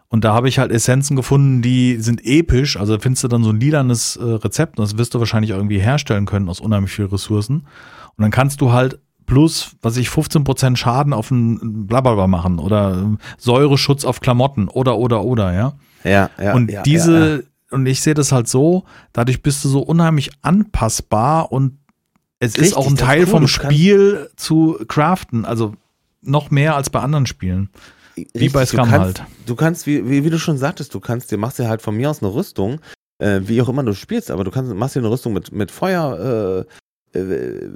[0.07, 2.77] Und da habe ich halt Essenzen gefunden, die sind episch.
[2.77, 5.79] Also findest du dann so ein lilanes äh, Rezept und das wirst du wahrscheinlich irgendwie
[5.79, 7.67] herstellen können aus unheimlich viel Ressourcen.
[8.15, 12.93] Und dann kannst du halt plus, was ich 15% Schaden auf ein Blablabla machen oder
[12.93, 15.73] ähm, Säureschutz auf Klamotten oder oder oder, ja.
[16.03, 17.41] ja, ja, und ja, diese, ja, ja.
[17.71, 18.83] und ich sehe das halt so,
[19.13, 21.79] dadurch bist du so unheimlich anpassbar und
[22.39, 25.73] es ist Richtig, auch ein ist Teil cool, vom Spiel zu craften, also
[26.21, 27.69] noch mehr als bei anderen Spielen.
[28.15, 29.29] Wie bei Richtig, Scum du kannst, halt.
[29.45, 31.95] Du kannst, wie, wie, wie du schon sagtest, du kannst dir, machst dir halt von
[31.95, 32.79] mir aus eine Rüstung,
[33.19, 35.71] äh, wie auch immer du spielst, aber du kannst, machst dir eine Rüstung mit, mit
[35.71, 36.65] Feuer,
[37.13, 37.71] äh, äh,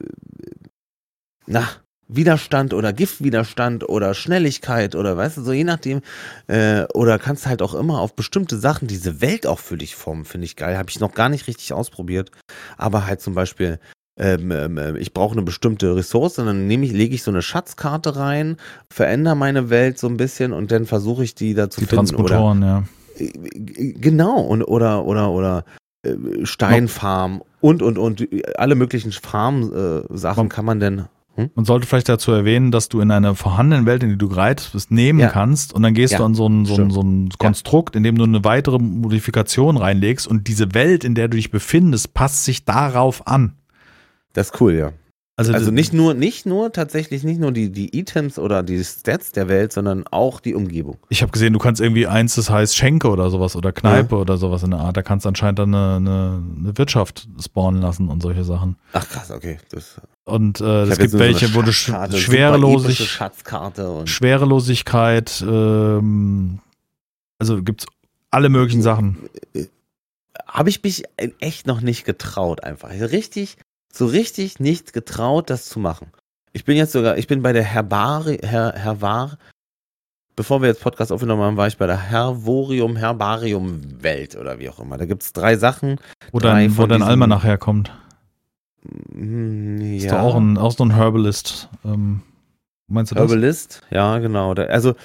[1.46, 1.68] na,
[2.10, 6.02] Widerstand oder Giftwiderstand oder Schnelligkeit oder weißt du, so je nachdem.
[6.48, 10.26] Äh, oder kannst halt auch immer auf bestimmte Sachen diese Welt auch für dich formen,
[10.26, 10.78] finde ich geil.
[10.78, 12.32] Habe ich noch gar nicht richtig ausprobiert.
[12.78, 13.80] Aber halt zum Beispiel,
[14.20, 17.42] ähm, ähm, ich brauche eine bestimmte Ressource, und dann nehme ich, lege ich so eine
[17.42, 18.58] Schatzkarte rein,
[18.90, 22.16] verändere meine Welt so ein bisschen und dann versuche ich die da zu Die finden.
[22.16, 22.84] Oder, Transportoren, ja.
[23.18, 25.64] äh, genau, und, oder, oder, oder
[26.04, 26.14] äh,
[26.44, 31.06] Steinfarm und, und, und alle möglichen Farm-Sachen äh, kann man denn.
[31.36, 31.50] Hm?
[31.56, 34.72] Man sollte vielleicht dazu erwähnen, dass du in einer vorhandenen Welt, in die du gereizt
[34.74, 35.30] bist, nehmen Ja.
[35.30, 38.04] kannst und dann gehst Ja, du an so ein, so ein, so ein Konstrukt, in
[38.04, 42.44] dem du eine weitere Modifikation reinlegst und diese Welt, in der du dich befindest, passt
[42.46, 43.54] sich darauf an.
[44.34, 44.94] Das ist cool, ja.
[45.40, 49.32] Also, Also nicht nur, nicht nur tatsächlich nicht nur die, die Items oder die Stats
[49.32, 50.98] der Welt, sondern auch die Umgebung.
[51.08, 54.36] Ich habe gesehen, du kannst irgendwie eins, das heißt Schenke oder sowas oder Kneipe oder
[54.36, 54.98] sowas in der Art.
[54.98, 58.76] Da kannst du anscheinend dann eine, eine, eine Wirtschaft spawnen lassen und solche Sachen.
[58.92, 59.60] Ach krass, okay.
[59.70, 66.60] Das, Und äh, es gibt welche, so wo du sch schwerelosig, Schatzkarte und Schwerelosigkeit, ähm,
[67.38, 67.86] also gibt's
[68.30, 69.30] alle möglichen Sachen.
[70.46, 71.04] habe ich mich
[71.40, 72.90] echt noch nicht getraut, einfach.
[72.90, 73.56] Richtig,
[73.92, 76.08] so richtig nicht getraut, das zu machen.
[76.54, 79.38] Ich bin jetzt sogar, ich bin bei der Herbari, Her, Hervar,
[80.36, 84.70] bevor wir jetzt Podcast aufgenommen haben, war ich bei der Hervorium, Herbarium Welt oder wie
[84.70, 84.98] auch immer.
[84.98, 86.00] Da gibt's drei Sachen.
[86.32, 87.92] Wo Drei dein, wo von dein diesen- Almanach herkommt.
[89.12, 90.12] Hm, Ist Ja.
[90.12, 91.70] doch auch, ein, auch so ein Herbalist.
[91.84, 92.22] Ähm,
[92.88, 93.22] meinst du das?
[93.30, 94.54] Herbalist, ja, genau.
[94.54, 94.96] Also,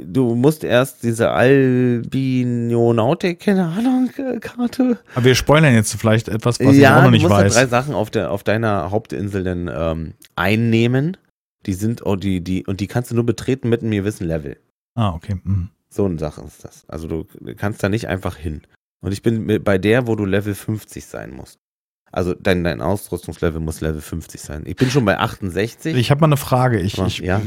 [0.00, 4.98] du musst erst diese Albinonautik, keine Ahnung, Karte.
[5.14, 7.54] Aber wir spoilern jetzt vielleicht etwas, was ich auch noch du nicht musst weiß.
[7.54, 11.16] da drei Sachen auf, der, auf deiner Hauptinsel dann ähm, einnehmen.
[11.66, 14.56] Die sind, oh, die, die, und die kannst du nur betreten mit einem gewissen Level.
[14.94, 15.36] ah, okay.
[15.42, 15.70] Mhm.
[15.88, 16.84] So eine Sache ist das.
[16.88, 17.24] Also du
[17.56, 18.62] kannst da nicht einfach hin.
[19.00, 21.58] Und ich bin bei der, wo du Level 50 sein musst.
[22.16, 24.62] Also dein, dein Ausrüstungslevel muss Level 50 sein.
[24.66, 25.96] Ich bin schon bei 68.
[25.96, 26.78] Ich habe mal eine Frage.
[26.78, 27.42] Ich, Aber, ich, ja.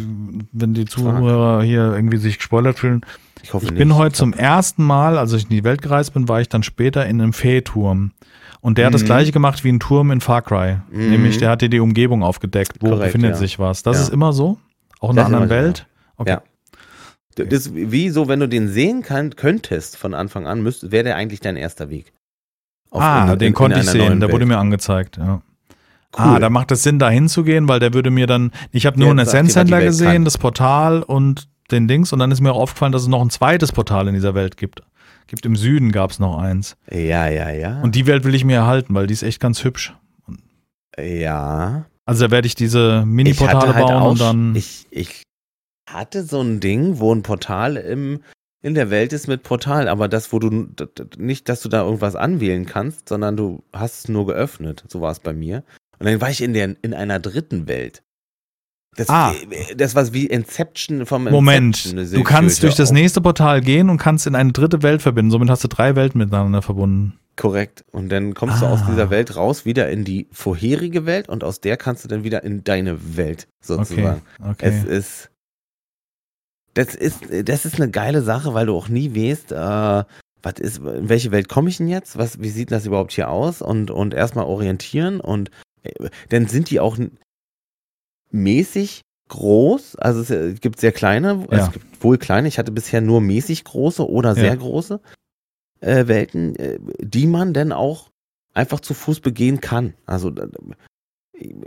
[0.51, 2.99] Wenn die Zuhörer hier irgendwie sich gespoilert fühlen.
[3.43, 3.79] Ich hoffe Ich nicht.
[3.79, 6.49] bin heute Ich zum ersten Mal, als ich in die Welt gereist bin, war ich
[6.49, 8.11] dann später in einem Fee-Turm.
[8.59, 9.05] Und der hat das Mhm.
[9.05, 10.79] gleiche gemacht wie ein Turm in Far Cry.
[10.91, 11.11] Mhm.
[11.11, 12.73] Nämlich, der hat dir die Umgebung aufgedeckt.
[12.81, 13.37] Wo Korrekt, befindet ja.
[13.37, 13.83] sich was?
[13.83, 14.03] Das Ja.
[14.03, 14.57] ist immer so?
[14.99, 15.87] Auch in Das einer anderen immer so, Welt?
[16.17, 16.29] Okay.
[16.31, 16.41] Ja.
[17.45, 21.15] Das ist wie so, wenn du den sehen kann, könntest von Anfang an, wäre der
[21.15, 22.11] eigentlich dein erster Weg.
[22.91, 24.19] Ah, in- den in- konnte in ich sehen.
[24.19, 25.17] Der wurde mir angezeigt.
[25.17, 25.41] Ja.
[26.17, 26.25] Cool.
[26.25, 28.51] Ah, da macht es Sinn, da hinzugehen, weil der würde mir dann.
[28.71, 30.25] Ich habe nur einen Essenzhändler gesehen, kann.
[30.25, 32.13] das Portal und den Dings.
[32.13, 34.57] Und dann ist mir auch aufgefallen, dass es noch ein zweites Portal in dieser Welt
[34.57, 34.81] gibt.
[35.27, 36.77] Gibt im Süden gab es noch eins.
[36.89, 37.81] Ja, ja, ja.
[37.81, 39.93] Und die Welt will ich mir erhalten, weil die ist echt ganz hübsch.
[40.97, 41.85] ja.
[42.05, 44.55] Also da werde ich diese Mini-Portale halt bauen auch, und dann.
[44.55, 45.23] ich, ich
[45.89, 48.21] hatte so ein Ding, wo ein Portal im,
[48.61, 50.67] in der Welt ist mit Portal, aber das, wo du
[51.17, 54.83] nicht, dass du da irgendwas anwählen kannst, sondern du hast es nur geöffnet.
[54.87, 55.63] So war es bei mir.
[55.99, 58.03] Und dann war ich in der in einer dritten Welt.
[58.95, 59.33] Das, Ah.
[59.75, 62.19] das war wie Inception vom Moment, Inception.
[62.19, 65.29] du kannst durch das nächste Portal gehen und kannst in eine dritte Welt verbinden.
[65.29, 67.19] Somit hast du drei Welten miteinander verbunden.
[67.35, 67.85] Korrekt.
[67.91, 68.87] Und dann kommst du aus Ah.
[68.89, 72.43] dieser Welt raus, wieder in die vorherige Welt und aus der kannst du dann wieder
[72.43, 74.21] in deine Welt Okay, sozusagen.
[74.39, 74.83] Es okay.
[74.97, 75.29] ist.
[76.77, 80.03] Das ist, das ist eine geile Sache, weil du auch nie weißt, äh,
[80.43, 82.17] was ist, in welche Welt komme ich denn jetzt?
[82.17, 83.61] Was, wie sieht das überhaupt hier aus?
[83.63, 85.49] Und, und erstmal orientieren und
[85.83, 86.97] äh, dann sind die auch.
[88.31, 91.65] mäßig groß, also es äh, gibt sehr kleine, Ja.
[91.65, 94.55] es gibt wohl kleine, ich hatte bisher nur mäßig große oder sehr Ja.
[94.55, 95.01] große
[95.81, 98.09] äh, Welten, äh, die man dann auch
[98.53, 99.95] einfach zu Fuß begehen kann.
[100.05, 100.47] Also äh,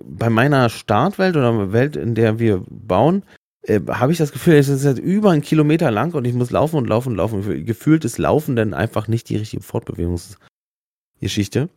[0.05, 3.25] bei meiner Startwelt oder Welt, in der wir bauen,
[3.63, 6.51] äh, habe ich das Gefühl, es ist jetzt über einen Kilometer lang und ich muss
[6.51, 7.65] laufen und laufen und laufen.
[7.65, 11.69] Gefühlt ist Laufen dann einfach nicht die richtige Fortbewegungsgeschichte.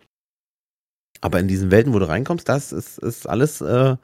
[1.21, 3.95] Aber in diesen Welten, wo du reinkommst, das ist, ist alles, äh,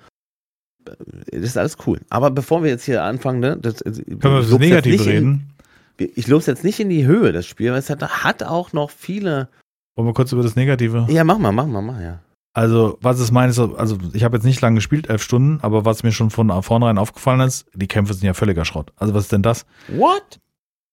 [0.83, 0.95] das
[1.31, 1.99] ist alles cool.
[2.09, 5.53] Aber bevor wir jetzt hier anfangen, ne, das, Können wir über das Negative reden?
[5.97, 8.43] In, ich lobe es jetzt nicht in die Höhe, das Spiel, weil es hat, hat
[8.43, 9.49] auch noch viele.
[9.95, 11.07] Wollen wir kurz über das Negative?
[11.09, 12.21] Ja, mach mal, mach mal, mach, ja.
[12.53, 16.03] Also, was ist meines, also ich habe jetzt nicht lange gespielt, elf Stunden, aber was
[16.03, 18.91] mir schon von vornherein aufgefallen ist, die Kämpfe sind ja völliger Schrott.
[18.95, 19.65] Also, was ist denn das?
[19.87, 20.39] What?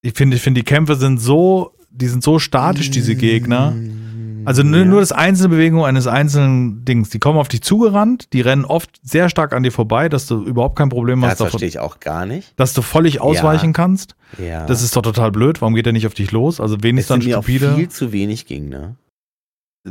[0.03, 3.75] Ich finde, ich finde, die Kämpfe sind so, die sind so statisch, diese Gegner.
[4.45, 4.85] Also nur, Ja.
[4.85, 7.11] nur das einzelne Bewegung eines einzelnen Dings.
[7.11, 10.45] Die kommen auf dich zugerannt, die rennen oft sehr stark an dir vorbei, dass du
[10.45, 12.53] überhaupt kein Problem Das hast, davon, verstehe ich auch gar nicht.
[12.55, 14.15] dass du völlig ausweichen kannst.
[14.39, 14.65] Ja.
[14.67, 15.61] Das ist doch total blöd.
[15.63, 16.61] Warum geht er nicht auf dich los?
[16.61, 17.75] Also wenigstens dann mir auch stupide.
[17.75, 18.95] viel zu wenig Gegner.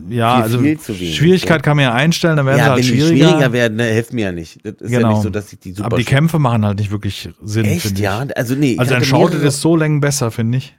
[0.09, 2.69] Ja, viel, also viel zu wenig, Schwierigkeit kann man ja einstellen, dann werden sie Ja,
[2.71, 3.27] halt wenn die schwieriger.
[3.29, 4.59] schwieriger werden, ne, hilft mir ja nicht.
[4.65, 5.11] Das ist ja Genau.
[5.13, 7.81] nicht so, dass ich die super aber die Kämpfe machen halt nicht wirklich Sinn, Echt,
[7.83, 8.03] finde ich.
[8.03, 8.25] ja?
[8.35, 8.75] Also nee.
[8.77, 10.75] Also Shouted mehrere- ist so Längen besser, finde ich.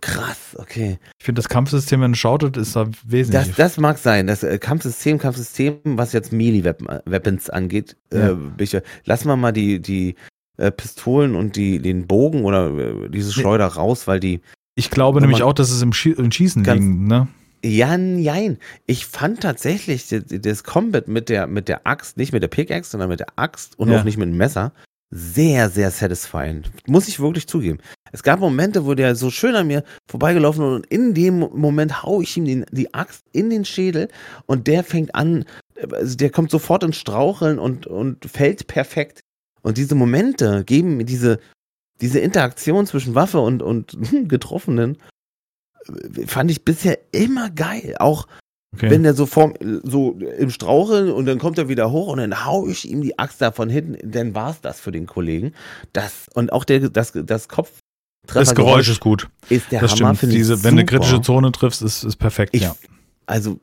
[0.00, 0.98] Krass, okay.
[1.18, 3.54] Ich finde das Kampfsystem, wenn es Shouted, ist da Das, wesentlich.
[3.56, 4.26] das mag sein.
[4.26, 8.30] Das äh, Kampfsystem, Kampfsystem, was jetzt Melee-Weapons angeht, Ja.
[8.30, 10.16] äh, bin ich, lassen wir mal die, die
[10.56, 13.32] äh, Pistolen und die, den Bogen oder äh, diese Nee.
[13.34, 14.40] Schleuder raus, weil die.
[14.74, 17.28] Ich glaube wenn nämlich auch, dass es im, Schie im Schießen liegt, ne?
[17.64, 18.58] Ja, jein.
[18.86, 22.90] Ich fand tatsächlich das, das Combat mit der, mit der Axt, nicht mit der Pickaxe,
[22.90, 24.00] sondern mit der Axt und Ja.
[24.00, 24.72] auch nicht mit dem Messer,
[25.10, 26.62] sehr, sehr satisfying.
[26.88, 27.78] Muss ich wirklich zugeben.
[28.10, 32.02] Es gab Momente, wo der so schön an mir vorbeigelaufen ist und in dem Moment
[32.02, 34.08] hau ich ihm den, die Axt in den Schädel
[34.46, 35.44] und der fängt an,
[35.92, 39.20] also der kommt sofort ins Straucheln und, und fällt perfekt.
[39.62, 41.38] Und diese Momente geben mir diese,
[42.02, 43.96] diese Interaktion zwischen Waffe und, und
[44.28, 44.98] Getroffenen,
[45.86, 47.96] äh, fand ich bisher immer geil.
[47.98, 48.26] Auch
[48.74, 48.88] Okay.
[48.88, 52.46] wenn der so vorm, so im Straucheln und dann kommt er wieder hoch und dann
[52.46, 55.52] hau ich ihm die Axt da von hinten, dann war's das für den Kollegen.
[55.92, 57.80] Das, und auch der, das, das Kopf.
[58.26, 59.28] das Geräusch ist gut.
[59.50, 60.32] ist der das Hammer, stimmt.
[60.32, 60.96] Diese, wenn du super.
[61.00, 62.74] kritische Zone triffst, ist, ist perfekt, Ich, ja.
[63.26, 63.60] Also,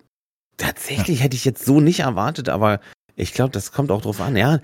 [0.57, 2.79] tatsächlich hätte ich jetzt so nicht erwartet, aber
[3.15, 4.37] ich glaube, das kommt auch drauf an.
[4.37, 4.59] Ja,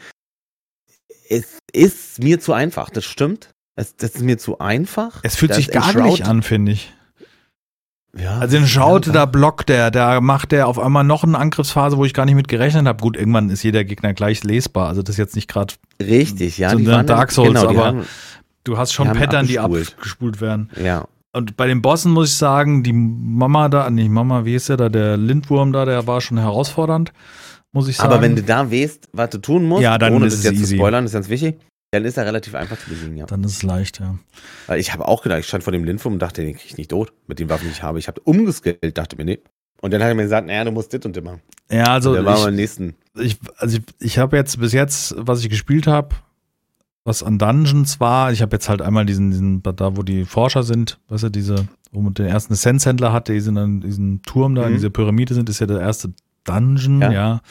[1.27, 3.49] es ist mir zu einfach, das stimmt.
[3.75, 5.19] Es, das ist mir zu einfach.
[5.23, 6.93] Es fühlt Das sich gar nicht an, finde ich.
[8.17, 11.97] Ja, Also den Schaute, da blockt der, da macht der auf einmal noch eine Angriffsphase,
[11.97, 13.01] wo ich gar nicht mit gerechnet habe.
[13.01, 14.87] Gut, irgendwann ist jeder Gegner gleich lesbar.
[14.87, 16.69] Also das ist jetzt nicht gerade, Richtig, ja.
[16.69, 18.05] So die waren Dark Souls, genau, aber- haben,
[18.63, 19.95] du hast schon Die Pattern, die abgespult.
[19.97, 20.69] abgespult werden.
[20.81, 21.05] ja.
[21.33, 24.77] Und bei den Bossen muss ich sagen, die Mama da, nicht Mama, wie ist der
[24.77, 27.11] da, der Lindwurm da, der war schon herausfordernd,
[27.73, 28.09] muss ich sagen.
[28.13, 30.45] Aber wenn du da weißt, was du tun musst, Ja, dann ohne ist das es
[30.45, 30.65] jetzt easy.
[30.67, 31.59] zu spoilern, ist ganz wichtig,
[31.95, 33.25] dann ist er relativ einfach zu besiegen, ja.
[33.25, 34.17] dann ist es leicht, ja.
[34.67, 36.77] Weil ich habe auch gedacht, ich stand vor dem Lindwurm und dachte, den krieg ich
[36.77, 37.99] nicht tot mit den Waffen, die ich habe.
[37.99, 39.39] Ich habe umgeskillt, dachte mir, nee.
[39.81, 41.41] Und dann hat er mir gesagt, naja, du musst das und machen.
[41.71, 42.95] Ja, also und dann waren wir ich, beim nächsten.
[43.17, 46.15] ich, also ich, ich habe jetzt bis jetzt, was ich gespielt habe,
[47.03, 50.63] was an Dungeons war, ich habe jetzt halt einmal diesen, diesen, da wo die Forscher
[50.63, 54.63] sind, weißt du, diese, wo man den ersten Essenz-Händler hat, der diesen, diesen Turm da,
[54.63, 54.75] in Mhm.
[54.75, 56.13] dieser Pyramide sind, ist ja der erste
[56.45, 57.11] Dungeon, Ja.
[57.11, 57.41] ja.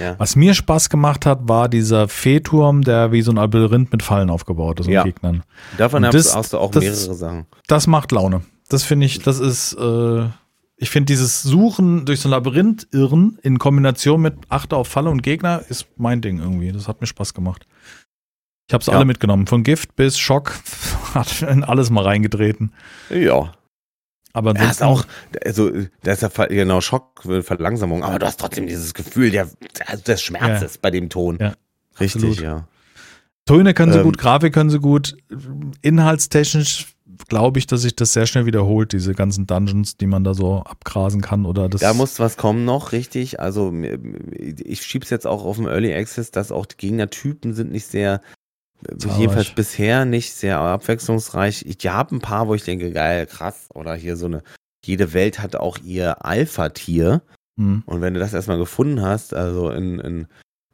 [0.00, 0.14] Ja.
[0.18, 4.28] Was mir Spaß gemacht hat, war dieser Feenturm, der wie so ein Labyrinth mit Fallen
[4.30, 5.04] aufgebaut ist und Ja.
[5.04, 5.44] Gegnern.
[5.76, 7.46] Davon Und hast, das- hast du auch das- mehrere Sachen.
[7.68, 8.42] Das macht Laune.
[8.68, 10.24] Das finde ich, das ist, äh,
[10.76, 15.10] ich finde dieses Suchen durch so ein Labyrinth irren in Kombination mit Achte auf Falle
[15.10, 16.72] und Gegner ist mein Ding irgendwie.
[16.72, 17.66] Das hat mir Spaß gemacht.
[18.68, 18.92] Ich habe es Ja.
[18.94, 19.46] alle mitgenommen.
[19.46, 20.52] Von Gift bis Schock
[21.14, 22.72] hat in alles mal reingetreten.
[23.08, 23.54] Ja.
[24.32, 25.70] Aber Du hast ansonsten- auch, also,
[26.02, 29.48] das ist ja genau Schock, Verlangsamung, aber du hast trotzdem dieses Gefühl der,
[29.86, 31.38] also des Schmerzes bei dem Ton.
[31.40, 31.54] Ja,
[31.98, 32.40] Richtig, absolut.
[32.40, 32.68] ja.
[33.46, 35.16] Töne können sie Ähm, gut, Grafik können sie gut.
[35.82, 36.94] Inhaltstechnisch
[37.28, 40.58] glaube ich, dass sich das sehr schnell wiederholt, diese ganzen Dungeons, die man da so
[40.62, 41.80] abgrasen kann oder das.
[41.80, 43.40] Da muss was kommen noch, richtig.
[43.40, 43.72] Also
[44.34, 48.20] ich schieb's jetzt auch auf dem Early Access, dass auch die Gegnertypen sind nicht sehr,
[48.98, 49.18] Zahlreich.
[49.18, 51.64] jedenfalls bisher nicht sehr abwechslungsreich.
[51.66, 53.68] Ich habe ein paar, wo ich denke, geil, krass.
[53.74, 54.42] Oder hier so eine,
[54.84, 57.22] jede Welt hat auch ihr Alpha-Tier.
[57.58, 57.82] Hm.
[57.86, 60.26] Und wenn du das erstmal gefunden hast, also in, in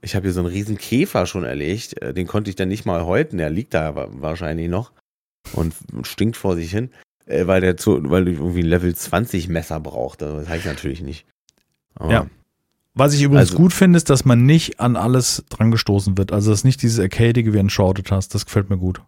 [0.02, 2.84] ich habe hier so einen riesen Käfer schon erlegt, äh, den konnte ich dann nicht
[2.84, 4.92] mal häuten, der liegt da wa- wahrscheinlich noch
[5.54, 6.90] und stinkt vor sich hin,
[7.24, 10.22] äh, weil der zu, weil ich irgendwie ein Level 20 Messer braucht.
[10.22, 11.24] Also Das habe ich natürlich nicht.
[11.94, 12.26] Aber Ja.
[12.94, 16.32] Was ich übrigens Also- gut finde, ist, dass man nicht an alles dran gestoßen wird.
[16.32, 18.34] Also, dass nicht dieses Arcadige wie ein Shorted hast.
[18.34, 19.00] Das gefällt mir gut.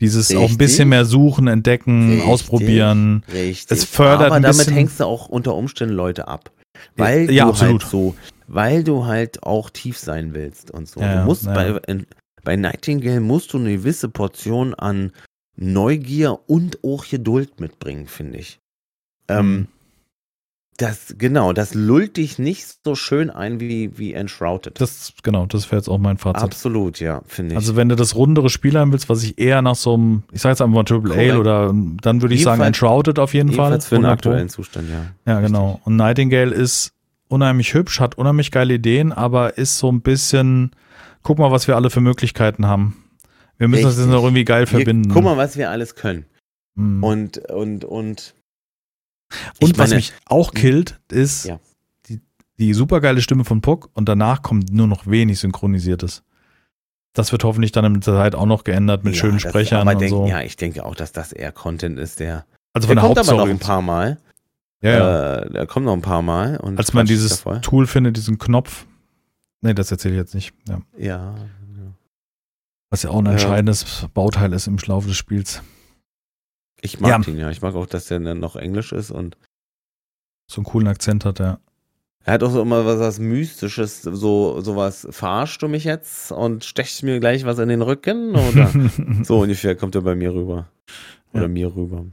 [0.00, 0.58] Dieses auch ein Richtig.
[0.58, 2.26] bisschen mehr suchen, entdecken, Richtig.
[2.28, 3.24] ausprobieren.
[3.32, 3.76] Richtig.
[3.78, 6.50] Es fördert Aber ein damit bisschen- hängst du auch unter Umständen Leute ab.
[6.96, 7.82] Weil Ja, du absolut.
[7.82, 8.14] halt so,
[8.46, 11.00] weil du halt auch tief sein willst und so.
[11.00, 11.52] Ja, du musst ja.
[11.52, 12.06] bei, in,
[12.44, 15.10] bei Nightingale musst du eine gewisse Portion an
[15.56, 18.60] Neugier und auch Geduld mitbringen, finde ich.
[19.28, 19.66] Ähm, Mhm.
[20.78, 24.80] Das, genau, das lullt dich nicht so schön ein wie, wie Enshrouded.
[24.80, 26.42] Das, genau, das wäre jetzt auch mein Fazit.
[26.42, 27.56] Absolut, ja, finde ich.
[27.56, 30.40] Also wenn du das rundere Spiel haben willst, was ich eher nach so einem, ich
[30.40, 31.14] sag jetzt einfach mal Triple.
[31.14, 33.80] A oder dann würde ich sagen Enshrouded auf jeden Fall.
[33.80, 34.30] Für den 100 Pro.
[34.30, 35.32] aktuellen Zustand, ja.
[35.32, 35.80] Ja, genau.
[35.84, 36.92] Und Nightingale ist
[37.26, 40.70] unheimlich hübsch, hat unheimlich geile Ideen, aber ist so ein bisschen,
[41.24, 42.96] guck mal, was wir alle für Möglichkeiten haben.
[43.58, 44.14] Wir müssen das jetzt Richtig.
[44.14, 45.10] noch irgendwie geil Wir, verbinden.
[45.12, 46.24] guck mal, was wir alles können.
[46.76, 47.02] Mhm.
[47.02, 48.34] Und, und, und.
[49.60, 51.58] Und ich was meine- mich auch killt, ist Ja.
[52.08, 52.20] die,
[52.58, 56.22] die supergeile Stimme von Puck und danach kommt nur noch wenig Synchronisiertes.
[57.14, 59.98] Das wird hoffentlich dann in der Zeit auch noch geändert mit Ja, schönen Sprechern und
[60.00, 60.26] denk, so.
[60.26, 62.44] Ja, ich denke auch, dass das eher Content ist, der.
[62.72, 63.50] also Der von der kommt aber noch Hauptstory.
[63.50, 64.18] ein paar Mal.
[64.82, 65.34] ja, ja.
[65.36, 66.58] Äh, der kommt noch ein paar Mal.
[66.58, 67.60] Und Als man dieses davor.
[67.62, 68.86] Tool findet, diesen Knopf.
[69.62, 70.52] Nee, das erzähle ich jetzt nicht.
[70.68, 70.80] Ja.
[70.96, 71.34] Ja.
[72.90, 75.60] Was ja auch ein entscheidendes Bauteil ist im Laufe des Spiels.
[76.80, 77.18] Ich mag Ja.
[77.18, 77.50] den ja.
[77.50, 79.36] Ich mag auch, dass der dann noch Englisch ist und
[80.50, 81.60] So einen coolen Akzent hat er.
[82.24, 85.06] er hat auch so immer was, was Mystisches, so sowas.
[85.10, 88.34] Verarschst du mich jetzt und stechst mir gleich was in den Rücken?
[88.34, 88.70] Oder
[89.24, 90.68] so ungefähr kommt er bei mir rüber.
[91.32, 91.48] Oder Ja.
[91.48, 92.06] mir rüber.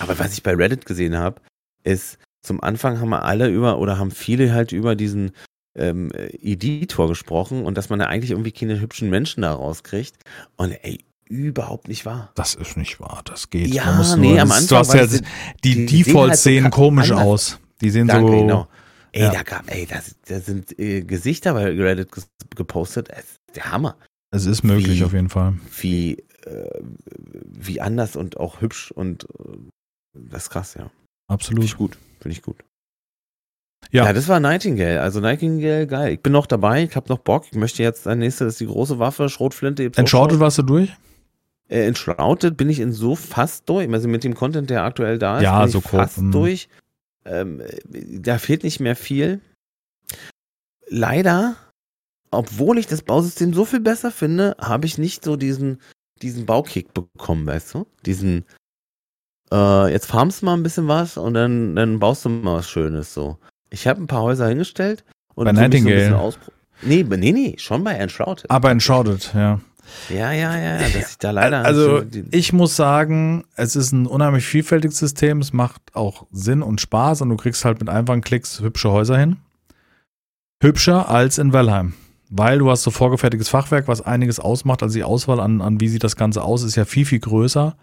[0.00, 1.40] Aber was ich bei Reddit gesehen habe,
[1.84, 5.32] ist, zum Anfang haben wir alle über, oder haben viele halt über diesen
[5.78, 10.16] ähm, Editor gesprochen und dass man da eigentlich irgendwie keine hübschen Menschen da rauskriegt.
[10.56, 12.30] Und ey, überhaupt nicht wahr.
[12.34, 13.68] Das ist nicht wahr, das geht.
[13.68, 15.22] Ja, Man muss nee, am das- Anfang Du hast ja, das-
[15.64, 17.26] die, die sehen halt so Defaults komisch anders.
[17.26, 17.58] aus.
[17.80, 18.40] Die sehen Danke, so.
[18.40, 18.68] genau.
[19.12, 19.32] Ey, ja.
[19.32, 22.08] da, gab, ey das, da sind äh, Gesichter bei Reddit
[22.56, 23.08] gepostet.
[23.54, 23.96] Der Hammer.
[24.30, 25.54] Es ist möglich Wie- auf jeden Fall.
[25.80, 26.80] Wie, äh,
[27.44, 29.58] wie anders und auch hübsch und äh,
[30.14, 30.82] das ist krass, ja.
[30.84, 30.92] Finde
[31.28, 31.64] Absolut.
[31.64, 31.98] ich gut.
[32.20, 32.56] Finde ich gut.
[33.90, 34.04] Ja.
[34.04, 34.12] Ja.
[34.12, 35.00] das war Nightingale.
[35.02, 36.14] Also Nightingale, geil.
[36.14, 37.44] Ich bin noch dabei, ich habe noch Bock.
[37.50, 39.82] Ich möchte jetzt, der nächste ist die große Waffe, Schrotflinte.
[40.34, 40.40] schon.
[40.40, 40.90] warst du durch?
[41.72, 43.90] Äh, Enshrouded bin ich in so fast durch.
[43.90, 46.30] Also mit dem Content, der aktuell da ist, Ja, bin so ich fast mm.
[46.30, 46.68] durch.
[47.24, 47.78] Ähm, äh,
[48.20, 49.40] da fehlt nicht mehr viel.
[50.88, 51.56] Leider,
[52.30, 55.80] obwohl ich das Bausystem so viel besser finde, habe ich nicht so diesen,
[56.20, 57.86] diesen Baukick bekommen, weißt du?
[58.04, 58.44] Diesen,
[59.50, 62.68] äh, jetzt farmst du mal ein bisschen was und dann, dann baust du mal was
[62.68, 63.38] Schönes so.
[63.70, 65.04] Ich habe ein paar Häuser hingestellt
[65.34, 66.28] und Bei mich so ein Nightingale.
[66.28, 68.50] bisschen Nee, nee, nee, schon bei Enshrouded.
[68.50, 69.60] Aber Enshrouded, ja.
[70.08, 71.64] Ja, ja, ja, dass ich da leider.
[71.64, 75.40] Also ich muss sagen, es ist ein unheimlich vielfältiges System.
[75.40, 79.18] Es macht auch Sinn und Spaß und du kriegst halt mit einfachen Klicks hübsche Häuser
[79.18, 79.36] hin.
[80.62, 81.94] Hübscher als in Valheim.
[82.30, 84.82] Weil du hast so vorgefertigtes Fachwerk, was einiges ausmacht.
[84.82, 87.76] Also die Auswahl an, an wie sieht das Ganze aus, ist ja viel, viel größer.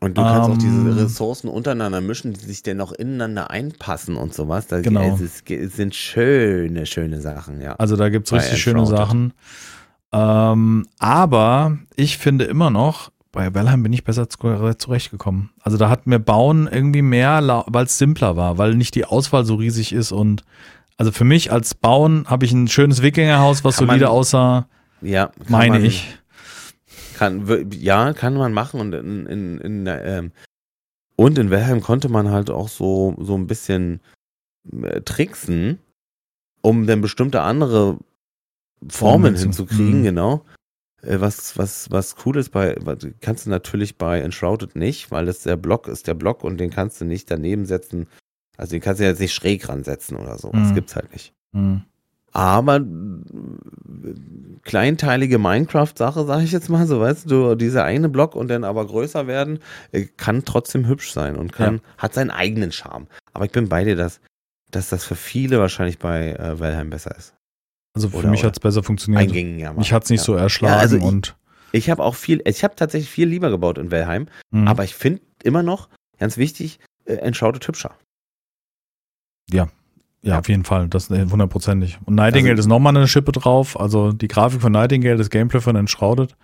[0.00, 4.16] Und du kannst auch Ähm, diese Ressourcen untereinander mischen, die sich dann auch ineinander einpassen
[4.16, 4.66] und sowas.
[4.66, 5.14] Da, Genau.
[5.14, 7.74] Es, ist, es sind schöne, schöne Sachen, ja.
[7.76, 8.86] Also da gibt's Bei richtig schöne.
[8.86, 9.34] Sachen.
[10.14, 15.50] Ähm, aber ich finde immer noch, bei Valheim bin ich besser zu- zurechtgekommen.
[15.60, 19.44] Also da hat mir Bauen irgendwie mehr, weil es simpler war, weil nicht die Auswahl
[19.44, 20.44] so riesig ist und
[20.96, 24.68] also für mich als Bauen habe ich ein schönes Wikingerhaus, was Kann man- solide aussah,
[25.02, 26.16] Ja, meine man, ich.
[27.18, 28.78] Kann, ja, kann man machen.
[28.80, 30.30] Und in, in, in, ähm,
[31.16, 34.00] und in Valheim konnte man halt auch so, so ein bisschen
[34.82, 35.78] äh, tricksen,
[36.62, 37.98] um dann bestimmte andere
[38.88, 40.04] Formen Formen zu- hinzukriegen, Mhm.
[40.04, 40.44] genau.
[41.02, 42.74] Äh, Was, was, was cool ist bei,
[43.20, 46.70] kannst du natürlich bei Enshrouded nicht, weil das der Block ist der Block und den
[46.70, 48.06] kannst du nicht daneben setzen.
[48.56, 50.50] Also den kannst du jetzt nicht schräg ransetzen oder so.
[50.52, 50.74] Das Mhm.
[50.74, 51.32] gibt's halt nicht.
[51.52, 51.82] Hm.
[52.32, 54.14] Aber äh,
[54.62, 58.86] kleinteilige Minecraft-Sache, sage ich jetzt mal so, weißt du, dieser eine Block und dann aber
[58.86, 59.58] größer werden,
[59.92, 63.06] äh, kann trotzdem hübsch sein und kann, hat seinen eigenen Charme.
[63.32, 64.20] Aber ich bin bei dir, dass,
[64.70, 67.34] dass das für viele wahrscheinlich bei äh, Valheim besser ist.
[67.94, 69.22] Also für Oder- mich oder hat's besser funktioniert.
[69.22, 70.24] Eingängiger Mich hat's nicht ja.
[70.24, 71.36] so erschlagen Ja, also ich- und
[71.72, 74.68] Ich habe auch viel, ich habe tatsächlich viel lieber gebaut in Valheim, hm.
[74.68, 75.88] aber ich finde immer noch,
[76.18, 77.96] ganz wichtig, äh, Enshrouded hübscher.
[79.50, 79.68] Ja,
[80.22, 80.38] Ja.
[80.38, 81.98] auf jeden Fall, das äh, hundertprozentig.
[82.04, 83.78] Und Nightingale Also- ist nochmal eine Schippe drauf.
[83.78, 86.36] Also die Grafik von Nightingale, das Gameplay von Enshrouded.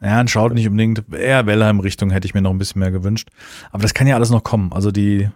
[0.00, 1.02] Ja, Enshrouded nicht unbedingt.
[1.14, 3.28] Eher Valheim-Richtung hätte ich mir noch ein bisschen mehr gewünscht.
[3.70, 4.72] Aber das kann ja alles noch kommen.
[4.72, 5.30] Also die,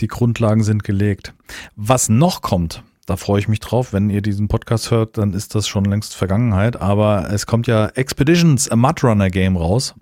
[0.00, 1.32] die Grundlagen sind gelegt.
[1.74, 3.92] Was noch kommt, da freue ich mich drauf.
[3.92, 6.80] Wenn ihr diesen Podcast hört, dann ist das schon längst Vergangenheit.
[6.80, 9.94] Aber es kommt ja Expeditions, a Mudrunner Game raus.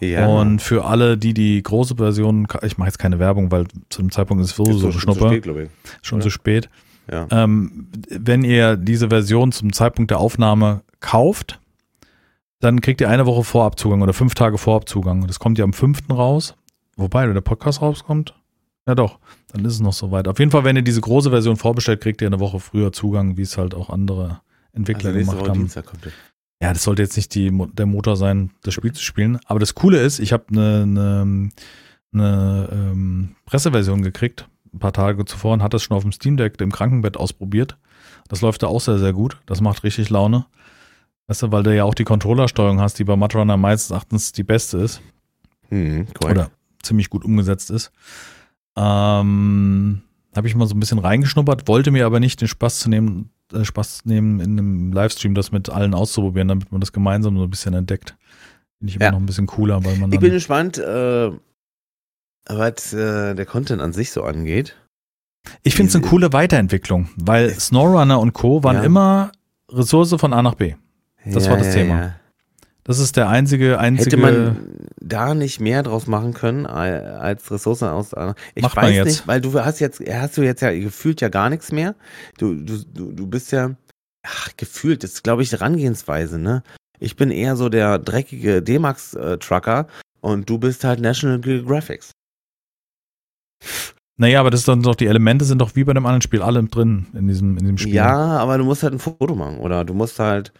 [0.00, 0.26] Ja.
[0.26, 4.10] Und für alle, die die große Version, ich mache jetzt keine Werbung, weil zu dem
[4.10, 5.70] Zeitpunkt ist es sowieso schon zu Schnuppe spät, ich.
[6.02, 6.68] schon zu spät.
[7.10, 7.26] Ja.
[7.30, 11.60] Ähm, wenn ihr diese Version zum Zeitpunkt der Aufnahme kauft,
[12.60, 15.26] dann kriegt ihr eine Woche Vorabzugang oder fünf Tage Vorabzugang.
[15.26, 16.10] Das kommt ja am 5.
[16.10, 16.56] raus.
[16.96, 18.34] Wobei, wenn der Podcast rauskommt,
[18.86, 19.18] Ja, doch.
[19.52, 20.28] Dann ist es noch soweit.
[20.28, 23.36] Auf jeden Fall, wenn ihr diese große Version vorbestellt, kriegt ihr eine Woche früher Zugang,
[23.36, 24.40] wie es halt auch andere
[24.72, 25.58] Entwickler Also gemacht Woche haben.
[25.60, 26.06] Dienstag kommt.
[26.62, 29.38] Ja, das sollte jetzt nicht die, der Motor sein, das Spiel zu spielen.
[29.46, 31.48] Aber das Coole ist, ich habe eine, eine,
[32.12, 36.36] eine ähm, Presseversion gekriegt, ein paar Tage zuvor, und hatte das schon auf dem Steam
[36.36, 37.76] Deck im Krankenbett ausprobiert.
[38.28, 39.38] Das läuft da auch sehr, sehr gut.
[39.46, 40.46] Das macht richtig Laune.
[41.26, 44.44] Weißt du, weil du ja auch die Controllersteuerung hast, die bei Matrunner meistens Erachtens die
[44.44, 45.00] beste ist
[45.70, 46.38] Mhm, korrekt.
[46.38, 46.50] oder
[46.82, 47.90] ziemlich gut umgesetzt ist.
[48.76, 50.02] Ähm,
[50.34, 53.30] habe ich mal so ein bisschen reingeschnuppert, wollte mir aber nicht den Spaß zu nehmen,
[53.52, 57.44] äh, Spaß nehmen, in einem Livestream das mit allen auszuprobieren, damit man das gemeinsam so
[57.44, 58.16] ein bisschen entdeckt.
[58.78, 59.10] Finde ich immer Ja.
[59.12, 61.30] noch ein bisschen cooler, weil man Ich bin gespannt, äh,
[62.48, 64.76] was äh, der Content an sich so angeht.
[65.62, 68.62] Ich finde es eine coole Weiterentwicklung, weil SnowRunner und Co.
[68.62, 68.82] waren Ja.
[68.82, 69.32] immer
[69.70, 70.74] Ressource von A nach B.
[71.24, 72.16] Das war das Thema.
[72.86, 74.16] Das ist der einzige, einzige.
[74.16, 74.68] Hätte man
[75.00, 78.14] da nicht mehr draus machen können al- als Ressourcen aus
[78.54, 79.06] Ich Macht weiß jetzt.
[79.06, 81.96] nicht, weil du hast jetzt hast du jetzt ja gefühlt ja gar nichts mehr.
[82.38, 83.74] Du du du, du bist ja
[84.24, 86.62] ach, gefühlt, das ist glaube ich Herangehensweise, ne?
[87.00, 89.88] Ich bin eher so der dreckige D-Max äh, Trucker
[90.20, 92.12] und du bist halt National Geographics.
[94.16, 96.40] naja, aber das ist dann doch, die Elemente sind doch wie bei dem anderen Spiel
[96.42, 97.94] alle drin in diesem, in diesem Spiel.
[97.94, 100.52] Ja, aber du musst halt ein Foto machen oder du musst halt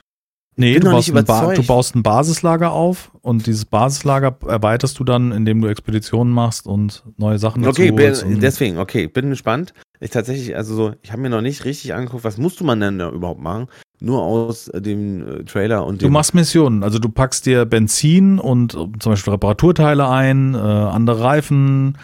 [0.58, 4.98] Nee, bin du baust, ein ba du baust ein Basislager auf und dieses Basislager erweiterst
[4.98, 9.28] du dann, indem du Expeditionen machst und neue Sachen dazu Okay, bin, deswegen, okay, bin
[9.28, 9.74] gespannt.
[10.00, 12.98] Ich tatsächlich, also so, ich habe mir noch nicht richtig angeguckt, was musste man denn
[12.98, 13.66] da überhaupt machen?
[14.00, 16.12] Nur aus äh, dem äh, Trailer und Du dem.
[16.12, 21.20] machst Missionen, also du packst dir Benzin und äh, zum Beispiel Reparaturteile ein, äh, andere
[21.22, 21.98] Reifen,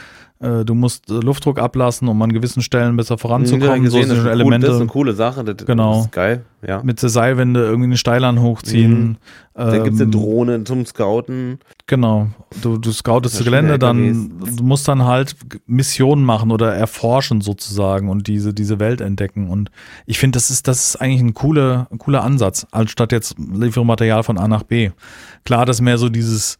[0.65, 3.85] du musst äh, Luftdruck ablassen, um an gewissen Stellen besser Ja, voranzukommen.
[3.85, 4.67] gesehen, so das, sind ist eine cool, Elemente.
[4.67, 5.45] das ist eine coole Sache.
[5.45, 5.95] Das, Genau.
[5.97, 6.83] Das ist geil, ja.
[6.83, 9.03] mit der Seilwinde irgendwie eine Steilern hochziehen.
[9.03, 9.17] Mhm.
[9.55, 11.59] Dann gibt's eine ähm, Drohne zum Scouten.
[11.87, 12.29] Genau.
[12.63, 15.37] Du, du scoutest das Gelände, dann du musst dann halt
[15.67, 19.49] Missionen machen oder erforschen sozusagen und diese, diese Welt entdecken.
[19.49, 19.71] Und
[20.07, 24.23] ich finde, das ist, das ist eigentlich ein cooler, ein cooler Ansatz, anstatt jetzt Liefermaterial
[24.23, 24.91] von A nach B.
[25.45, 26.59] Klar, das ist mehr so dieses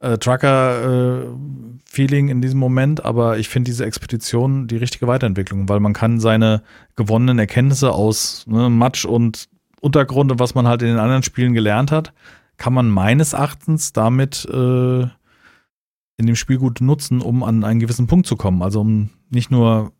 [0.00, 5.92] äh, Trucker-Feeling in diesem Moment, aber ich finde diese Expedition die richtige Weiterentwicklung, weil man
[5.92, 6.62] kann seine
[6.96, 9.48] gewonnenen Erkenntnisse aus ne, Matsch und
[9.80, 12.12] Untergrund und was man halt in den anderen Spielen gelernt hat,
[12.58, 18.06] kann man meines Erachtens damit äh, in dem Spiel gut nutzen, um an einen gewissen
[18.06, 18.62] Punkt zu kommen.
[18.62, 19.92] Also um nicht nur,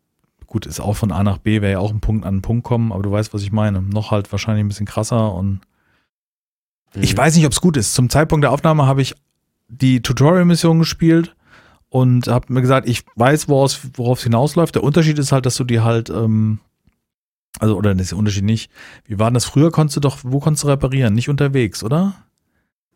[0.45, 2.63] gut, ist auch von A nach B, wäre ja auch ein Punkt an einen Punkt
[2.63, 3.81] kommen, aber du weißt, was ich meine.
[3.81, 5.61] Noch halt wahrscheinlich ein bisschen krasser und
[6.93, 7.17] ich Mhm.
[7.17, 7.95] weiß nicht, ob es gut ist.
[7.95, 9.15] Zum Zeitpunkt der Aufnahme habe ich
[9.71, 11.35] die Tutorial-Mission gespielt
[11.89, 14.75] und habe mir gesagt, ich weiß, worauf es hinausläuft.
[14.75, 16.59] Der Unterschied ist halt, dass du die halt, ähm,
[17.59, 18.71] also, oder das ist der Unterschied nicht.
[19.05, 19.71] Wie war denn das früher?
[19.71, 21.13] Konntest du doch, wo konntest du reparieren?
[21.13, 22.15] Nicht unterwegs, oder?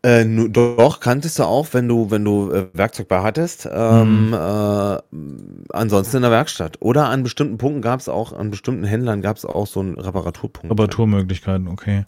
[0.02, 3.68] Äh, doch, kanntest du auch, wenn du, wenn du äh, Werkzeug bei hattest.
[3.72, 4.34] Ähm, Mhm.
[4.34, 4.98] äh,
[5.72, 6.76] ansonsten in der Werkstatt.
[6.80, 9.98] Oder an bestimmten Punkten gab es auch, an bestimmten Händlern gab es auch so einen
[9.98, 10.70] Reparaturpunkt.
[10.70, 12.04] Reparaturmöglichkeiten, okay.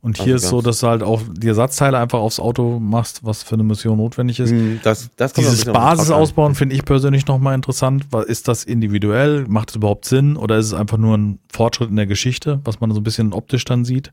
[0.00, 3.20] Und hier Also ist so, dass du halt auch die Ersatzteile einfach aufs Auto machst,
[3.24, 4.50] was für eine Mission notwendig ist.
[4.50, 6.22] Mhm, Das, das Dieses bisschen auf den Basis Truck an.
[6.22, 8.06] ausbauen finde ich persönlich nochmal interessant.
[8.26, 9.44] Ist das individuell?
[9.46, 10.36] Macht es überhaupt Sinn?
[10.36, 13.32] Oder ist es einfach nur ein Fortschritt in der Geschichte, was man so ein bisschen
[13.32, 14.12] optisch dann sieht?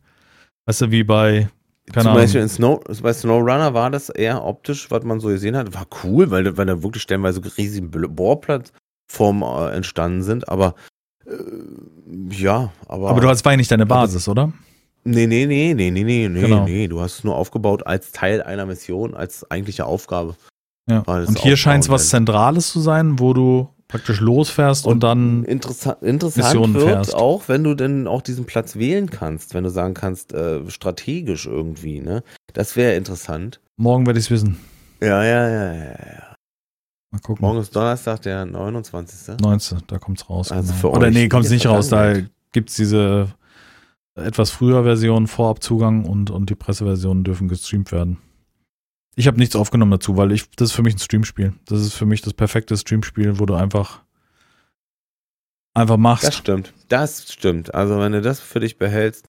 [0.67, 1.49] Weißt du, wie bei,
[1.91, 2.13] keine Zum.
[2.13, 5.73] Beispiel in Snow, bei SnowRunner war das eher optisch, was man so gesehen hat.
[5.73, 10.75] War cool, weil, weil da wirklich stellenweise riesige Bohrplattformen äh, entstanden sind, aber
[11.25, 11.33] äh,
[12.31, 13.09] ja, aber.
[13.09, 14.53] Aber du hast war nicht deine Basis, oder?
[15.05, 16.63] Nee, nee, nee, nee, nee, nee, nee, Genau.
[16.63, 16.87] nee.
[16.87, 20.35] Du hast es nur aufgebaut als Teil einer Mission, als eigentliche Aufgabe.
[20.89, 20.99] Ja.
[20.99, 22.09] Und hier scheint es was.
[22.09, 27.13] Zentrales zu sein, wo du praktisch losfährst und, Und dann Interessa interessant Missionen wird fährst.
[27.15, 31.45] auch, wenn du denn auch diesen Platz wählen kannst, wenn du sagen kannst, äh, strategisch
[31.45, 32.23] irgendwie, ne?
[32.53, 33.59] Das wäre interessant.
[33.77, 34.57] morgen werde ich es wissen.
[34.99, 36.35] Ja, ja, ja, ja, ja.
[37.11, 37.45] Mal gucken.
[37.45, 39.37] Morgen ist Donnerstag, der 29.
[39.39, 39.83] 19.
[39.85, 40.51] Da kommt's raus.
[40.51, 40.95] Also genau.
[40.95, 41.89] Oder nee, kommt's in nicht raus.
[41.89, 42.31] Da Vergangenheit.
[42.51, 43.27] gibt's diese
[44.15, 48.17] etwas früher Version, Vorabzugang und, und die Presseversionen dürfen gestreamt werden.
[49.15, 51.53] Ich habe nichts aufgenommen dazu, weil ich, das ist für mich ein Streamspiel.
[51.65, 54.01] Das ist für mich das perfekte Streamspiel, wo du einfach
[55.75, 56.23] einfach machst.
[56.25, 56.73] Das stimmt.
[56.89, 57.73] Das stimmt.
[57.73, 59.27] Also wenn du das für dich behältst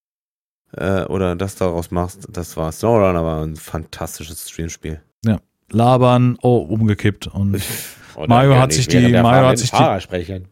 [0.73, 5.01] äh, oder das daraus machst, das war SnowRunner war ein fantastisches Streamspiel.
[5.71, 7.27] labern, oh, umgekippt.
[7.29, 7.61] Und
[8.17, 10.49] Oder Mario ja hat sich die- Mario hat sich die- sprechen.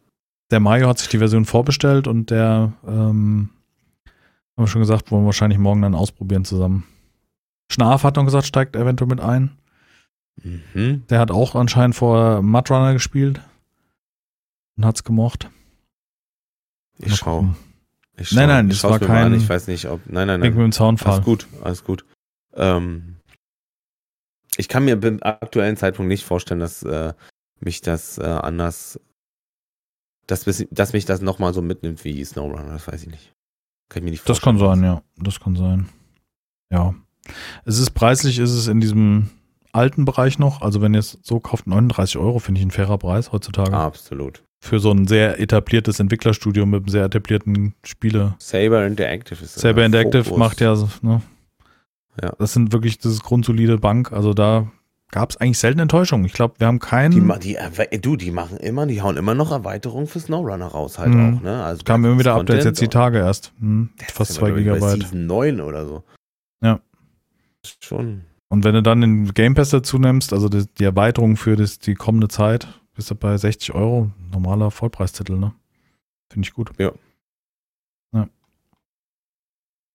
[0.51, 3.51] der Mario hat sich die Version vorbestellt und der, ähm,
[4.57, 6.85] haben wir schon gesagt, wollen wir wahrscheinlich morgen dann ausprobieren zusammen.
[7.73, 9.57] Schnarf hat noch gesagt, steigt eventuell mit ein.
[10.43, 11.05] Mhm.
[11.09, 13.41] Der hat auch anscheinend vor Mudrunner gespielt
[14.77, 15.51] und hat's gemocht.
[16.99, 17.37] Ich Mal schau.
[17.41, 17.57] gucken.
[18.17, 19.35] Ich Nein, nein, ich das war kein-.
[19.35, 20.01] Ich weiß nicht, ob.
[20.07, 20.51] Nein, nein, nein.
[20.51, 21.15] mit dem Zaunfall.
[21.15, 22.05] Alles gut, alles gut.
[22.55, 23.17] Ähm,
[24.57, 27.15] ich kann mir beim aktuellen Zeitpunkt nicht vorstellen, dass äh,
[27.61, 29.01] mich das äh, anders
[30.27, 33.33] dass, dass mich das nochmal so mitnimmt wie SnowRunner, das weiß ich nicht.
[33.89, 34.57] Kann ich mir nicht vorstellen.
[34.57, 35.03] Das kann sein, ja.
[35.17, 35.89] Das kann sein.
[36.71, 36.95] Ja.
[37.65, 39.31] Es ist preislich, ist es in diesem
[39.73, 40.63] alten Bereich noch.
[40.63, 43.73] Also wenn ihr es so kauft, 39 Euro finde ich ein fairer Preis heutzutage.
[43.73, 44.43] Absolut.
[44.61, 48.35] Für so ein sehr etabliertes Entwicklerstudio mit einem sehr etablierten Spiele.
[48.39, 50.39] Saber Interactive ist Saber Interactive Fokus.
[50.39, 51.23] macht ja, ne?
[52.23, 52.33] Ja.
[52.39, 54.13] Das sind wirklich das grundsolide Bank.
[54.13, 54.71] Also da
[55.11, 56.27] gab es eigentlich selten Enttäuschungen.
[56.27, 57.41] Ich glaube, wir haben keinen.
[57.41, 61.11] Die, die, du, die machen immer, die hauen immer noch Erweiterungen für SnowRunner raus, halt
[61.11, 61.39] mhm.
[61.39, 61.63] auch, ne?
[61.63, 63.53] Also Kam immer wieder Updates, jetzt die Tage erst.
[63.61, 65.03] Hm, fast zwei Gigabyte.
[65.03, 66.05] Season 9 oder so.
[66.63, 66.81] Ja.
[67.81, 68.25] Schon.
[68.49, 71.79] Und wenn du dann den Game Pass dazu nimmst, also die, die Erweiterung für das,
[71.79, 74.11] die kommende Zeit, bist du bei 60 Euro.
[74.31, 75.55] Normaler Vollpreistitel, ne?
[76.31, 76.71] Finde ich gut.
[76.79, 76.93] Ja.
[78.13, 78.29] ja.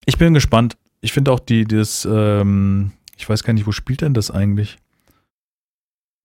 [0.06, 0.77] Ich bin gespannt.
[1.02, 4.77] Ich finde auch die, das, ähm, ich weiß gar nicht, wo spielt denn das eigentlich?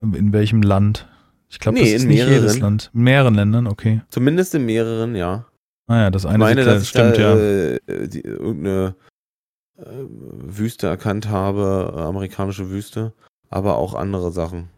[0.01, 1.09] In welchem Land?
[1.51, 2.35] Ich glaube, nee, das ist nicht mehreren.
[2.35, 2.90] jedes Land.
[2.94, 4.01] In mehreren Ländern, okay.
[4.09, 5.47] Zumindest in mehreren, ja.
[5.86, 7.36] Naja, ah das eine ich meine, dass stimmt, da, ja.
[7.36, 9.11] Äh, die, irgendeine äh,
[9.86, 13.12] Wüste erkannt habe, äh, amerikanische Wüste,
[13.50, 14.68] aber auch andere Sachen.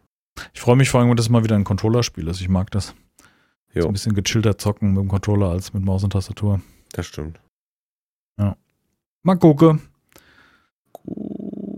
[0.53, 2.41] Ich freue mich vor allem, dass es mal wieder ein Controller-Spiel ist.
[2.41, 2.93] Ich mag das.
[3.73, 3.83] Jo.
[3.83, 6.61] So ein bisschen gechillter zocken mit dem Controller als mit Maus und Tastatur.
[6.93, 7.39] Das stimmt.
[8.39, 8.55] Ja.
[9.23, 9.81] Mal gucken.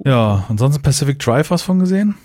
[0.05, 2.15] Ja, ansonsten Pacific Drive was von gesehen?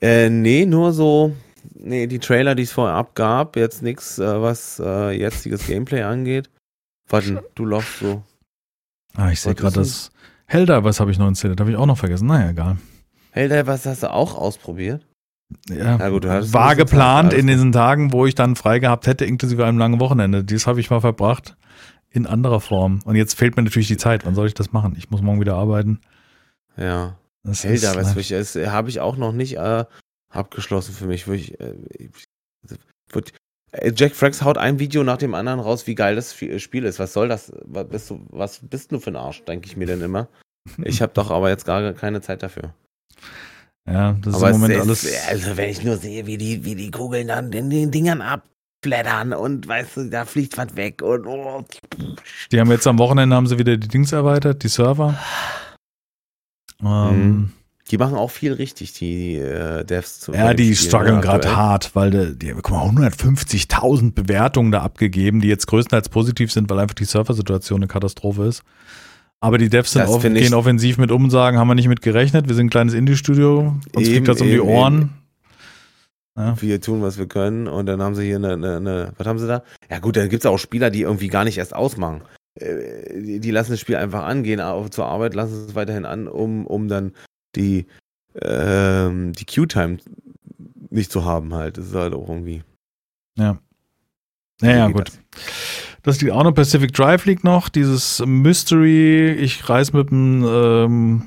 [0.00, 1.34] Äh, nee, nur so,
[1.74, 6.50] nee, die Trailer, die es vorab gab, jetzt nichts, äh, was äh, jetziges Gameplay angeht.
[7.08, 8.22] Warte, du laufst so.
[9.16, 10.10] Ah, ich sehe gerade das
[10.46, 12.26] Helldivers habe ich noch installiert, habe ich auch noch vergessen.
[12.26, 12.78] Naja, egal.
[13.32, 15.06] Helldivers hast du auch ausprobiert?
[15.68, 19.06] Ja, Na gut, du hast war geplant in diesen Tagen, wo ich dann frei gehabt
[19.06, 20.44] hätte, inklusive einem langen Wochenende.
[20.44, 21.56] Dies habe ich mal verbracht
[22.10, 23.00] in anderer Form.
[23.04, 24.24] Und jetzt fehlt mir natürlich die Zeit.
[24.26, 24.94] Wann soll ich das machen?
[24.96, 26.00] Ich muss morgen wieder arbeiten.
[26.76, 27.16] Ja.
[27.42, 29.84] Das Zelda, was ich, das habe ich auch noch nicht äh,
[30.30, 31.26] abgeschlossen für mich.
[31.28, 31.74] Ich, äh,
[33.10, 33.32] wird, äh,
[33.94, 36.98] Jack Frax haut ein Video nach dem anderen raus, wie geil das Spiel ist.
[36.98, 37.52] Was soll das?
[37.64, 40.28] Was bist du, was bist du für ein Arsch, denke ich mir denn immer.
[40.84, 42.74] Ich habe doch aber jetzt gar keine Zeit dafür.
[43.90, 45.28] Ja, das aber ist im Moment ist, alles.
[45.28, 49.32] Also, wenn ich nur sehe, wie die, wie die Kugeln dann in den Dingern abflattern
[49.32, 51.26] und weißt du, da fliegt was weg und.
[51.26, 51.64] Oh.
[52.52, 55.18] Die haben jetzt am Wochenende haben sie wieder die Dings erweitert, die Server.
[56.82, 57.52] Ähm, mhm.
[57.90, 60.20] Die machen auch viel richtig, die äh, Devs.
[60.20, 65.40] Zu ja, die strugglen gerade hart, weil die, die guck mal, 150.000 Bewertungen da abgegeben,
[65.40, 68.62] die jetzt größtenteils positiv sind, weil einfach die Server-Situation eine Katastrophe ist.
[69.40, 72.54] Aber die Devs auf, gehen offensiv mit um sagen, haben wir nicht mit gerechnet, wir
[72.54, 75.10] sind ein kleines Indie-Studio, uns eben, fliegt das um die Ohren.
[76.36, 76.60] Ja.
[76.60, 79.38] Wir tun, was wir können und dann haben sie hier eine, eine, eine was haben
[79.38, 79.62] sie da?
[79.90, 82.22] Ja gut, dann gibt es auch Spieler, die irgendwie gar nicht erst ausmachen.
[82.54, 86.66] Äh, die, lassen das Spiel einfach angehen, aber zur Arbeit lassen es weiterhin an, um,
[86.66, 87.12] um dann
[87.54, 87.86] die,
[88.40, 89.98] ähm, die Q-Time
[90.90, 91.78] nicht zu haben halt.
[91.78, 92.62] Das ist halt auch irgendwie.
[93.36, 93.58] Ja.
[94.60, 95.08] Naja, gut.
[95.08, 95.18] Das?
[96.02, 96.52] das liegt auch noch.
[96.52, 97.68] Pacific Drive liegt noch.
[97.68, 101.22] Dieses Mystery, ich reise mit dem, ähm,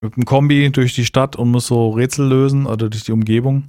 [0.00, 3.64] mit dem Kombi durch die Stadt und muss so Rätsel lösen oder durch die Umgebung.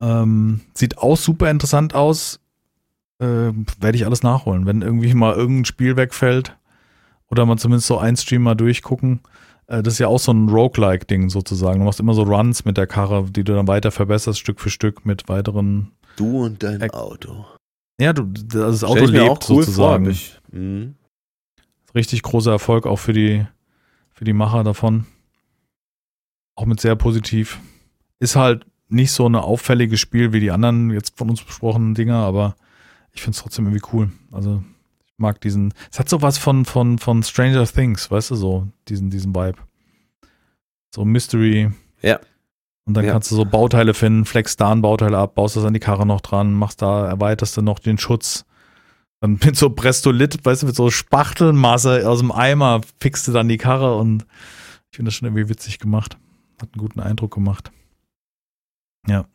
[0.00, 2.40] Ähm, sieht auch super interessant aus
[3.20, 4.66] äh, werde ich alles nachholen.
[4.66, 6.56] Wenn irgendwie mal irgendein Spiel wegfällt
[7.28, 9.20] oder man zumindest so ein Stream mal durchgucken.
[9.66, 11.80] Äh, das ist ja auch so ein Roguelike-Ding sozusagen.
[11.80, 14.70] Du machst immer so Runs mit der Karre, die du dann weiter verbesserst, Stück für
[14.70, 15.92] Stück mit weiteren.
[16.16, 16.90] Du und dein.
[16.90, 17.44] Auto.
[18.00, 20.12] Ja, du, das Auto lebt cool sozusagen.
[20.12, 20.94] Vor, mhm.
[21.94, 23.46] Richtig großer Erfolg auch für die,
[24.12, 25.06] für die Macher davon.
[26.56, 27.60] Auch mit sehr positiv.
[28.18, 32.16] Ist halt nicht so ein auffälliges Spiel wie die anderen jetzt von uns besprochenen Dinger,
[32.16, 32.56] aber
[33.12, 34.12] ich finde es trotzdem irgendwie cool.
[34.32, 34.62] Also
[35.16, 35.72] mag diesen.
[35.90, 39.58] Es hat sowas von, von, von Stranger Things, weißt du, so, diesen, diesen Vibe.
[40.94, 41.70] So Mystery.
[42.02, 42.20] Ja.
[42.86, 43.12] Und dann ja.
[43.12, 46.06] kannst du so Bauteile finden, flex da ein Bauteil ab, baust das an die Karre
[46.06, 48.44] noch dran, machst da, erweiterst du noch den Schutz.
[49.20, 53.48] Dann mit so Brestolit, weißt du, mit so Spachtelmasse aus dem Eimer fixst du dann
[53.48, 54.26] die Karre und
[54.90, 56.18] ich finde das schon irgendwie witzig gemacht.
[56.60, 57.72] Hat einen guten Eindruck gemacht.
[59.08, 59.26] Ja.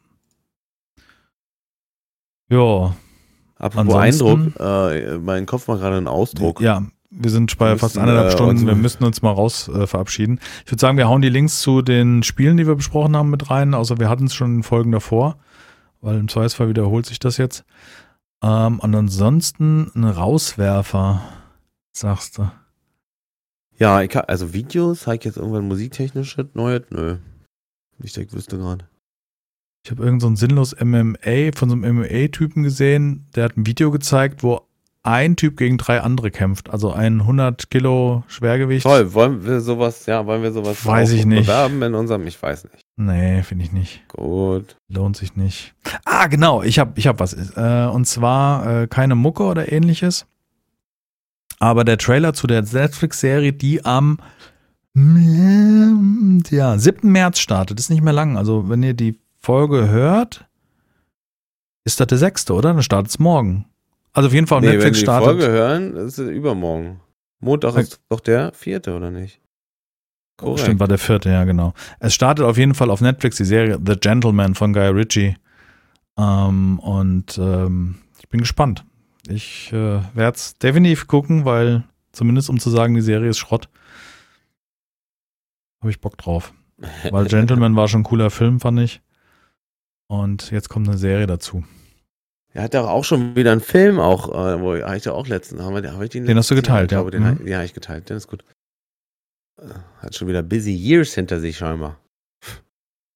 [2.50, 2.96] Ja,
[3.60, 6.62] Apropos Eindruck, äh, mein Kopf war gerade ein Ausdruck.
[6.62, 8.66] Ja, wir sind bei fast eineinhalb äh, Stunden.
[8.66, 10.40] Wir müssten uns mal raus äh, verabschieden.
[10.66, 13.50] Ich würde sagen, wir hauen die Links zu den Spielen, die wir besprochen haben, mit
[13.52, 13.74] rein.
[13.74, 15.38] Also wir hatten es schon in Folgen davor,
[16.02, 17.66] weil im Zweifelsfall wiederholt sich das jetzt.
[18.42, 21.22] Ähm, und ansonsten ein Rauswerfer,
[21.92, 22.50] sagst du.
[23.78, 26.84] Ja, ich hab, also Videos, habe ich jetzt irgendwann musiktechnisch Neues?
[26.92, 27.18] Nö.
[27.98, 28.86] Nicht, dass ich wüsste gerade.
[29.90, 33.90] Ich habe irgend so sinnlos MMA von so einem MMA-Typen gesehen, der hat ein Video
[33.90, 34.62] gezeigt, wo
[35.02, 36.70] ein Typ gegen drei andere kämpft.
[36.70, 38.84] Also ein 100 Kilo Schwergewicht.
[38.84, 41.48] Toll, wollen wir sowas, ja, wollen wir sowas weiß ich nicht.
[41.48, 42.86] bewerben in unserem, ich weiß nicht.
[42.98, 44.08] Nee, finde ich nicht.
[44.10, 44.76] Gut.
[44.90, 45.74] Lohnt sich nicht.
[46.06, 47.34] Ah, genau, ich habe ich hab was.
[47.34, 50.28] Äh, und zwar äh, keine Mucke oder ähnliches.
[51.58, 54.20] Aber der Trailer zu der Netflix-Serie, die am
[54.94, 57.12] ja, 7.
[57.12, 58.38] März startet, ist nicht mehr lang.
[58.38, 59.18] Also, wenn ihr die
[59.50, 60.46] Folge hört,
[61.84, 62.52] ist das der 6.
[62.52, 62.72] oder?
[62.72, 63.66] Dann startet es morgen.
[64.14, 65.28] Also auf jeden Fall auf nee, Netflix wenn die startet.
[65.28, 67.00] Folge hören, ist es übermorgen.
[67.40, 69.42] Montag ist doch der vierte, oder nicht?
[70.38, 70.60] Korrekt.
[70.60, 71.74] Stimmt, war der vierte, ja, genau.
[72.00, 75.36] Es startet auf jeden Fall auf Netflix die Serie The Gentleman von Guy Ritchie.
[76.16, 78.86] Ähm, und ähm, ich bin gespannt.
[79.28, 83.68] Ich äh, werde es definitiv gucken, weil zumindest um zu sagen, die Serie ist Schrott,
[85.82, 86.54] habe ich Bock drauf.
[87.10, 89.02] Weil Gentleman war schon ein cooler Film, fand ich.
[90.12, 91.64] Und jetzt kommt eine Serie dazu.
[92.52, 95.62] Er hat doch auch schon wieder einen Film, auch, äh, wo ich ja auch letztens,
[95.62, 97.04] haben wir, hab ich den, den hast du geteilt, ja.
[97.04, 97.10] ja.
[97.10, 97.48] Den, mhm.
[97.48, 98.44] Ja, ich geteilt, den ist gut.
[100.00, 102.00] Hat schon wieder busy years hinter sich scheinbar.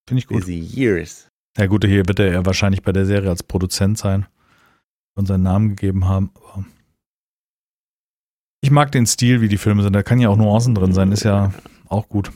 [0.07, 0.41] Finde ich gut.
[0.41, 1.29] Busy years.
[1.57, 4.27] Ja gut, hier wird er wahrscheinlich bei der Serie als Produzent sein
[5.15, 6.31] und seinen Namen gegeben haben.
[8.61, 9.93] Ich mag den Stil, wie die Filme sind.
[9.93, 11.53] Da kann ja auch Nuancen drin sein, ist ja
[11.87, 12.31] auch gut.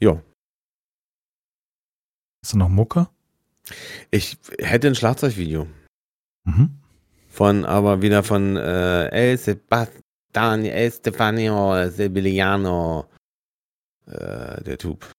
[0.00, 0.22] Ja.
[2.48, 3.08] Ist da noch Mucke?
[4.10, 5.66] Ich hätte ein Schlagzeugvideo.
[6.44, 6.78] Mhm.
[7.28, 10.02] Von, aber wieder von äh, El Sebastian
[10.32, 13.04] Daniel Estefanio Sibiliano,
[14.06, 15.12] äh, der Typ.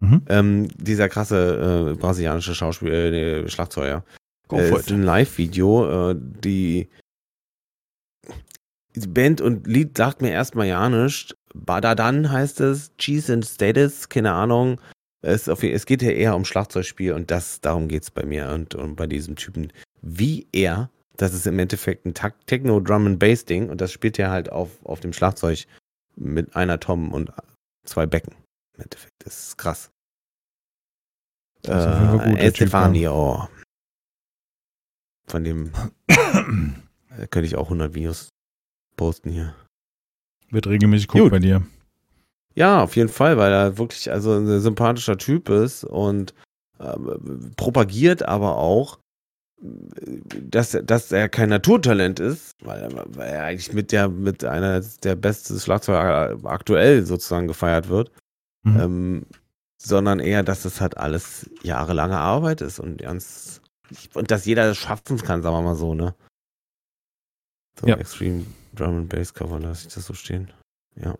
[0.00, 0.22] Mhm.
[0.28, 4.04] Ähm, dieser krasse äh, brasilianische Schauspieler, äh, Schlagzeuger.
[4.48, 6.10] Go äh, ist ein Live-Video.
[6.10, 6.90] Äh, die,
[8.94, 11.34] die Band und Lied sagt mir erstmal ja nichts.
[11.54, 14.78] Badadan heißt es, Cheese and Status, keine Ahnung.
[15.24, 18.50] Es, auf, es geht ja eher um Schlagzeugspiel und das, darum geht es bei mir
[18.50, 19.72] und, und bei diesem Typen.
[20.02, 24.18] Wie er das ist im Endeffekt ein Techno Drum and Bass Ding und das spielt
[24.18, 25.66] er halt auf, auf dem Schlagzeug
[26.16, 27.32] mit einer Tom und
[27.84, 28.34] zwei Becken.
[28.76, 29.90] Im Endeffekt, das ist krass.
[31.62, 33.48] Das ist äh, Estefanio.
[35.26, 35.72] Von dem
[37.30, 38.28] könnte ich auch 100 Videos
[38.96, 39.54] posten hier.
[40.50, 41.30] Wird regelmäßig guckt Gut.
[41.30, 41.66] bei dir.
[42.54, 46.34] Ja, auf jeden Fall, weil er wirklich also ein sympathischer Typ ist und
[46.80, 48.98] ähm, propagiert aber auch
[49.60, 54.80] dass, dass er kein Naturtalent ist, weil, er- weil er eigentlich mit der mit einer
[55.02, 58.10] der besten Schlagzeuger aktuell sozusagen gefeiert wird,
[58.64, 58.80] Mhm.
[58.80, 59.26] ähm,
[59.82, 63.60] sondern eher, dass es halt alles jahrelange Arbeit ist und ganz
[64.14, 66.14] und dass jeder das schaffen kann, sagen wir mal so, ne?
[67.80, 67.96] So Ja.
[67.96, 68.44] Extreme
[68.74, 70.50] Drum and Bass Cover, lasse ich das so stehen.
[70.96, 71.16] Ja.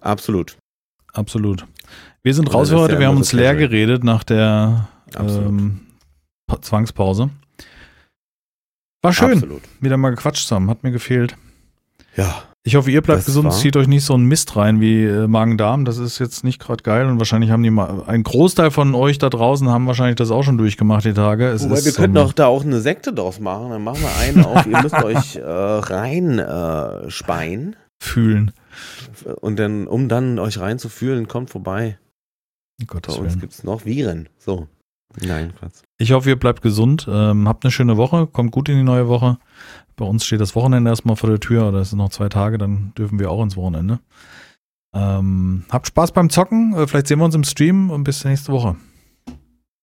[0.00, 0.56] Absolut.
[1.12, 1.66] Absolut.
[2.22, 2.98] Wir sind raus für heute.
[2.98, 3.68] Wir haben uns leer casual.
[3.68, 5.80] geredet nach der ähm,
[6.46, 7.30] Pa- Zwangspause.
[9.02, 9.62] War schön, Absolut.
[9.80, 10.68] wieder mal gequatscht zu haben.
[10.70, 11.36] Hat mir gefehlt.
[12.16, 12.42] Ja.
[12.64, 13.46] Ich hoffe, ihr bleibt gesund.
[13.46, 15.84] war- Zieht euch nicht so einen Mist rein wie äh, Magen-Darm.
[15.84, 17.06] Das ist jetzt nicht gerade geil.
[17.06, 20.42] Und wahrscheinlich haben die mal, ein Großteil von euch da draußen haben wahrscheinlich das auch
[20.42, 21.46] schon durchgemacht, die Tage.
[21.46, 23.70] Es Wobei, ist, wir könnten ähm, auch da auch eine Sekte draus machen.
[23.70, 27.76] Dann machen wir einen auf, ihr müsst euch äh, rein äh, speien.
[28.02, 28.52] fühlen.
[29.24, 31.98] Und dann, um dann euch reinzufühlen, kommt vorbei.
[32.78, 33.40] Bei Gottes uns Willen.
[33.40, 34.28] gibt es noch Viren.
[34.38, 34.68] So.
[35.20, 35.82] Nein, Quatsch.
[35.98, 37.06] Ich hoffe, ihr bleibt gesund.
[37.10, 38.26] Ähm, habt eine schöne Woche.
[38.26, 39.38] Kommt gut in die neue Woche.
[39.96, 41.68] Bei uns steht das Wochenende erstmal vor der Tür.
[41.68, 42.58] Oder es sind noch zwei Tage.
[42.58, 44.00] Dann dürfen wir auch ins Wochenende.
[44.94, 46.74] Ähm, habt Spaß beim Zocken.
[46.74, 48.76] Äh, vielleicht sehen wir uns im Stream und bis nächste Woche.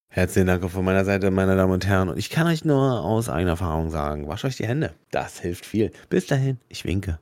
[0.10, 2.08] Herzlichen Dank auch von meiner Seite, meine Damen und Herren.
[2.08, 4.94] Und ich kann euch nur aus eigener Erfahrung sagen, wascht euch die Hände.
[5.12, 5.92] Das hilft viel.
[6.10, 7.20] Bis dahin, ich winke.